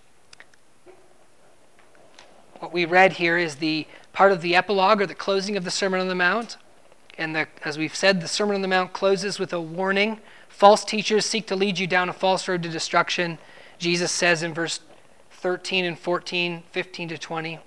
What 2.60 2.72
we 2.72 2.84
read 2.84 3.14
here 3.14 3.36
is 3.36 3.56
the 3.56 3.88
part 4.12 4.30
of 4.30 4.42
the 4.42 4.54
epilogue 4.54 5.00
or 5.00 5.06
the 5.06 5.14
closing 5.16 5.56
of 5.56 5.64
the 5.64 5.72
Sermon 5.72 5.98
on 5.98 6.06
the 6.06 6.14
Mount. 6.14 6.56
And 7.18 7.34
the, 7.34 7.48
as 7.64 7.78
we've 7.78 7.94
said, 7.94 8.20
the 8.20 8.28
Sermon 8.28 8.56
on 8.56 8.62
the 8.62 8.68
Mount 8.68 8.92
closes 8.92 9.38
with 9.38 9.52
a 9.52 9.60
warning. 9.60 10.20
False 10.48 10.84
teachers 10.84 11.26
seek 11.26 11.46
to 11.46 11.56
lead 11.56 11.78
you 11.78 11.86
down 11.86 12.08
a 12.08 12.12
false 12.12 12.48
road 12.48 12.62
to 12.64 12.68
destruction. 12.68 13.38
Jesus 13.78 14.10
says 14.10 14.42
in 14.42 14.54
verse 14.54 14.80
13 15.30 15.84
and 15.84 15.98
14, 15.98 16.62
15 16.70 17.08
to 17.08 17.18
20. 17.18 17.58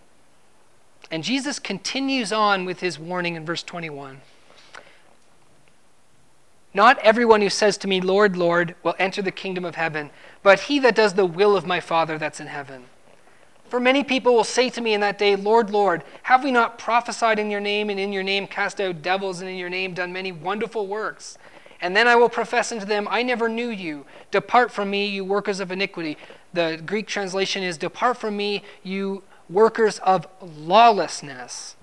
And 1.09 1.23
Jesus 1.23 1.59
continues 1.59 2.33
on 2.33 2.65
with 2.65 2.81
his 2.81 2.99
warning 2.99 3.35
in 3.35 3.45
verse 3.45 3.63
21. 3.63 4.21
Not 6.73 6.99
everyone 6.99 7.41
who 7.41 7.49
says 7.49 7.77
to 7.79 7.87
me, 7.87 8.01
Lord, 8.01 8.35
Lord, 8.35 8.75
will 8.83 8.95
enter 8.99 9.21
the 9.21 9.31
kingdom 9.31 9.65
of 9.65 9.75
heaven, 9.75 10.11
but 10.43 10.61
he 10.61 10.79
that 10.79 10.95
does 10.95 11.13
the 11.13 11.25
will 11.25 11.55
of 11.55 11.65
my 11.65 11.79
Father 11.79 12.17
that's 12.17 12.39
in 12.39 12.47
heaven. 12.47 12.85
For 13.69 13.79
many 13.79 14.03
people 14.03 14.33
will 14.33 14.43
say 14.43 14.69
to 14.69 14.81
me 14.81 14.93
in 14.93 15.01
that 15.01 15.17
day, 15.17 15.35
Lord, 15.35 15.69
Lord, 15.69 16.03
have 16.23 16.43
we 16.43 16.51
not 16.51 16.77
prophesied 16.77 17.39
in 17.39 17.51
your 17.51 17.59
name, 17.59 17.89
and 17.89 17.99
in 17.99 18.13
your 18.13 18.23
name 18.23 18.47
cast 18.47 18.79
out 18.79 19.01
devils, 19.01 19.41
and 19.41 19.49
in 19.49 19.57
your 19.57 19.69
name 19.69 19.93
done 19.93 20.13
many 20.13 20.31
wonderful 20.31 20.87
works? 20.87 21.37
And 21.81 21.95
then 21.95 22.07
I 22.07 22.15
will 22.15 22.29
profess 22.29 22.71
unto 22.71 22.85
them, 22.85 23.07
I 23.09 23.23
never 23.23 23.47
knew 23.49 23.69
you. 23.69 24.05
Depart 24.31 24.71
from 24.71 24.89
me, 24.89 25.05
you 25.05 25.23
workers 25.23 25.59
of 25.59 25.71
iniquity. 25.71 26.17
The 26.53 26.81
Greek 26.85 27.07
translation 27.07 27.61
is, 27.61 27.77
Depart 27.77 28.17
from 28.17 28.37
me, 28.37 28.63
you 28.83 29.23
workers 29.49 29.99
of 29.99 30.27
lawlessness. 30.41 31.75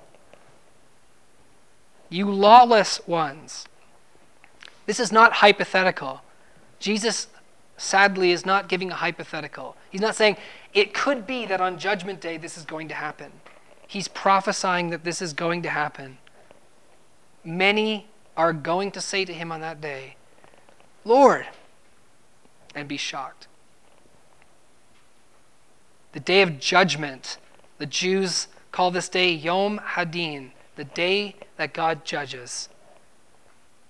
You 2.08 2.30
lawless 2.30 3.06
ones. 3.06 3.66
This 4.86 5.00
is 5.00 5.12
not 5.12 5.34
hypothetical. 5.34 6.22
Jesus, 6.78 7.28
sadly, 7.76 8.32
is 8.32 8.44
not 8.44 8.68
giving 8.68 8.90
a 8.90 8.94
hypothetical. 8.94 9.76
He's 9.90 10.00
not 10.00 10.14
saying, 10.14 10.36
it 10.74 10.92
could 10.92 11.26
be 11.26 11.46
that 11.46 11.60
on 11.60 11.78
Judgment 11.78 12.20
Day 12.20 12.36
this 12.36 12.58
is 12.58 12.64
going 12.64 12.88
to 12.88 12.94
happen. 12.94 13.32
He's 13.86 14.08
prophesying 14.08 14.90
that 14.90 15.04
this 15.04 15.22
is 15.22 15.32
going 15.32 15.62
to 15.62 15.70
happen. 15.70 16.18
Many 17.44 18.08
are 18.36 18.52
going 18.52 18.90
to 18.90 19.00
say 19.00 19.24
to 19.24 19.32
him 19.32 19.52
on 19.52 19.60
that 19.60 19.80
day, 19.80 20.16
Lord, 21.04 21.46
and 22.74 22.88
be 22.88 22.96
shocked. 22.96 23.46
The 26.12 26.20
day 26.20 26.42
of 26.42 26.58
judgment, 26.58 27.38
the 27.78 27.86
Jews 27.86 28.48
call 28.72 28.90
this 28.90 29.08
day 29.08 29.30
Yom 29.30 29.78
Hadin, 29.78 30.50
the 30.74 30.84
day 30.84 31.36
that 31.56 31.72
God 31.72 32.04
judges. 32.04 32.68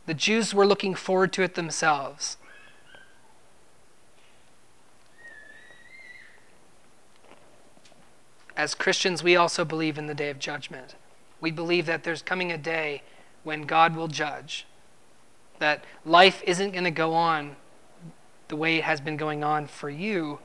The 0.06 0.14
Jews 0.14 0.52
were 0.52 0.66
looking 0.66 0.94
forward 0.94 1.32
to 1.34 1.42
it 1.42 1.54
themselves. 1.54 2.36
As 8.56 8.74
Christians, 8.74 9.22
we 9.22 9.36
also 9.36 9.64
believe 9.64 9.98
in 9.98 10.06
the 10.06 10.14
day 10.14 10.30
of 10.30 10.38
judgment. 10.38 10.94
We 11.40 11.50
believe 11.50 11.86
that 11.86 12.04
there's 12.04 12.22
coming 12.22 12.52
a 12.52 12.58
day 12.58 13.02
when 13.42 13.62
God 13.62 13.96
will 13.96 14.08
judge, 14.08 14.66
that 15.58 15.84
life 16.04 16.42
isn't 16.46 16.70
going 16.70 16.84
to 16.84 16.90
go 16.90 17.14
on 17.14 17.56
the 18.48 18.56
way 18.56 18.76
it 18.76 18.84
has 18.84 19.00
been 19.00 19.16
going 19.16 19.42
on 19.42 19.66
for 19.66 19.90
you 19.90 20.38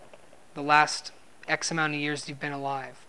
the 0.55 0.63
last 0.63 1.11
X 1.47 1.71
amount 1.71 1.93
of 1.93 1.99
years 1.99 2.27
you've 2.27 2.39
been 2.39 2.51
alive. 2.51 3.05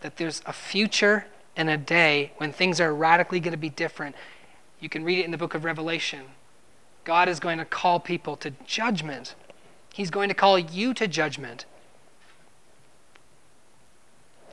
That 0.00 0.16
there's 0.16 0.42
a 0.46 0.52
future 0.52 1.26
and 1.56 1.70
a 1.70 1.76
day 1.76 2.32
when 2.36 2.52
things 2.52 2.80
are 2.80 2.94
radically 2.94 3.40
going 3.40 3.52
to 3.52 3.58
be 3.58 3.70
different. 3.70 4.14
You 4.78 4.88
can 4.88 5.04
read 5.04 5.18
it 5.18 5.24
in 5.24 5.30
the 5.30 5.38
book 5.38 5.54
of 5.54 5.64
Revelation. 5.64 6.26
God 7.04 7.28
is 7.28 7.40
going 7.40 7.58
to 7.58 7.64
call 7.64 7.98
people 7.98 8.36
to 8.36 8.52
judgment. 8.66 9.34
He's 9.94 10.10
going 10.10 10.28
to 10.28 10.34
call 10.34 10.58
you 10.58 10.92
to 10.94 11.08
judgment 11.08 11.64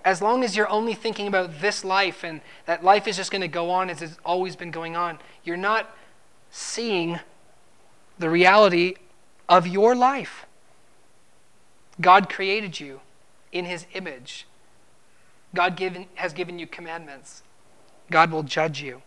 as 0.06 0.22
long 0.22 0.44
as 0.44 0.56
you're 0.56 0.70
only 0.70 0.94
thinking 0.94 1.28
about 1.28 1.62
this 1.62 1.84
life 1.84 2.24
and 2.24 2.42
that 2.66 2.84
life 2.84 3.08
is 3.08 3.16
just 3.16 3.32
going 3.32 3.42
to 3.42 3.48
go 3.48 3.70
on 3.70 3.90
as 3.90 4.02
it's 4.02 4.18
always 4.26 4.56
been 4.56 4.72
going 4.72 4.96
on, 4.96 5.20
you're 5.44 5.58
not 5.58 5.96
seeing 6.52 7.20
the 8.20 8.30
reality 8.30 8.96
of 9.48 9.66
your 9.66 9.96
life. 9.96 10.46
God 12.02 12.30
created 12.30 12.80
you 12.80 13.02
in 13.52 13.66
his 13.66 13.86
image. 13.94 14.46
God 15.56 15.76
given, 15.76 16.08
has 16.16 16.34
given 16.34 16.60
you 16.60 16.68
commandments. 16.68 17.44
God 18.10 18.32
will 18.32 18.44
judge 18.44 18.82
you. 18.82 19.02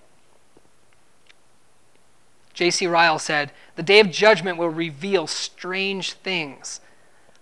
J.C. 2.55 2.86
Ryle 2.86 3.18
said, 3.18 3.53
The 3.74 3.82
day 3.82 4.01
of 4.01 4.11
judgment 4.11 4.57
will 4.57 4.70
reveal 4.70 5.26
strange 5.26 6.12
things. 6.14 6.80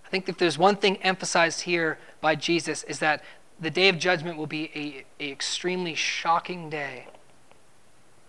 I 0.05 0.09
think 0.09 0.29
if 0.29 0.39
there's 0.39 0.59
one 0.59 0.77
thing 0.77 0.97
emphasized 0.99 1.63
here 1.63 1.99
by 2.21 2.35
Jesus 2.35 2.83
is 2.85 2.99
that 2.99 3.23
the 3.65 3.71
day 3.71 3.89
of 3.89 3.99
judgment 3.99 4.39
will 4.39 4.47
be 4.47 4.71
a, 4.75 5.23
a 5.23 5.31
extremely 5.31 5.95
shocking 5.95 6.71
day. 6.71 7.07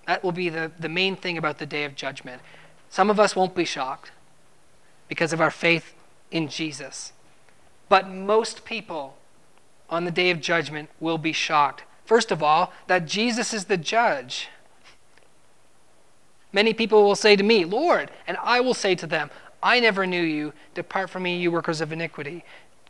That 0.07 0.23
will 0.23 0.31
be 0.31 0.49
the, 0.49 0.71
the 0.79 0.89
main 0.89 1.15
thing 1.15 1.37
about 1.37 1.57
the 1.57 1.65
day 1.65 1.83
of 1.83 1.95
judgment. 1.95 2.41
Some 2.89 3.09
of 3.09 3.19
us 3.19 3.35
won't 3.35 3.55
be 3.55 3.65
shocked 3.65 4.11
because 5.07 5.33
of 5.33 5.41
our 5.41 5.51
faith 5.51 5.93
in 6.31 6.47
Jesus. 6.47 7.13
But 7.89 8.09
most 8.09 8.65
people 8.65 9.17
on 9.89 10.05
the 10.05 10.11
day 10.11 10.31
of 10.31 10.41
judgment 10.41 10.89
will 10.99 11.17
be 11.17 11.33
shocked. 11.33 11.83
First 12.05 12.31
of 12.31 12.41
all, 12.41 12.71
that 12.87 13.05
Jesus 13.05 13.53
is 13.53 13.65
the 13.65 13.77
judge. 13.77 14.49
Many 16.53 16.73
people 16.73 17.03
will 17.03 17.15
say 17.15 17.35
to 17.35 17.43
me, 17.43 17.65
Lord, 17.65 18.11
and 18.27 18.37
I 18.41 18.59
will 18.61 18.73
say 18.73 18.95
to 18.95 19.07
them, 19.07 19.29
I 19.61 19.79
never 19.79 20.05
knew 20.05 20.21
you. 20.21 20.53
Depart 20.73 21.09
from 21.09 21.23
me, 21.23 21.37
you 21.37 21.51
workers 21.51 21.81
of 21.81 21.91
iniquity. 21.91 22.45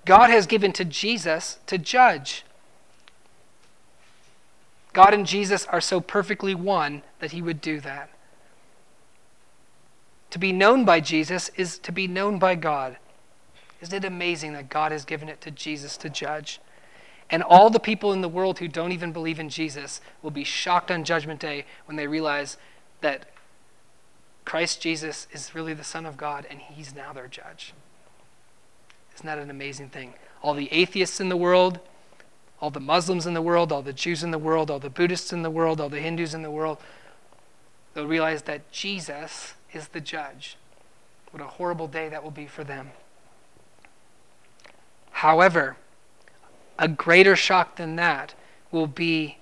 God 0.05 0.29
has 0.29 0.45
given 0.45 0.71
to 0.73 0.85
Jesus 0.85 1.59
to 1.65 1.77
judge. 1.77 2.45
God 4.93 5.13
and 5.13 5.25
Jesus 5.25 5.65
are 5.65 5.81
so 5.81 5.99
perfectly 5.99 6.55
one 6.55 7.01
that 7.19 7.31
he 7.31 7.41
would 7.41 7.59
do 7.59 7.81
that. 7.81 8.09
To 10.29 10.39
be 10.39 10.53
known 10.53 10.85
by 10.85 10.99
Jesus 10.99 11.49
is 11.55 11.77
to 11.79 11.91
be 11.91 12.07
known 12.07 12.39
by 12.39 12.55
God. 12.55 12.97
Isn't 13.81 14.05
it 14.05 14.07
amazing 14.07 14.53
that 14.53 14.69
God 14.69 14.91
has 14.91 15.05
given 15.05 15.27
it 15.27 15.41
to 15.41 15.51
Jesus 15.51 15.97
to 15.97 16.09
judge? 16.09 16.59
And 17.29 17.41
all 17.41 17.69
the 17.69 17.79
people 17.79 18.13
in 18.13 18.21
the 18.21 18.29
world 18.29 18.59
who 18.59 18.67
don't 18.67 18.91
even 18.91 19.11
believe 19.11 19.39
in 19.39 19.49
Jesus 19.49 19.99
will 20.21 20.31
be 20.31 20.43
shocked 20.43 20.91
on 20.91 21.03
Judgment 21.03 21.39
Day 21.39 21.65
when 21.85 21.97
they 21.97 22.07
realize 22.07 22.57
that 23.01 23.25
Christ 24.45 24.81
Jesus 24.81 25.27
is 25.31 25.55
really 25.55 25.73
the 25.73 25.83
Son 25.83 26.05
of 26.05 26.17
God 26.17 26.45
and 26.49 26.59
he's 26.59 26.95
now 26.95 27.11
their 27.11 27.27
judge. 27.27 27.73
Isn't 29.15 29.25
that 29.25 29.39
an 29.39 29.49
amazing 29.49 29.89
thing? 29.89 30.13
All 30.41 30.53
the 30.53 30.71
atheists 30.71 31.19
in 31.19 31.29
the 31.29 31.37
world, 31.37 31.79
all 32.59 32.69
the 32.69 32.79
Muslims 32.79 33.25
in 33.25 33.33
the 33.33 33.41
world, 33.41 33.71
all 33.71 33.81
the 33.81 33.93
Jews 33.93 34.23
in 34.23 34.31
the 34.31 34.37
world, 34.37 34.69
all 34.69 34.79
the 34.79 34.89
Buddhists 34.89 35.33
in 35.33 35.41
the 35.41 35.49
world, 35.49 35.81
all 35.81 35.89
the 35.89 35.99
Hindus 35.99 36.33
in 36.33 36.41
the 36.41 36.51
world, 36.51 36.77
they'll 37.93 38.07
realize 38.07 38.43
that 38.43 38.71
Jesus 38.71 39.53
is 39.73 39.89
the 39.89 40.01
judge. 40.01 40.57
What 41.31 41.41
a 41.41 41.47
horrible 41.47 41.87
day 41.87 42.09
that 42.09 42.23
will 42.23 42.31
be 42.31 42.47
for 42.47 42.63
them. 42.63 42.91
However, 45.11 45.77
a 46.77 46.87
greater 46.87 47.35
shock 47.35 47.77
than 47.77 47.95
that 47.95 48.35
will 48.71 48.87
be, 48.87 49.37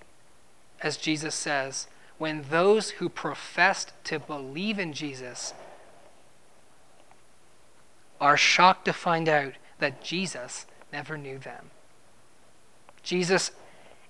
as 0.81 0.97
Jesus 0.97 1.33
says, 1.35 1.87
when 2.17 2.45
those 2.49 2.91
who 2.91 3.09
professed 3.09 3.91
to 4.05 4.19
believe 4.19 4.77
in 4.77 4.93
Jesus 4.93 5.53
are 8.21 8.37
shocked 8.37 8.85
to 8.85 8.93
find 8.93 9.27
out 9.27 9.53
that 9.83 10.01
Jesus 10.01 10.65
never 10.93 11.17
knew 11.17 11.37
them. 11.37 11.69
Jesus 13.01 13.51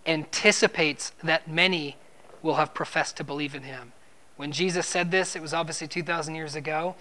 anticipates 0.05 1.13
that 1.23 1.47
many 1.47 1.97
will 2.43 2.55
have 2.55 2.75
professed 2.75 3.17
to 3.17 3.23
believe 3.23 3.55
in 3.55 3.63
him. 3.63 3.91
When 4.37 4.51
Jesus 4.51 4.85
said 4.85 5.09
this, 5.09 5.35
it 5.35 5.41
was 5.41 5.51
obviously 5.51 5.87
2,000 5.87 6.35
years 6.35 6.53
ago. 6.53 6.93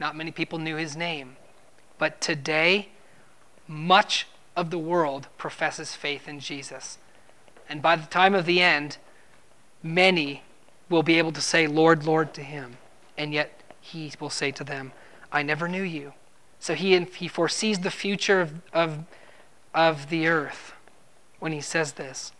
Not 0.00 0.16
many 0.16 0.32
people 0.32 0.58
knew 0.58 0.74
his 0.74 0.96
name. 0.96 1.36
But 1.98 2.20
today, 2.20 2.88
much 3.68 4.26
of 4.56 4.70
the 4.70 4.78
world 4.78 5.28
professes 5.38 5.94
faith 5.94 6.26
in 6.26 6.40
Jesus. 6.40 6.98
And 7.68 7.80
by 7.80 7.94
the 7.94 8.06
time 8.06 8.34
of 8.34 8.44
the 8.44 8.60
end, 8.60 8.96
many 9.84 10.42
will 10.90 11.04
be 11.04 11.18
able 11.18 11.32
to 11.32 11.40
say, 11.40 11.68
Lord, 11.68 12.04
Lord, 12.04 12.34
to 12.34 12.42
him. 12.42 12.78
And 13.16 13.32
yet 13.32 13.62
he 13.80 14.12
will 14.18 14.30
say 14.30 14.50
to 14.50 14.64
them, 14.64 14.90
I 15.30 15.44
never 15.44 15.68
knew 15.68 15.84
you. 15.84 16.12
So 16.66 16.74
he, 16.74 16.98
he 16.98 17.28
foresees 17.28 17.78
the 17.78 17.92
future 17.92 18.40
of, 18.40 18.54
of, 18.72 19.04
of 19.72 20.10
the 20.10 20.26
earth 20.26 20.72
when 21.38 21.52
he 21.52 21.60
says 21.60 21.92
this. 21.92 22.32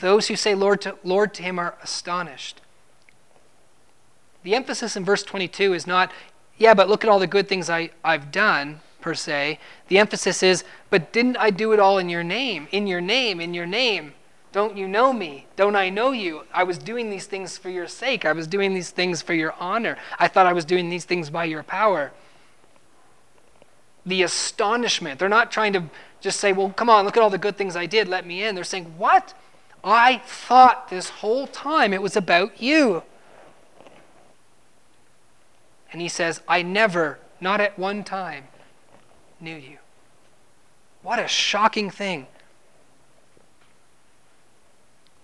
Those 0.00 0.26
who 0.26 0.34
say 0.34 0.56
Lord 0.56 0.80
to, 0.80 0.96
Lord 1.04 1.32
to 1.34 1.44
him 1.44 1.60
are 1.60 1.76
astonished. 1.80 2.60
The 4.42 4.56
emphasis 4.56 4.96
in 4.96 5.04
verse 5.04 5.22
22 5.22 5.74
is 5.74 5.86
not, 5.86 6.10
yeah, 6.58 6.74
but 6.74 6.88
look 6.88 7.04
at 7.04 7.08
all 7.08 7.20
the 7.20 7.28
good 7.28 7.48
things 7.48 7.70
I, 7.70 7.90
I've 8.02 8.32
done, 8.32 8.80
per 9.00 9.14
se. 9.14 9.60
The 9.86 9.98
emphasis 9.98 10.42
is, 10.42 10.64
but 10.90 11.12
didn't 11.12 11.36
I 11.36 11.50
do 11.50 11.70
it 11.70 11.78
all 11.78 11.98
in 11.98 12.08
your 12.08 12.24
name? 12.24 12.66
In 12.72 12.88
your 12.88 13.00
name, 13.00 13.40
in 13.40 13.54
your 13.54 13.66
name. 13.66 14.14
Don't 14.52 14.76
you 14.76 14.88
know 14.88 15.12
me? 15.12 15.46
Don't 15.54 15.76
I 15.76 15.90
know 15.90 16.10
you? 16.10 16.44
I 16.52 16.64
was 16.64 16.76
doing 16.78 17.10
these 17.10 17.26
things 17.26 17.56
for 17.56 17.70
your 17.70 17.86
sake. 17.86 18.24
I 18.24 18.32
was 18.32 18.46
doing 18.46 18.74
these 18.74 18.90
things 18.90 19.22
for 19.22 19.32
your 19.32 19.54
honor. 19.60 19.96
I 20.18 20.26
thought 20.26 20.46
I 20.46 20.52
was 20.52 20.64
doing 20.64 20.90
these 20.90 21.04
things 21.04 21.30
by 21.30 21.44
your 21.44 21.62
power. 21.62 22.10
The 24.04 24.22
astonishment. 24.22 25.20
They're 25.20 25.28
not 25.28 25.52
trying 25.52 25.72
to 25.74 25.84
just 26.20 26.40
say, 26.40 26.52
well, 26.52 26.70
come 26.70 26.90
on, 26.90 27.04
look 27.04 27.16
at 27.16 27.22
all 27.22 27.30
the 27.30 27.38
good 27.38 27.56
things 27.56 27.76
I 27.76 27.86
did. 27.86 28.08
Let 28.08 28.26
me 28.26 28.42
in. 28.42 28.54
They're 28.54 28.64
saying, 28.64 28.94
what? 28.98 29.34
I 29.84 30.18
thought 30.26 30.90
this 30.90 31.08
whole 31.08 31.46
time 31.46 31.92
it 31.92 32.02
was 32.02 32.16
about 32.16 32.60
you. 32.60 33.04
And 35.92 36.00
he 36.00 36.08
says, 36.08 36.40
I 36.48 36.62
never, 36.62 37.18
not 37.40 37.60
at 37.60 37.78
one 37.78 38.04
time, 38.04 38.44
knew 39.40 39.56
you. 39.56 39.78
What 41.02 41.18
a 41.18 41.28
shocking 41.28 41.90
thing. 41.90 42.26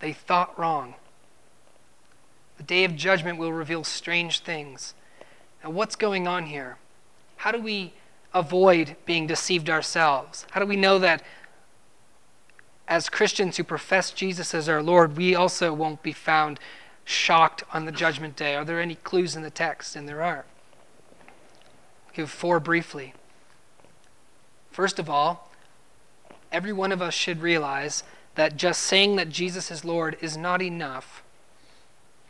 They 0.00 0.12
thought 0.12 0.58
wrong. 0.58 0.94
The 2.56 2.62
day 2.62 2.84
of 2.84 2.96
judgment 2.96 3.38
will 3.38 3.52
reveal 3.52 3.84
strange 3.84 4.40
things. 4.40 4.94
Now, 5.62 5.70
what's 5.70 5.96
going 5.96 6.26
on 6.26 6.46
here? 6.46 6.78
How 7.36 7.52
do 7.52 7.60
we 7.60 7.92
avoid 8.32 8.96
being 9.04 9.26
deceived 9.26 9.68
ourselves? 9.70 10.46
How 10.52 10.60
do 10.60 10.66
we 10.66 10.76
know 10.76 10.98
that 10.98 11.22
as 12.88 13.08
Christians 13.08 13.56
who 13.56 13.64
profess 13.64 14.10
Jesus 14.10 14.54
as 14.54 14.68
our 14.68 14.82
Lord, 14.82 15.16
we 15.16 15.34
also 15.34 15.72
won't 15.72 16.02
be 16.02 16.12
found 16.12 16.60
shocked 17.04 17.64
on 17.72 17.84
the 17.84 17.92
judgment 17.92 18.36
day? 18.36 18.54
Are 18.54 18.64
there 18.64 18.80
any 18.80 18.94
clues 18.96 19.36
in 19.36 19.42
the 19.42 19.50
text? 19.50 19.96
And 19.96 20.08
there 20.08 20.22
are. 20.22 20.44
I'll 22.06 22.14
give 22.14 22.30
four 22.30 22.60
briefly. 22.60 23.14
First 24.70 24.98
of 24.98 25.08
all, 25.10 25.50
every 26.52 26.72
one 26.72 26.92
of 26.92 27.02
us 27.02 27.14
should 27.14 27.40
realize 27.40 28.02
that 28.36 28.56
just 28.56 28.82
saying 28.82 29.16
that 29.16 29.28
Jesus 29.28 29.70
is 29.70 29.84
Lord 29.84 30.16
is 30.20 30.36
not 30.36 30.62
enough. 30.62 31.22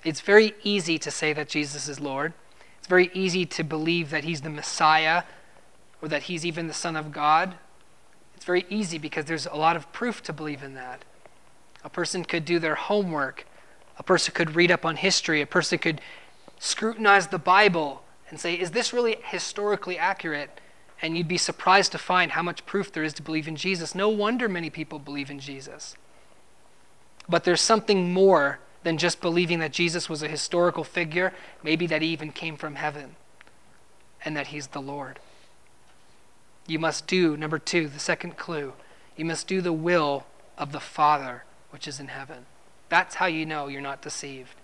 It's 0.05 0.21
very 0.21 0.55
easy 0.63 0.99
to 0.99 1.11
say 1.11 1.33
that 1.33 1.49
Jesus 1.49 1.89
is 1.89 2.01
Lord. 2.01 2.33
It's 2.79 2.89
very 2.89 3.11
easy 3.13 3.45
to 3.47 3.65
believe 3.65 4.11
that 4.11 4.25
he's 4.25 4.41
the 4.41 4.51
Messiah 4.51 5.25
or 6.01 6.09
that 6.09 6.25
he's 6.25 6.47
even 6.47 6.69
the 6.69 6.75
Son 6.75 6.97
of 6.97 7.13
God. 7.13 7.55
It's 8.37 8.45
very 8.45 8.65
easy 8.71 8.99
because 8.99 9.25
there's 9.25 9.47
a 9.47 9.57
lot 9.57 9.77
of 9.77 9.93
proof 9.93 10.23
to 10.25 10.33
believe 10.33 10.63
in 10.63 10.75
that. 10.75 11.05
A 11.83 11.91
person 11.91 12.25
could 12.25 12.45
do 12.45 12.59
their 12.59 12.75
homework, 12.75 13.47
a 13.99 14.03
person 14.03 14.35
could 14.35 14.55
read 14.55 14.71
up 14.71 14.85
on 14.85 14.97
history, 14.97 15.41
a 15.41 15.47
person 15.47 15.79
could 15.79 16.01
scrutinize 16.59 17.29
the 17.29 17.39
Bible 17.39 18.03
and 18.31 18.39
say, 18.39 18.55
is 18.55 18.71
this 18.73 18.93
really 18.93 19.17
historically 19.25 19.99
accurate? 19.99 20.61
And 21.03 21.17
you'd 21.17 21.29
be 21.29 21.39
surprised 21.39 21.93
to 21.93 21.99
find 21.99 22.33
how 22.33 22.43
much 22.43 22.67
proof 22.67 22.91
there 22.91 23.05
is 23.05 23.13
to 23.15 23.23
believe 23.23 23.49
in 23.49 23.57
Jesus. 23.57 23.95
No 23.95 24.09
wonder 24.09 24.49
many 24.49 24.71
people 24.71 24.99
believe 24.99 25.31
in 25.31 25.41
Jesus. 25.41 25.95
But 27.29 27.45
there's 27.45 27.61
something 27.61 28.13
more 28.13 28.61
than 28.83 28.99
just 28.99 29.21
believing 29.21 29.59
that 29.59 29.73
Jesus 29.73 30.09
was 30.09 30.23
a 30.23 30.29
historical 30.29 30.85
figure, 30.85 31.35
maybe 31.63 31.87
that 31.87 32.03
he 32.03 32.09
even 32.09 32.31
came 32.31 32.57
from 32.57 32.77
heaven, 32.77 33.17
and 34.25 34.37
that 34.37 34.49
he's 34.49 34.69
the 34.69 34.81
Lord. 34.81 35.19
You 36.67 36.79
must 36.79 37.07
do, 37.07 37.37
number 37.37 37.59
two, 37.59 37.89
the 37.89 37.99
second 37.99 38.37
clue, 38.37 38.73
you 39.17 39.25
must 39.25 39.49
do 39.49 39.61
the 39.61 39.73
will 39.73 40.25
of 40.57 40.73
the 40.73 40.81
Father 40.81 41.45
which 41.71 41.89
is 41.89 42.01
in 42.01 42.09
heaven. 42.09 42.47
That's 42.89 43.17
how 43.17 43.27
you 43.27 43.45
know 43.45 43.67
you're 43.67 43.81
not 43.81 44.03
deceived. 44.03 44.55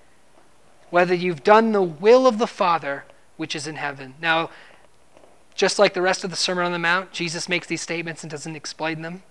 Whether 0.90 1.14
you've 1.14 1.42
done 1.42 1.72
the 1.72 1.82
will 1.82 2.26
of 2.26 2.38
the 2.38 2.46
Father 2.46 3.04
which 3.36 3.56
is 3.56 3.66
in 3.66 3.76
heaven. 3.76 4.14
Now, 4.20 4.50
just 5.62 5.78
like 5.78 5.94
the 5.94 6.02
rest 6.02 6.24
of 6.24 6.30
the 6.30 6.36
Sermon 6.36 6.64
on 6.64 6.72
the 6.72 6.78
Mount, 6.80 7.12
Jesus 7.12 7.48
makes 7.48 7.68
these 7.68 7.80
statements 7.80 8.24
and 8.24 8.30
doesn't 8.32 8.56
explain 8.56 9.02
them. 9.02 9.22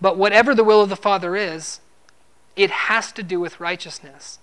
But 0.00 0.16
whatever 0.16 0.54
the 0.54 0.64
will 0.64 0.80
of 0.80 0.88
the 0.88 0.96
Father 0.96 1.36
is, 1.36 1.80
it 2.56 2.70
has 2.70 3.12
to 3.12 3.22
do 3.22 3.38
with 3.38 3.60
righteousness. 3.60 4.38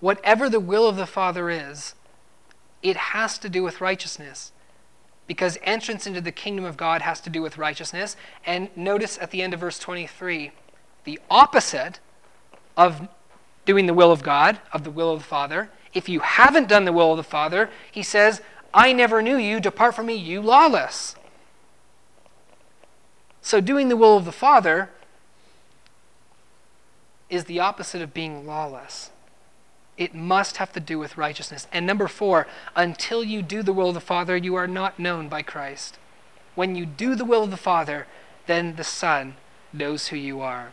Whatever 0.00 0.48
the 0.48 0.58
will 0.58 0.88
of 0.88 0.96
the 0.96 1.04
Father 1.04 1.50
is, 1.50 1.94
it 2.82 2.96
has 2.96 3.36
to 3.36 3.50
do 3.50 3.62
with 3.62 3.82
righteousness. 3.82 4.52
Because 5.26 5.58
entrance 5.64 6.06
into 6.06 6.22
the 6.22 6.32
kingdom 6.32 6.64
of 6.64 6.78
God 6.78 7.02
has 7.02 7.20
to 7.20 7.28
do 7.28 7.42
with 7.42 7.58
righteousness. 7.58 8.16
And 8.46 8.74
notice 8.74 9.18
at 9.20 9.32
the 9.32 9.42
end 9.42 9.52
of 9.52 9.60
verse 9.60 9.78
23, 9.78 10.52
the 11.04 11.20
opposite 11.28 12.00
of 12.74 13.06
doing 13.66 13.84
the 13.84 13.92
will 13.92 14.12
of 14.12 14.22
God, 14.22 14.60
of 14.72 14.82
the 14.82 14.90
will 14.90 15.12
of 15.12 15.18
the 15.18 15.26
Father, 15.26 15.68
if 15.96 16.10
you 16.10 16.20
haven't 16.20 16.68
done 16.68 16.84
the 16.84 16.92
will 16.92 17.12
of 17.12 17.16
the 17.16 17.22
Father, 17.22 17.70
he 17.90 18.02
says, 18.02 18.42
I 18.74 18.92
never 18.92 19.22
knew 19.22 19.38
you. 19.38 19.60
Depart 19.60 19.94
from 19.94 20.06
me, 20.06 20.14
you 20.14 20.42
lawless. 20.42 21.16
So, 23.40 23.62
doing 23.62 23.88
the 23.88 23.96
will 23.96 24.18
of 24.18 24.26
the 24.26 24.32
Father 24.32 24.90
is 27.30 27.44
the 27.44 27.60
opposite 27.60 28.02
of 28.02 28.12
being 28.12 28.46
lawless. 28.46 29.08
It 29.96 30.14
must 30.14 30.58
have 30.58 30.70
to 30.74 30.80
do 30.80 30.98
with 30.98 31.16
righteousness. 31.16 31.66
And 31.72 31.86
number 31.86 32.08
four, 32.08 32.46
until 32.74 33.24
you 33.24 33.40
do 33.40 33.62
the 33.62 33.72
will 33.72 33.88
of 33.88 33.94
the 33.94 34.00
Father, 34.00 34.36
you 34.36 34.54
are 34.54 34.66
not 34.66 34.98
known 34.98 35.30
by 35.30 35.40
Christ. 35.40 35.98
When 36.54 36.74
you 36.74 36.84
do 36.84 37.14
the 37.14 37.24
will 37.24 37.44
of 37.44 37.50
the 37.50 37.56
Father, 37.56 38.06
then 38.46 38.76
the 38.76 38.84
Son 38.84 39.36
knows 39.72 40.08
who 40.08 40.16
you 40.16 40.42
are. 40.42 40.72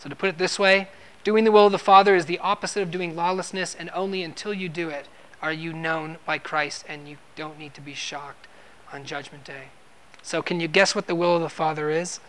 So, 0.00 0.08
to 0.08 0.16
put 0.16 0.30
it 0.30 0.38
this 0.38 0.58
way, 0.58 0.88
Doing 1.26 1.42
the 1.42 1.50
will 1.50 1.66
of 1.66 1.72
the 1.72 1.78
Father 1.78 2.14
is 2.14 2.26
the 2.26 2.38
opposite 2.38 2.84
of 2.84 2.92
doing 2.92 3.16
lawlessness, 3.16 3.74
and 3.74 3.90
only 3.92 4.22
until 4.22 4.54
you 4.54 4.68
do 4.68 4.90
it 4.90 5.08
are 5.42 5.52
you 5.52 5.72
known 5.72 6.18
by 6.24 6.38
Christ, 6.38 6.84
and 6.88 7.08
you 7.08 7.16
don't 7.34 7.58
need 7.58 7.74
to 7.74 7.80
be 7.80 7.94
shocked 7.94 8.46
on 8.92 9.04
Judgment 9.04 9.42
Day. 9.42 9.70
So, 10.22 10.40
can 10.40 10.60
you 10.60 10.68
guess 10.68 10.94
what 10.94 11.08
the 11.08 11.16
will 11.16 11.34
of 11.34 11.42
the 11.42 11.48
Father 11.48 11.90
is? 11.90 12.20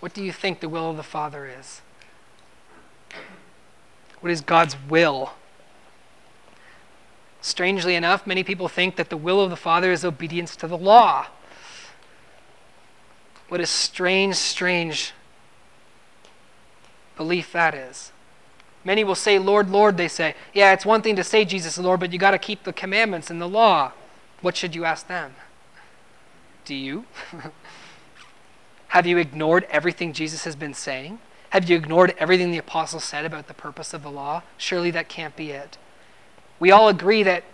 What 0.00 0.14
do 0.14 0.24
you 0.24 0.32
think 0.32 0.60
the 0.60 0.68
will 0.70 0.88
of 0.88 0.96
the 0.96 1.02
Father 1.02 1.46
is? 1.46 1.82
What 4.20 4.32
is 4.32 4.40
God's 4.40 4.76
will? 4.88 5.34
Strangely 7.42 7.96
enough, 7.96 8.26
many 8.26 8.42
people 8.42 8.68
think 8.68 8.96
that 8.96 9.10
the 9.10 9.18
will 9.18 9.42
of 9.42 9.50
the 9.50 9.56
Father 9.56 9.92
is 9.92 10.06
obedience 10.06 10.56
to 10.56 10.66
the 10.66 10.78
law. 10.78 11.26
What 13.50 13.60
a 13.60 13.66
strange, 13.66 14.36
strange 14.36 15.12
belief 17.16 17.52
that 17.52 17.74
is. 17.74 18.12
Many 18.84 19.04
will 19.04 19.14
say, 19.14 19.38
Lord, 19.38 19.70
Lord, 19.70 19.96
they 19.96 20.08
say. 20.08 20.34
Yeah, 20.52 20.72
it's 20.72 20.86
one 20.86 21.02
thing 21.02 21.16
to 21.16 21.24
say 21.24 21.44
Jesus 21.44 21.78
is 21.78 21.84
Lord, 21.84 22.00
but 22.00 22.12
you 22.12 22.18
got 22.18 22.32
to 22.32 22.38
keep 22.38 22.64
the 22.64 22.72
commandments 22.72 23.30
and 23.30 23.40
the 23.40 23.48
law. 23.48 23.92
What 24.40 24.56
should 24.56 24.74
you 24.74 24.84
ask 24.84 25.06
them? 25.06 25.34
Do 26.64 26.74
you? 26.74 27.04
Have 28.88 29.06
you 29.06 29.18
ignored 29.18 29.66
everything 29.70 30.12
Jesus 30.12 30.44
has 30.44 30.56
been 30.56 30.74
saying? 30.74 31.18
Have 31.50 31.68
you 31.68 31.76
ignored 31.76 32.14
everything 32.18 32.50
the 32.50 32.58
apostles 32.58 33.04
said 33.04 33.24
about 33.24 33.46
the 33.46 33.54
purpose 33.54 33.94
of 33.94 34.02
the 34.02 34.10
law? 34.10 34.42
Surely 34.56 34.90
that 34.90 35.08
can't 35.08 35.36
be 35.36 35.50
it. 35.50 35.78
We 36.58 36.70
all 36.70 36.88
agree 36.88 37.22
that 37.22 37.44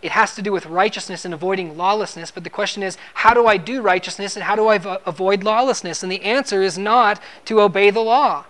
it 0.00 0.12
has 0.12 0.34
to 0.36 0.42
do 0.42 0.52
with 0.52 0.66
righteousness 0.66 1.24
and 1.24 1.34
avoiding 1.34 1.76
lawlessness, 1.76 2.30
but 2.30 2.44
the 2.44 2.50
question 2.50 2.82
is, 2.82 2.96
how 3.14 3.34
do 3.34 3.46
I 3.46 3.56
do 3.56 3.82
righteousness 3.82 4.36
and 4.36 4.44
how 4.44 4.54
do 4.54 4.68
I 4.68 4.76
avoid 5.04 5.42
lawlessness? 5.42 6.02
And 6.02 6.12
the 6.12 6.22
answer 6.22 6.62
is 6.62 6.78
not 6.78 7.20
to 7.46 7.60
obey 7.60 7.90
the 7.90 8.00
law. 8.00 8.44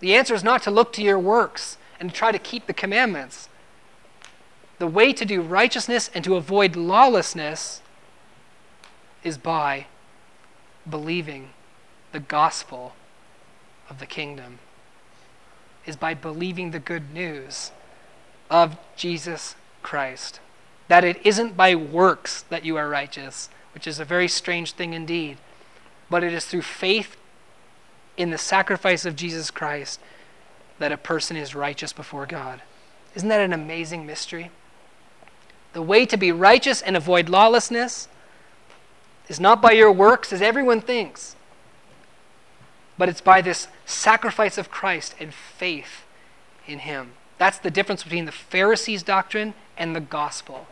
The 0.00 0.14
answer 0.14 0.34
is 0.34 0.44
not 0.44 0.62
to 0.62 0.70
look 0.70 0.92
to 0.94 1.02
your 1.02 1.18
works 1.18 1.76
and 1.98 2.12
try 2.12 2.32
to 2.32 2.38
keep 2.38 2.66
the 2.66 2.72
commandments. 2.72 3.48
The 4.78 4.86
way 4.86 5.12
to 5.12 5.24
do 5.24 5.42
righteousness 5.42 6.10
and 6.14 6.24
to 6.24 6.36
avoid 6.36 6.76
lawlessness 6.76 7.82
is 9.24 9.36
by 9.36 9.86
believing 10.88 11.50
the 12.12 12.20
gospel 12.20 12.94
of 13.90 13.98
the 13.98 14.06
kingdom, 14.06 14.60
is 15.84 15.96
by 15.96 16.14
believing 16.14 16.70
the 16.70 16.78
good 16.78 17.12
news 17.12 17.72
of 18.50 18.76
Jesus 18.96 19.56
Christ. 19.82 20.40
that 20.88 21.04
it 21.04 21.24
isn't 21.24 21.56
by 21.56 21.74
works 21.74 22.42
that 22.48 22.64
you 22.64 22.76
are 22.76 22.88
righteous, 22.88 23.48
which 23.74 23.86
is 23.86 24.00
a 24.00 24.04
very 24.04 24.26
strange 24.26 24.72
thing 24.72 24.94
indeed, 24.94 25.36
but 26.10 26.24
it 26.24 26.32
is 26.32 26.46
through 26.46 26.62
faith 26.62 27.16
in 28.18 28.30
the 28.30 28.36
sacrifice 28.36 29.06
of 29.06 29.16
Jesus 29.16 29.50
Christ 29.50 30.00
that 30.78 30.92
a 30.92 30.96
person 30.96 31.36
is 31.36 31.54
righteous 31.54 31.92
before 31.92 32.26
God. 32.26 32.60
Isn't 33.14 33.28
that 33.30 33.40
an 33.40 33.52
amazing 33.52 34.04
mystery? 34.04 34.50
The 35.72 35.82
way 35.82 36.04
to 36.06 36.16
be 36.16 36.32
righteous 36.32 36.82
and 36.82 36.96
avoid 36.96 37.28
lawlessness 37.28 38.08
is 39.28 39.38
not 39.38 39.62
by 39.62 39.72
your 39.72 39.92
works, 39.92 40.32
as 40.32 40.42
everyone 40.42 40.80
thinks, 40.80 41.36
but 42.96 43.08
it's 43.08 43.20
by 43.20 43.40
this 43.40 43.68
sacrifice 43.86 44.58
of 44.58 44.70
Christ 44.70 45.14
and 45.20 45.32
faith 45.32 46.04
in 46.66 46.80
Him. 46.80 47.12
That's 47.38 47.58
the 47.58 47.70
difference 47.70 48.02
between 48.02 48.24
the 48.24 48.32
Pharisees' 48.32 49.02
doctrine 49.02 49.54
and 49.76 49.94
the 49.94 50.00
gospel. 50.00 50.66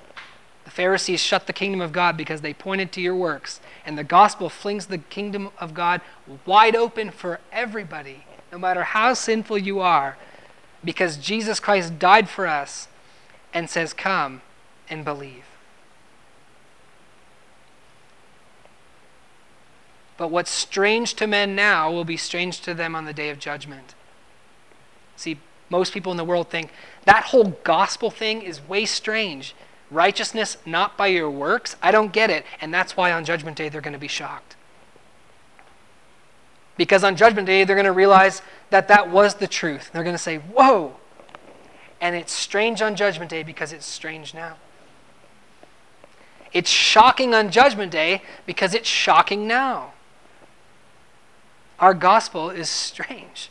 The 0.67 0.73
Pharisees 0.73 1.21
shut 1.21 1.47
the 1.47 1.53
kingdom 1.53 1.81
of 1.81 1.93
God 1.93 2.17
because 2.17 2.41
they 2.41 2.53
pointed 2.53 2.91
to 2.93 3.01
your 3.01 3.15
works, 3.15 3.61
and 3.87 3.97
the 3.97 4.03
gospel 4.03 4.49
flings 4.49 4.87
the 4.87 4.99
kingdom 4.99 5.51
of 5.61 5.75
God 5.75 6.01
wide 6.45 6.75
open 6.75 7.13
for 7.13 7.39
everybody, 7.53 8.25
no 8.51 8.59
matter 8.59 8.83
how 8.83 9.15
sinful 9.15 9.59
you 9.59 9.79
are, 9.79 10.19
because 10.85 11.19
Jesus 11.19 11.61
Christ 11.61 12.01
died 12.01 12.29
for 12.29 12.49
us 12.49 12.89
and 13.55 13.71
says, 13.71 13.93
Come 13.93 14.43
and 14.91 15.05
believe. 15.05 15.45
But 20.17 20.33
what's 20.33 20.51
strange 20.51 21.15
to 21.15 21.29
men 21.29 21.55
now 21.55 21.93
will 21.93 22.05
be 22.05 22.17
strange 22.17 22.61
to 22.63 22.75
them 22.75 22.97
on 22.97 23.05
the 23.05 23.13
day 23.13 23.31
of 23.31 23.39
judgment. 23.39 23.95
See, 25.15 25.39
most 25.71 25.93
people 25.93 26.11
in 26.11 26.19
the 26.19 26.25
world 26.25 26.51
think 26.51 26.73
that 27.05 27.27
whole 27.27 27.57
gospel 27.63 28.11
thing 28.11 28.43
is 28.43 28.67
way 28.67 28.85
strange. 28.85 29.55
Righteousness 29.91 30.57
not 30.67 30.97
by 30.97 31.09
your 31.09 31.31
works? 31.31 31.77
I 31.83 31.91
don't 31.91 32.13
get 32.13 32.31
it. 32.31 32.45
And 32.61 32.73
that's 32.75 32.97
why 32.97 33.13
on 33.13 33.25
Judgment 33.25 33.57
Day 33.57 33.69
they're 33.69 33.81
going 33.81 33.93
to 33.93 33.99
be 33.99 34.09
shocked. 34.09 34.57
Because 36.77 37.05
on 37.05 37.17
Judgment 37.17 37.47
Day 37.47 37.65
they're 37.65 37.77
going 37.77 37.87
to 37.87 37.93
realize 37.93 38.43
that 38.71 38.89
that 38.89 39.11
was 39.11 39.37
the 39.37 39.47
truth. 39.47 39.91
They're 39.93 40.03
going 40.03 40.15
to 40.15 40.23
say, 40.23 40.39
Whoa! 40.39 40.97
And 42.01 42.15
it's 42.15 42.33
strange 42.33 42.83
on 42.83 42.97
Judgment 42.97 43.31
Day 43.31 43.43
because 43.43 43.73
it's 43.73 43.87
strange 43.87 44.35
now. 44.35 44.57
It's 46.53 46.71
shocking 46.71 47.35
on 47.35 47.51
Judgment 47.51 47.93
Day 47.93 48.23
because 48.45 48.75
it's 48.75 48.89
shocking 48.89 49.47
now. 49.47 49.93
Our 51.79 51.95
gospel 51.95 52.51
is 52.51 52.69
strange. 52.69 53.51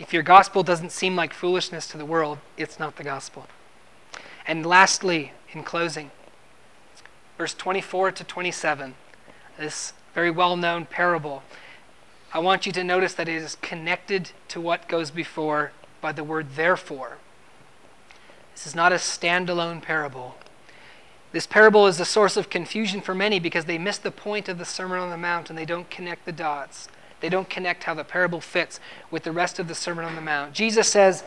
If 0.00 0.14
your 0.14 0.22
gospel 0.22 0.62
doesn't 0.62 0.92
seem 0.92 1.14
like 1.14 1.34
foolishness 1.34 1.86
to 1.88 1.98
the 1.98 2.06
world, 2.06 2.38
it's 2.56 2.78
not 2.78 2.96
the 2.96 3.04
gospel. 3.04 3.46
And 4.46 4.64
lastly, 4.64 5.32
in 5.52 5.62
closing, 5.62 6.10
verse 7.36 7.52
24 7.52 8.12
to 8.12 8.24
27, 8.24 8.94
this 9.58 9.92
very 10.14 10.30
well 10.30 10.56
known 10.56 10.86
parable. 10.86 11.42
I 12.32 12.38
want 12.38 12.64
you 12.64 12.72
to 12.72 12.82
notice 12.82 13.12
that 13.12 13.28
it 13.28 13.34
is 13.34 13.56
connected 13.56 14.30
to 14.48 14.58
what 14.58 14.88
goes 14.88 15.10
before 15.10 15.72
by 16.00 16.12
the 16.12 16.24
word 16.24 16.56
therefore. 16.56 17.18
This 18.54 18.66
is 18.66 18.74
not 18.74 18.92
a 18.92 18.96
standalone 18.96 19.82
parable. 19.82 20.36
This 21.32 21.46
parable 21.46 21.86
is 21.86 22.00
a 22.00 22.06
source 22.06 22.38
of 22.38 22.48
confusion 22.48 23.02
for 23.02 23.14
many 23.14 23.38
because 23.38 23.66
they 23.66 23.76
miss 23.76 23.98
the 23.98 24.10
point 24.10 24.48
of 24.48 24.56
the 24.56 24.64
Sermon 24.64 24.98
on 24.98 25.10
the 25.10 25.18
Mount 25.18 25.50
and 25.50 25.58
they 25.58 25.66
don't 25.66 25.90
connect 25.90 26.24
the 26.24 26.32
dots. 26.32 26.88
They 27.20 27.28
don't 27.28 27.48
connect 27.48 27.84
how 27.84 27.94
the 27.94 28.04
parable 28.04 28.40
fits 28.40 28.80
with 29.10 29.24
the 29.24 29.32
rest 29.32 29.58
of 29.58 29.68
the 29.68 29.74
Sermon 29.74 30.04
on 30.04 30.14
the 30.14 30.20
Mount. 30.20 30.54
Jesus 30.54 30.88
says, 30.88 31.22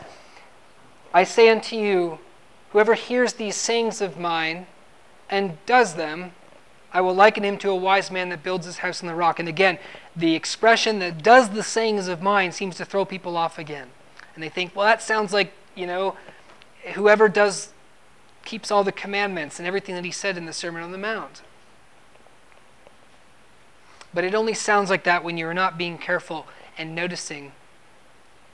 I 1.12 1.24
say 1.24 1.48
unto 1.48 1.76
you, 1.76 2.18
whoever 2.70 2.94
hears 2.94 3.34
these 3.34 3.56
sayings 3.56 4.00
of 4.00 4.18
mine 4.18 4.66
and 5.30 5.56
does 5.66 5.94
them, 5.94 6.32
I 6.92 7.00
will 7.00 7.14
liken 7.14 7.44
him 7.44 7.58
to 7.58 7.70
a 7.70 7.76
wise 7.76 8.10
man 8.10 8.28
that 8.28 8.42
builds 8.42 8.66
his 8.66 8.78
house 8.78 9.02
on 9.02 9.08
the 9.08 9.14
rock. 9.14 9.38
And 9.38 9.48
again, 9.48 9.78
the 10.14 10.34
expression 10.34 11.00
that 11.00 11.22
does 11.22 11.50
the 11.50 11.62
sayings 11.62 12.08
of 12.08 12.22
mine 12.22 12.52
seems 12.52 12.76
to 12.76 12.84
throw 12.84 13.04
people 13.04 13.36
off 13.36 13.58
again. 13.58 13.88
And 14.34 14.42
they 14.42 14.48
think, 14.48 14.74
well, 14.74 14.86
that 14.86 15.02
sounds 15.02 15.32
like, 15.32 15.52
you 15.74 15.86
know, 15.86 16.16
whoever 16.94 17.28
does 17.28 17.72
keeps 18.44 18.70
all 18.70 18.84
the 18.84 18.92
commandments 18.92 19.58
and 19.58 19.66
everything 19.66 19.94
that 19.94 20.04
he 20.04 20.10
said 20.10 20.36
in 20.36 20.46
the 20.46 20.52
Sermon 20.52 20.82
on 20.82 20.92
the 20.92 20.98
Mount. 20.98 21.42
But 24.14 24.24
it 24.24 24.34
only 24.34 24.54
sounds 24.54 24.90
like 24.90 25.04
that 25.04 25.24
when 25.24 25.36
you're 25.36 25.52
not 25.52 25.76
being 25.76 25.98
careful 25.98 26.46
and 26.78 26.94
noticing 26.94 27.52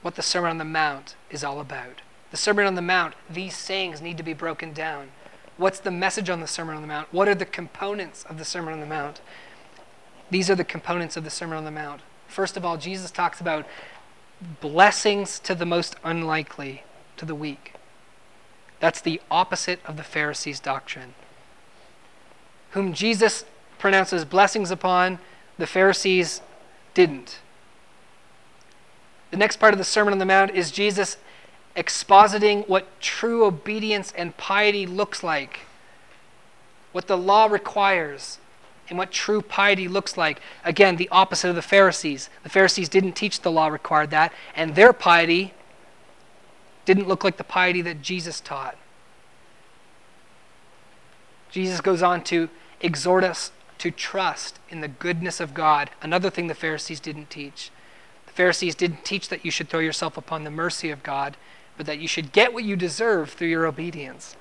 what 0.01 0.15
the 0.15 0.23
Sermon 0.23 0.49
on 0.49 0.57
the 0.57 0.65
Mount 0.65 1.15
is 1.29 1.43
all 1.43 1.59
about. 1.59 2.01
The 2.31 2.37
Sermon 2.37 2.65
on 2.65 2.75
the 2.75 2.81
Mount, 2.81 3.13
these 3.29 3.55
sayings 3.55 4.01
need 4.01 4.17
to 4.17 4.23
be 4.23 4.33
broken 4.33 4.73
down. 4.73 5.09
What's 5.57 5.79
the 5.79 5.91
message 5.91 6.29
on 6.29 6.39
the 6.39 6.47
Sermon 6.47 6.75
on 6.75 6.81
the 6.81 6.87
Mount? 6.87 7.13
What 7.13 7.27
are 7.27 7.35
the 7.35 7.45
components 7.45 8.25
of 8.27 8.39
the 8.39 8.45
Sermon 8.45 8.73
on 8.73 8.79
the 8.79 8.85
Mount? 8.87 9.21
These 10.31 10.49
are 10.49 10.55
the 10.55 10.63
components 10.63 11.17
of 11.17 11.23
the 11.23 11.29
Sermon 11.29 11.57
on 11.57 11.65
the 11.65 11.71
Mount. 11.71 12.01
First 12.27 12.57
of 12.57 12.65
all, 12.65 12.77
Jesus 12.77 13.11
talks 13.11 13.39
about 13.39 13.67
blessings 14.61 15.37
to 15.39 15.53
the 15.53 15.65
most 15.65 15.95
unlikely, 16.03 16.83
to 17.17 17.25
the 17.25 17.35
weak. 17.35 17.73
That's 18.79 19.01
the 19.01 19.21
opposite 19.29 19.79
of 19.85 19.97
the 19.97 20.03
Pharisees' 20.03 20.59
doctrine. 20.59 21.13
Whom 22.71 22.93
Jesus 22.93 23.45
pronounces 23.77 24.25
blessings 24.25 24.71
upon, 24.71 25.19
the 25.61 25.67
Pharisees 25.67 26.41
didn't. 26.95 27.37
The 29.29 29.37
next 29.37 29.57
part 29.57 29.73
of 29.73 29.77
the 29.77 29.83
Sermon 29.85 30.11
on 30.11 30.17
the 30.17 30.25
Mount 30.25 30.51
is 30.51 30.71
Jesus 30.71 31.17
expositing 31.75 32.67
what 32.67 32.99
true 32.99 33.45
obedience 33.45 34.11
and 34.17 34.35
piety 34.37 34.87
looks 34.87 35.21
like, 35.21 35.59
what 36.91 37.05
the 37.05 37.15
law 37.15 37.45
requires, 37.45 38.39
and 38.89 38.97
what 38.97 39.11
true 39.11 39.41
piety 39.43 39.87
looks 39.87 40.17
like. 40.17 40.41
Again, 40.65 40.95
the 40.95 41.07
opposite 41.09 41.49
of 41.49 41.55
the 41.55 41.61
Pharisees. 41.61 42.31
The 42.41 42.49
Pharisees 42.49 42.89
didn't 42.89 43.13
teach 43.13 43.41
the 43.41 43.51
law 43.51 43.67
required 43.67 44.09
that, 44.09 44.33
and 44.55 44.73
their 44.73 44.93
piety 44.93 45.53
didn't 46.85 47.07
look 47.07 47.23
like 47.23 47.37
the 47.37 47.43
piety 47.43 47.83
that 47.83 48.01
Jesus 48.01 48.41
taught. 48.41 48.75
Jesus 51.51 51.81
goes 51.81 52.01
on 52.01 52.23
to 52.23 52.49
exhort 52.81 53.23
us 53.23 53.51
to 53.81 53.89
trust 53.89 54.59
in 54.69 54.81
the 54.81 54.87
goodness 54.87 55.39
of 55.39 55.55
God, 55.55 55.89
another 56.03 56.29
thing 56.29 56.45
the 56.45 56.53
Pharisees 56.53 56.99
didn't 56.99 57.31
teach. 57.31 57.71
The 58.27 58.31
Pharisees 58.31 58.75
didn't 58.75 59.03
teach 59.03 59.27
that 59.29 59.43
you 59.43 59.49
should 59.49 59.69
throw 59.69 59.79
yourself 59.79 60.17
upon 60.17 60.43
the 60.43 60.51
mercy 60.51 60.91
of 60.91 61.01
God, 61.01 61.35
but 61.77 61.87
that 61.87 61.97
you 61.97 62.07
should 62.07 62.31
get 62.31 62.53
what 62.53 62.63
you 62.63 62.75
deserve 62.75 63.31
through 63.31 63.47
your 63.47 63.65
obedience. 63.65 64.35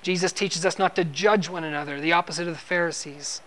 Jesus 0.00 0.30
teaches 0.30 0.64
us 0.64 0.78
not 0.78 0.94
to 0.94 1.02
judge 1.02 1.48
one 1.48 1.64
another, 1.64 2.00
the 2.00 2.12
opposite 2.12 2.46
of 2.46 2.54
the 2.54 2.60
Pharisees, 2.60 3.42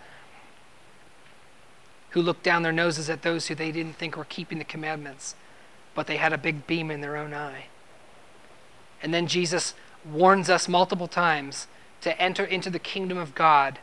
who 2.10 2.20
looked 2.20 2.42
down 2.42 2.62
their 2.62 2.70
noses 2.70 3.08
at 3.08 3.22
those 3.22 3.46
who 3.46 3.54
they 3.54 3.72
didn't 3.72 3.96
think 3.96 4.18
were 4.18 4.24
keeping 4.26 4.58
the 4.58 4.64
commandments, 4.64 5.34
but 5.94 6.06
they 6.06 6.18
had 6.18 6.34
a 6.34 6.38
big 6.38 6.66
beam 6.66 6.90
in 6.90 7.00
their 7.00 7.16
own 7.16 7.32
eye. 7.32 7.68
And 9.02 9.14
then 9.14 9.28
Jesus 9.28 9.72
warns 10.04 10.50
us 10.50 10.68
multiple 10.68 11.08
times 11.08 11.68
to 12.02 12.20
enter 12.20 12.44
into 12.44 12.68
the 12.68 12.78
kingdom 12.78 13.16
of 13.16 13.34
God, 13.34 13.78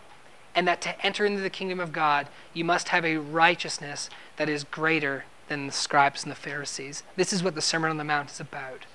and 0.55 0.67
that 0.67 0.81
to 0.81 1.05
enter 1.05 1.25
into 1.25 1.41
the 1.41 1.49
kingdom 1.49 1.79
of 1.79 1.91
God, 1.91 2.27
you 2.53 2.63
must 2.63 2.89
have 2.89 3.05
a 3.05 3.17
righteousness 3.17 4.09
that 4.37 4.49
is 4.49 4.63
greater 4.63 5.25
than 5.47 5.67
the 5.67 5.73
scribes 5.73 6.23
and 6.23 6.31
the 6.31 6.35
Pharisees. 6.35 7.03
This 7.15 7.33
is 7.33 7.43
what 7.43 7.55
the 7.55 7.61
Sermon 7.61 7.89
on 7.89 7.97
the 7.97 8.03
Mount 8.03 8.31
is 8.31 8.39
about. 8.39 8.85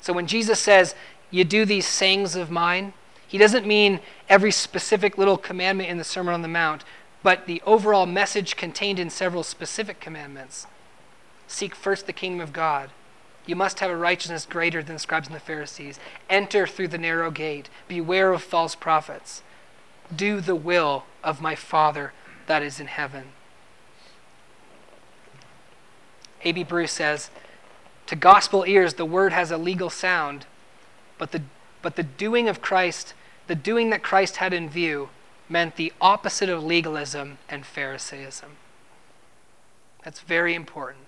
So 0.00 0.12
when 0.12 0.26
Jesus 0.26 0.60
says, 0.60 0.94
You 1.30 1.44
do 1.44 1.64
these 1.64 1.86
sayings 1.86 2.36
of 2.36 2.50
mine, 2.50 2.92
he 3.26 3.38
doesn't 3.38 3.66
mean 3.66 4.00
every 4.28 4.52
specific 4.52 5.18
little 5.18 5.36
commandment 5.36 5.90
in 5.90 5.98
the 5.98 6.04
Sermon 6.04 6.34
on 6.34 6.42
the 6.42 6.48
Mount, 6.48 6.84
but 7.22 7.46
the 7.46 7.62
overall 7.66 8.06
message 8.06 8.56
contained 8.56 8.98
in 8.98 9.10
several 9.10 9.42
specific 9.42 10.00
commandments. 10.00 10.66
Seek 11.48 11.74
first 11.74 12.06
the 12.06 12.12
kingdom 12.12 12.40
of 12.40 12.52
God 12.52 12.90
you 13.46 13.54
must 13.54 13.78
have 13.78 13.90
a 13.90 13.96
righteousness 13.96 14.44
greater 14.44 14.82
than 14.82 14.96
the 14.96 15.00
scribes 15.00 15.28
and 15.28 15.36
the 15.36 15.40
Pharisees. 15.40 16.00
Enter 16.28 16.66
through 16.66 16.88
the 16.88 16.98
narrow 16.98 17.30
gate. 17.30 17.70
Beware 17.86 18.32
of 18.32 18.42
false 18.42 18.74
prophets. 18.74 19.42
Do 20.14 20.40
the 20.40 20.54
will 20.54 21.04
of 21.24 21.40
my 21.40 21.54
Father 21.54 22.12
that 22.46 22.62
is 22.62 22.78
in 22.78 22.86
heaven. 22.86 23.32
A.B. 26.44 26.62
Bruce 26.62 26.92
says, 26.92 27.30
To 28.06 28.16
gospel 28.16 28.64
ears, 28.66 28.94
the 28.94 29.04
word 29.04 29.32
has 29.32 29.50
a 29.50 29.56
legal 29.56 29.90
sound, 29.90 30.46
but 31.18 31.32
the, 31.32 31.42
but 31.82 31.96
the 31.96 32.02
doing 32.02 32.48
of 32.48 32.62
Christ, 32.62 33.14
the 33.46 33.54
doing 33.54 33.90
that 33.90 34.02
Christ 34.02 34.36
had 34.36 34.52
in 34.52 34.68
view, 34.68 35.08
meant 35.48 35.76
the 35.76 35.92
opposite 36.00 36.48
of 36.48 36.62
legalism 36.62 37.38
and 37.48 37.64
Pharisaism. 37.64 38.56
That's 40.04 40.20
very 40.20 40.54
important. 40.54 41.06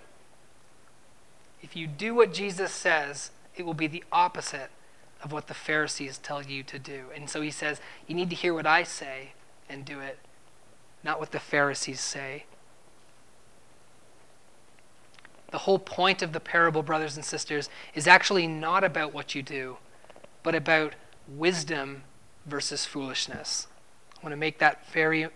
If 1.62 1.76
you 1.76 1.86
do 1.86 2.14
what 2.14 2.32
Jesus 2.32 2.72
says, 2.72 3.30
it 3.56 3.66
will 3.66 3.74
be 3.74 3.86
the 3.86 4.04
opposite 4.10 4.70
of 5.22 5.32
what 5.32 5.48
the 5.48 5.54
Pharisees 5.54 6.18
tell 6.18 6.42
you 6.42 6.62
to 6.62 6.78
do. 6.78 7.06
And 7.14 7.28
so 7.28 7.40
he 7.40 7.50
says, 7.50 7.80
You 8.06 8.14
need 8.14 8.30
to 8.30 8.36
hear 8.36 8.54
what 8.54 8.66
I 8.66 8.82
say 8.82 9.32
and 9.68 9.84
do 9.84 10.00
it, 10.00 10.18
not 11.02 11.18
what 11.18 11.32
the 11.32 11.40
Pharisees 11.40 12.00
say. 12.00 12.44
The 15.50 15.58
whole 15.58 15.78
point 15.78 16.22
of 16.22 16.32
the 16.32 16.40
parable, 16.40 16.82
brothers 16.82 17.16
and 17.16 17.24
sisters, 17.24 17.70
is 17.94 18.06
actually 18.06 18.46
not 18.46 18.84
about 18.84 19.14
what 19.14 19.34
you 19.34 19.42
do, 19.42 19.78
but 20.42 20.54
about 20.54 20.94
wisdom 21.26 22.02
versus 22.46 22.84
foolishness. 22.84 23.66
I 24.16 24.24
want 24.24 24.32
to 24.32 24.36
make 24.36 24.58
that 24.58 24.86
very 24.90 25.28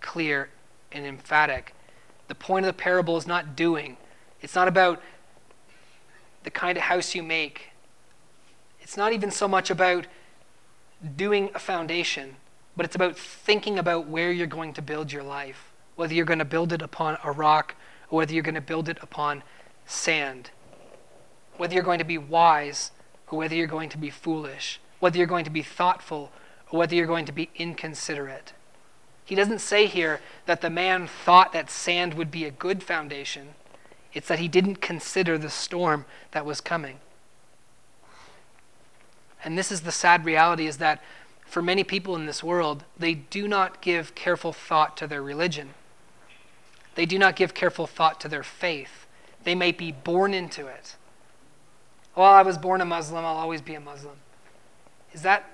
clear 0.00 0.50
and 0.92 1.04
emphatic. 1.04 1.74
The 2.28 2.34
point 2.34 2.64
of 2.64 2.68
the 2.74 2.80
parable 2.80 3.16
is 3.16 3.26
not 3.26 3.56
doing, 3.56 3.96
it's 4.40 4.54
not 4.54 4.68
about 4.68 5.02
the 6.44 6.50
kind 6.50 6.78
of 6.78 6.84
house 6.84 7.14
you 7.14 7.22
make. 7.22 7.70
It's 8.86 8.96
not 8.96 9.12
even 9.12 9.32
so 9.32 9.48
much 9.48 9.68
about 9.68 10.06
doing 11.16 11.50
a 11.56 11.58
foundation, 11.58 12.36
but 12.76 12.86
it's 12.86 12.94
about 12.94 13.18
thinking 13.18 13.80
about 13.80 14.06
where 14.06 14.30
you're 14.30 14.46
going 14.46 14.72
to 14.74 14.80
build 14.80 15.10
your 15.10 15.24
life, 15.24 15.72
whether 15.96 16.14
you're 16.14 16.24
going 16.24 16.38
to 16.38 16.44
build 16.44 16.72
it 16.72 16.80
upon 16.80 17.18
a 17.24 17.32
rock 17.32 17.74
or 18.10 18.18
whether 18.18 18.32
you're 18.32 18.44
going 18.44 18.54
to 18.54 18.60
build 18.60 18.88
it 18.88 18.98
upon 19.02 19.42
sand, 19.86 20.50
whether 21.56 21.74
you're 21.74 21.82
going 21.82 21.98
to 21.98 22.04
be 22.04 22.16
wise 22.16 22.92
or 23.26 23.38
whether 23.38 23.56
you're 23.56 23.66
going 23.66 23.88
to 23.88 23.98
be 23.98 24.08
foolish, 24.08 24.78
whether 25.00 25.18
you're 25.18 25.26
going 25.26 25.44
to 25.46 25.50
be 25.50 25.62
thoughtful 25.62 26.30
or 26.70 26.78
whether 26.78 26.94
you're 26.94 27.06
going 27.06 27.26
to 27.26 27.32
be 27.32 27.50
inconsiderate. 27.56 28.52
He 29.24 29.34
doesn't 29.34 29.58
say 29.58 29.86
here 29.86 30.20
that 30.46 30.60
the 30.60 30.70
man 30.70 31.08
thought 31.08 31.52
that 31.52 31.70
sand 31.70 32.14
would 32.14 32.30
be 32.30 32.44
a 32.44 32.52
good 32.52 32.84
foundation. 32.84 33.56
It's 34.14 34.28
that 34.28 34.38
he 34.38 34.46
didn't 34.46 34.76
consider 34.76 35.36
the 35.36 35.50
storm 35.50 36.04
that 36.30 36.46
was 36.46 36.60
coming. 36.60 37.00
And 39.46 39.56
this 39.56 39.70
is 39.70 39.82
the 39.82 39.92
sad 39.92 40.24
reality 40.24 40.66
is 40.66 40.78
that 40.78 41.00
for 41.46 41.62
many 41.62 41.84
people 41.84 42.16
in 42.16 42.26
this 42.26 42.42
world, 42.42 42.82
they 42.98 43.14
do 43.14 43.46
not 43.46 43.80
give 43.80 44.16
careful 44.16 44.52
thought 44.52 44.96
to 44.96 45.06
their 45.06 45.22
religion. 45.22 45.70
They 46.96 47.06
do 47.06 47.16
not 47.16 47.36
give 47.36 47.54
careful 47.54 47.86
thought 47.86 48.20
to 48.22 48.28
their 48.28 48.42
faith. 48.42 49.06
They 49.44 49.54
may 49.54 49.70
be 49.70 49.92
born 49.92 50.34
into 50.34 50.66
it. 50.66 50.96
Well, 52.16 52.26
I 52.26 52.42
was 52.42 52.58
born 52.58 52.80
a 52.80 52.84
Muslim, 52.84 53.24
I'll 53.24 53.36
always 53.36 53.60
be 53.60 53.76
a 53.76 53.80
Muslim. 53.80 54.16
Is 55.12 55.22
that 55.22 55.48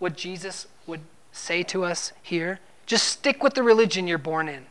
what 0.00 0.16
Jesus 0.16 0.66
would 0.84 1.02
say 1.30 1.62
to 1.62 1.84
us 1.84 2.12
here? 2.20 2.58
Just 2.86 3.06
stick 3.06 3.40
with 3.40 3.54
the 3.54 3.62
religion 3.62 4.08
you're 4.08 4.18
born 4.18 4.48
in. 4.48 4.66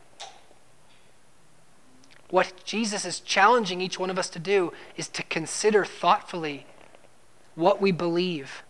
What 2.29 2.65
Jesus 2.65 3.05
is 3.05 3.21
challenging 3.21 3.79
each 3.79 3.97
one 3.97 4.09
of 4.09 4.19
us 4.19 4.29
to 4.31 4.39
do 4.39 4.73
is 4.97 5.07
to 5.09 5.23
consider 5.23 5.85
thoughtfully 5.85 6.65
what 7.55 7.81
we 7.81 7.91
believe. 7.91 8.63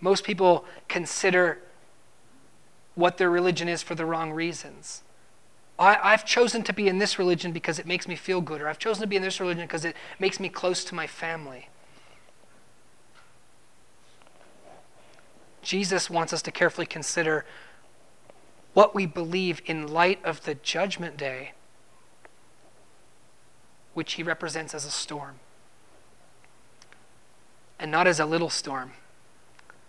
Most 0.00 0.24
people 0.24 0.64
consider 0.86 1.58
what 2.94 3.16
their 3.18 3.30
religion 3.30 3.68
is 3.68 3.82
for 3.82 3.94
the 3.94 4.06
wrong 4.06 4.32
reasons. 4.32 5.02
I, 5.78 6.10
have 6.10 6.24
chosen 6.24 6.64
to 6.64 6.72
be 6.72 6.88
in 6.88 6.98
this 6.98 7.18
religion 7.18 7.52
because 7.52 7.78
it 7.78 7.86
makes 7.86 8.08
me 8.08 8.16
feel 8.16 8.40
good, 8.40 8.60
or 8.60 8.68
I've 8.68 8.80
chosen 8.80 9.02
to 9.02 9.06
be 9.06 9.14
in 9.14 9.22
this 9.22 9.38
religion 9.38 9.64
because 9.64 9.84
it 9.84 9.94
makes 10.18 10.40
me 10.40 10.48
close 10.48 10.84
to 10.86 10.94
my 10.94 11.06
family. 11.06 11.68
Jesus 15.62 16.10
wants 16.10 16.32
us 16.32 16.42
to 16.42 16.50
carefully 16.50 16.86
consider 16.86 17.44
what 18.74 18.94
we 18.94 19.06
believe 19.06 19.62
in 19.66 19.86
light 19.86 20.24
of 20.24 20.44
the 20.44 20.54
judgment 20.56 21.16
day, 21.16 21.52
which 23.94 24.14
he 24.14 24.22
represents 24.22 24.74
as 24.74 24.84
a 24.84 24.90
storm. 24.90 25.36
And 27.78 27.90
not 27.90 28.06
as 28.06 28.18
a 28.18 28.26
little 28.26 28.50
storm, 28.50 28.92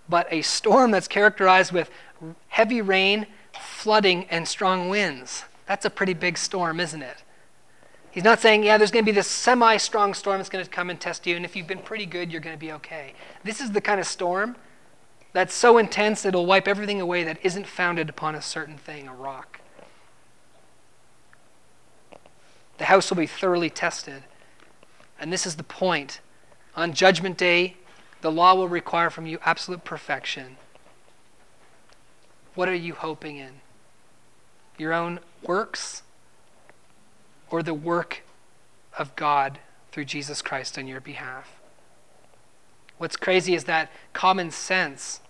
but 0.08 0.28
a 0.32 0.42
storm 0.42 0.92
that's 0.92 1.08
characterized 1.08 1.72
with 1.72 1.90
heavy 2.50 2.82
rain, 2.82 3.26
flooding, 3.60 4.26
and 4.26 4.48
strong 4.48 4.90
winds. 4.90 5.46
That's 5.66 5.86
a 5.86 5.90
pretty 5.90 6.14
big 6.14 6.38
storm, 6.38 6.80
isn't 6.80 7.02
it? 7.02 7.24
He's 8.12 8.24
not 8.24 8.40
saying, 8.40 8.64
yeah, 8.64 8.78
there's 8.78 8.92
going 8.92 9.06
to 9.06 9.12
be 9.12 9.16
this 9.16 9.28
semi 9.28 9.78
strong 9.78 10.14
storm 10.14 10.38
that's 10.38 10.50
going 10.50 10.64
to 10.64 10.70
come 10.70 10.90
and 10.90 11.00
test 11.00 11.26
you, 11.28 11.36
and 11.36 11.46
if 11.46 11.56
you've 11.56 11.68
been 11.68 11.80
pretty 11.80 12.06
good, 12.06 12.32
you're 12.32 12.42
going 12.42 12.56
to 12.56 12.60
be 12.60 12.72
okay. 12.74 13.14
This 13.44 13.62
is 13.62 13.72
the 13.72 13.82
kind 13.82 14.00
of 14.00 14.08
storm 14.08 14.56
that's 15.32 15.54
so 15.54 15.78
intense 15.78 16.26
it'll 16.26 16.46
wipe 16.46 16.68
everything 16.68 17.00
away 17.00 17.24
that 17.24 17.38
isn't 17.44 17.68
founded 17.68 18.10
upon 18.10 18.34
a 18.36 18.42
certain 18.42 18.78
thing, 18.78 19.08
a 19.08 19.14
rock. 19.14 19.62
The 22.80 22.86
house 22.86 23.10
will 23.10 23.18
be 23.18 23.28
thoroughly 23.28 23.70
tested. 23.70 24.24
And 25.20 25.32
this 25.32 25.46
is 25.46 25.58
the 25.58 25.64
point. 25.64 26.22
On 26.76 26.94
Judgment 26.94 27.38
Day, 27.38 27.76
the 28.22 28.32
law 28.32 28.54
will 28.54 28.68
require 28.68 29.10
from 29.10 29.26
you 29.26 29.40
absolute 29.46 29.84
perfection. 29.84 30.58
What 32.56 32.68
are 32.70 32.76
you 32.76 32.94
hoping 32.94 33.38
in? 33.38 33.62
Your 34.78 34.94
own 34.94 35.20
works 35.44 36.04
or 37.50 37.64
the 37.64 37.74
work 37.74 38.24
of 38.98 39.16
God 39.16 39.60
through 39.92 40.06
Jesus 40.06 40.42
Christ 40.42 40.78
on 40.78 40.88
your 40.88 41.02
behalf? 41.02 41.60
What's 42.98 43.16
crazy 43.16 43.56
is 43.56 43.64
that 43.64 43.92
common 44.14 44.52
sense 44.52 45.22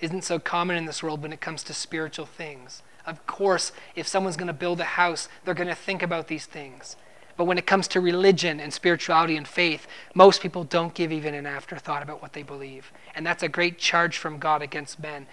isn't 0.00 0.24
so 0.24 0.38
common 0.38 0.76
in 0.76 0.84
this 0.84 1.02
world 1.02 1.22
when 1.22 1.32
it 1.32 1.40
comes 1.40 1.62
to 1.64 1.72
spiritual 1.72 2.26
things. 2.26 2.82
Of 3.06 3.26
course, 3.26 3.72
if 3.94 4.08
someone's 4.08 4.36
going 4.36 4.48
to 4.48 4.52
build 4.52 4.80
a 4.80 4.84
house, 4.84 5.28
they're 5.44 5.54
going 5.54 5.68
to 5.68 5.74
think 5.74 6.02
about 6.02 6.28
these 6.28 6.46
things. 6.46 6.96
But 7.36 7.44
when 7.44 7.58
it 7.58 7.66
comes 7.66 7.88
to 7.88 8.00
religion 8.00 8.60
and 8.60 8.72
spirituality 8.72 9.36
and 9.36 9.46
faith, 9.46 9.86
most 10.14 10.40
people 10.40 10.64
don't 10.64 10.94
give 10.94 11.10
even 11.10 11.34
an 11.34 11.46
afterthought 11.46 12.02
about 12.02 12.22
what 12.22 12.32
they 12.32 12.42
believe. 12.42 12.92
And 13.14 13.26
that's 13.26 13.42
a 13.42 13.48
great 13.48 13.78
charge 13.78 14.18
from 14.18 14.38
God 14.38 14.62
against 14.62 15.00
men. 15.00 15.26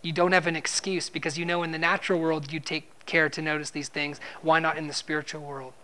You 0.00 0.12
don't 0.12 0.32
have 0.32 0.46
an 0.46 0.56
excuse 0.56 1.10
because 1.10 1.38
you 1.38 1.44
know 1.44 1.62
in 1.62 1.70
the 1.70 1.78
natural 1.78 2.18
world 2.18 2.52
you 2.52 2.60
take 2.60 3.04
care 3.06 3.28
to 3.28 3.42
notice 3.42 3.70
these 3.70 3.88
things. 3.88 4.20
Why 4.40 4.58
not 4.58 4.78
in 4.78 4.86
the 4.86 4.94
spiritual 4.94 5.42
world? 5.42 5.74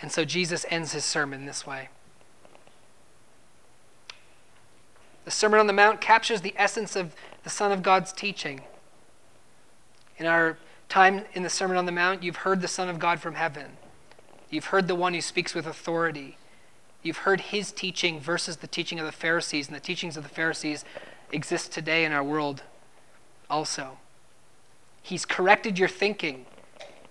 And 0.00 0.12
so 0.12 0.24
Jesus 0.24 0.64
ends 0.70 0.92
his 0.92 1.04
sermon 1.04 1.46
this 1.46 1.66
way. 1.66 1.88
The 5.24 5.30
Sermon 5.30 5.58
on 5.58 5.66
the 5.66 5.72
Mount 5.72 6.00
captures 6.00 6.42
the 6.42 6.54
essence 6.56 6.96
of 6.96 7.14
the 7.42 7.50
Son 7.50 7.72
of 7.72 7.82
God's 7.82 8.12
teaching. 8.12 8.60
In 10.18 10.26
our 10.26 10.58
time 10.88 11.24
in 11.32 11.42
the 11.42 11.50
Sermon 11.50 11.76
on 11.76 11.86
the 11.86 11.92
Mount, 11.92 12.22
you've 12.22 12.36
heard 12.36 12.60
the 12.60 12.68
Son 12.68 12.88
of 12.88 12.98
God 12.98 13.20
from 13.20 13.34
heaven. 13.34 13.76
You've 14.50 14.66
heard 14.66 14.88
the 14.88 14.94
one 14.94 15.14
who 15.14 15.20
speaks 15.20 15.54
with 15.54 15.66
authority. 15.66 16.36
You've 17.02 17.18
heard 17.18 17.40
his 17.40 17.72
teaching 17.72 18.20
versus 18.20 18.58
the 18.58 18.66
teaching 18.66 18.98
of 18.98 19.06
the 19.06 19.12
Pharisees, 19.12 19.66
and 19.66 19.76
the 19.76 19.80
teachings 19.80 20.16
of 20.16 20.22
the 20.22 20.28
Pharisees 20.28 20.84
exist 21.32 21.72
today 21.72 22.04
in 22.04 22.12
our 22.12 22.22
world 22.22 22.62
also. 23.50 23.98
He's 25.02 25.26
corrected 25.26 25.78
your 25.78 25.88
thinking. 25.88 26.46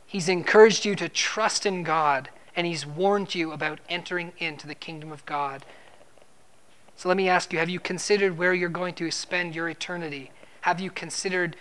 He's 0.06 0.30
encouraged 0.30 0.86
you 0.86 0.96
to 0.96 1.10
trust 1.10 1.66
in 1.66 1.84
God 1.84 2.30
and 2.56 2.68
he's 2.68 2.86
warned 2.86 3.34
you 3.34 3.52
about 3.52 3.80
entering 3.90 4.32
into 4.38 4.68
the 4.68 4.76
kingdom 4.76 5.12
of 5.12 5.26
God. 5.26 5.66
So 6.96 7.08
let 7.08 7.18
me 7.18 7.28
ask 7.28 7.52
you 7.52 7.60
have 7.60 7.70
you 7.70 7.80
considered 7.80 8.38
where 8.38 8.54
you're 8.54 8.70
going 8.70 8.94
to 8.96 9.10
spend 9.12 9.56
your 9.56 9.70
eternity? 9.70 10.32
Have 10.62 10.80
you 10.80 10.92
considered 10.92 11.56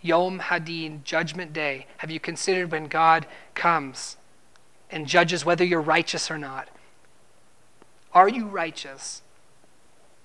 Yom 0.00 0.40
Hadin, 0.40 1.02
Judgment 1.04 1.52
Day? 1.52 1.86
Have 1.98 2.10
you 2.10 2.20
considered 2.20 2.70
when 2.70 2.86
God 2.86 3.26
comes 3.54 4.16
and 4.90 5.06
judges 5.06 5.44
whether 5.44 5.64
you're 5.64 5.80
righteous 5.80 6.30
or 6.30 6.38
not? 6.38 6.68
Are 8.12 8.28
you 8.28 8.46
righteous? 8.46 9.22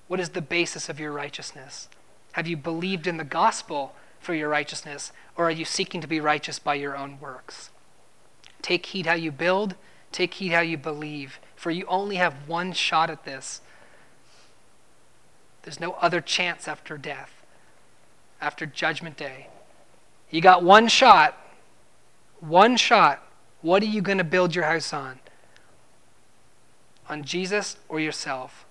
What 0.07 0.19
is 0.19 0.29
the 0.29 0.41
basis 0.41 0.89
of 0.89 0.99
your 0.99 1.11
righteousness? 1.11 1.89
Have 2.33 2.47
you 2.47 2.57
believed 2.57 3.07
in 3.07 3.17
the 3.17 3.23
gospel 3.23 3.93
for 4.19 4.33
your 4.33 4.49
righteousness, 4.49 5.11
or 5.35 5.45
are 5.45 5.51
you 5.51 5.65
seeking 5.65 6.01
to 6.01 6.07
be 6.07 6.19
righteous 6.19 6.59
by 6.59 6.75
your 6.75 6.95
own 6.95 7.19
works? 7.19 7.69
Take 8.61 8.85
heed 8.87 9.05
how 9.05 9.15
you 9.15 9.31
build, 9.31 9.75
take 10.11 10.35
heed 10.35 10.53
how 10.53 10.61
you 10.61 10.77
believe, 10.77 11.39
for 11.55 11.71
you 11.71 11.85
only 11.87 12.15
have 12.15 12.47
one 12.47 12.71
shot 12.71 13.09
at 13.09 13.25
this. 13.25 13.61
There's 15.63 15.79
no 15.79 15.93
other 15.93 16.21
chance 16.21 16.67
after 16.67 16.97
death, 16.97 17.43
after 18.39 18.65
Judgment 18.65 19.17
Day. 19.17 19.47
You 20.33 20.41
got 20.41 20.63
one 20.63 20.89
shot, 20.89 21.37
one 22.41 22.75
shot. 22.75 23.25
What 23.61 23.81
are 23.81 23.85
you 23.85 24.01
going 24.01 24.17
to 24.17 24.25
build 24.25 24.53
your 24.53 24.65
house 24.65 24.91
on? 24.91 25.19
On 27.07 27.23
Jesus 27.23 27.77
or 27.87 28.01
yourself? 28.01 28.65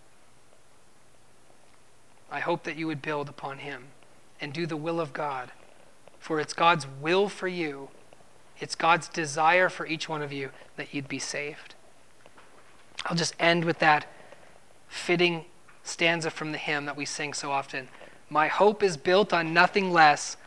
I 2.30 2.40
hope 2.40 2.64
that 2.64 2.76
you 2.76 2.86
would 2.86 3.00
build 3.00 3.30
upon 3.30 3.58
Him 3.58 3.84
and 4.40 4.52
do 4.52 4.66
the 4.66 4.76
will 4.76 5.00
of 5.00 5.14
God, 5.14 5.52
for 6.18 6.40
it's 6.40 6.52
God's 6.52 6.86
will 7.00 7.30
for 7.30 7.48
you 7.48 7.88
it's 8.62 8.76
God's 8.76 9.08
desire 9.08 9.68
for 9.68 9.86
each 9.86 10.08
one 10.08 10.22
of 10.22 10.32
you 10.32 10.50
that 10.76 10.94
you'd 10.94 11.08
be 11.08 11.18
saved. 11.18 11.74
I'll 13.04 13.16
just 13.16 13.34
end 13.40 13.64
with 13.64 13.80
that 13.80 14.06
fitting 14.88 15.46
stanza 15.82 16.30
from 16.30 16.52
the 16.52 16.58
hymn 16.58 16.84
that 16.84 16.96
we 16.96 17.04
sing 17.04 17.34
so 17.34 17.50
often. 17.50 17.88
My 18.30 18.46
hope 18.46 18.84
is 18.84 18.96
built 18.96 19.32
on 19.32 19.52
nothing 19.52 19.90
less 19.90 20.36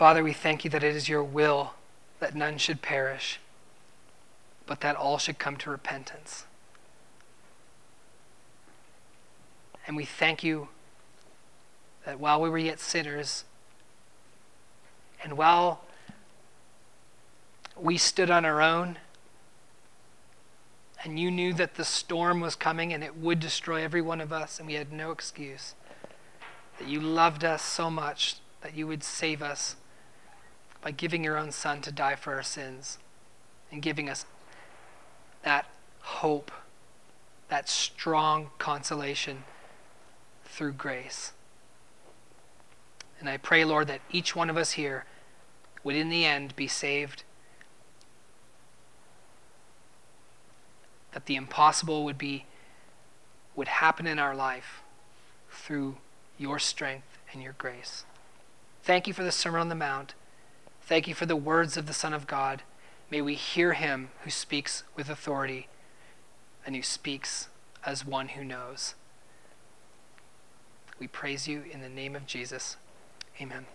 Father, 0.00 0.24
we 0.24 0.32
thank 0.32 0.64
you 0.64 0.70
that 0.70 0.82
it 0.82 0.96
is 0.96 1.10
your 1.10 1.22
will 1.22 1.74
that 2.20 2.34
none 2.34 2.56
should 2.56 2.80
perish, 2.80 3.38
but 4.64 4.80
that 4.80 4.96
all 4.96 5.18
should 5.18 5.38
come 5.38 5.58
to 5.58 5.68
repentance. 5.68 6.46
And 9.86 9.98
we 9.98 10.06
thank 10.06 10.42
you 10.42 10.68
that 12.06 12.18
while 12.18 12.40
we 12.40 12.48
were 12.48 12.56
yet 12.56 12.80
sinners, 12.80 13.44
and 15.22 15.36
while 15.36 15.82
we 17.76 17.98
stood 17.98 18.30
on 18.30 18.46
our 18.46 18.62
own, 18.62 18.96
and 21.04 21.20
you 21.20 21.30
knew 21.30 21.52
that 21.52 21.74
the 21.74 21.84
storm 21.84 22.40
was 22.40 22.56
coming 22.56 22.94
and 22.94 23.04
it 23.04 23.18
would 23.18 23.38
destroy 23.38 23.84
every 23.84 24.00
one 24.00 24.22
of 24.22 24.32
us, 24.32 24.58
and 24.58 24.66
we 24.66 24.76
had 24.76 24.94
no 24.94 25.10
excuse, 25.10 25.74
that 26.78 26.88
you 26.88 27.02
loved 27.02 27.44
us 27.44 27.60
so 27.60 27.90
much 27.90 28.36
that 28.62 28.74
you 28.74 28.86
would 28.86 29.04
save 29.04 29.42
us 29.42 29.76
by 30.82 30.90
giving 30.90 31.24
your 31.24 31.36
own 31.36 31.52
Son 31.52 31.80
to 31.82 31.92
die 31.92 32.14
for 32.14 32.34
our 32.34 32.42
sins 32.42 32.98
and 33.70 33.82
giving 33.82 34.08
us 34.08 34.24
that 35.42 35.66
hope, 36.00 36.50
that 37.48 37.68
strong 37.68 38.50
consolation 38.58 39.44
through 40.44 40.72
grace. 40.72 41.32
And 43.18 43.28
I 43.28 43.36
pray, 43.36 43.64
Lord, 43.64 43.86
that 43.88 44.00
each 44.10 44.34
one 44.34 44.48
of 44.48 44.56
us 44.56 44.72
here 44.72 45.04
would 45.84 45.96
in 45.96 46.08
the 46.08 46.24
end 46.24 46.56
be 46.56 46.66
saved, 46.66 47.24
that 51.12 51.26
the 51.26 51.36
impossible 51.36 52.04
would 52.04 52.18
be 52.18 52.46
would 53.56 53.68
happen 53.68 54.06
in 54.06 54.18
our 54.18 54.34
life 54.34 54.80
through 55.50 55.96
your 56.38 56.58
strength 56.58 57.18
and 57.32 57.42
your 57.42 57.54
grace. 57.58 58.04
Thank 58.82 59.06
you 59.06 59.12
for 59.12 59.24
the 59.24 59.32
Sermon 59.32 59.60
on 59.60 59.68
the 59.68 59.74
Mount. 59.74 60.14
Thank 60.90 61.06
you 61.06 61.14
for 61.14 61.24
the 61.24 61.36
words 61.36 61.76
of 61.76 61.86
the 61.86 61.92
Son 61.92 62.12
of 62.12 62.26
God. 62.26 62.64
May 63.12 63.20
we 63.22 63.36
hear 63.36 63.74
him 63.74 64.10
who 64.24 64.30
speaks 64.30 64.82
with 64.96 65.08
authority 65.08 65.68
and 66.66 66.74
who 66.74 66.82
speaks 66.82 67.46
as 67.86 68.04
one 68.04 68.30
who 68.30 68.42
knows. 68.42 68.96
We 70.98 71.06
praise 71.06 71.46
you 71.46 71.62
in 71.70 71.80
the 71.80 71.88
name 71.88 72.16
of 72.16 72.26
Jesus. 72.26 72.76
Amen. 73.40 73.66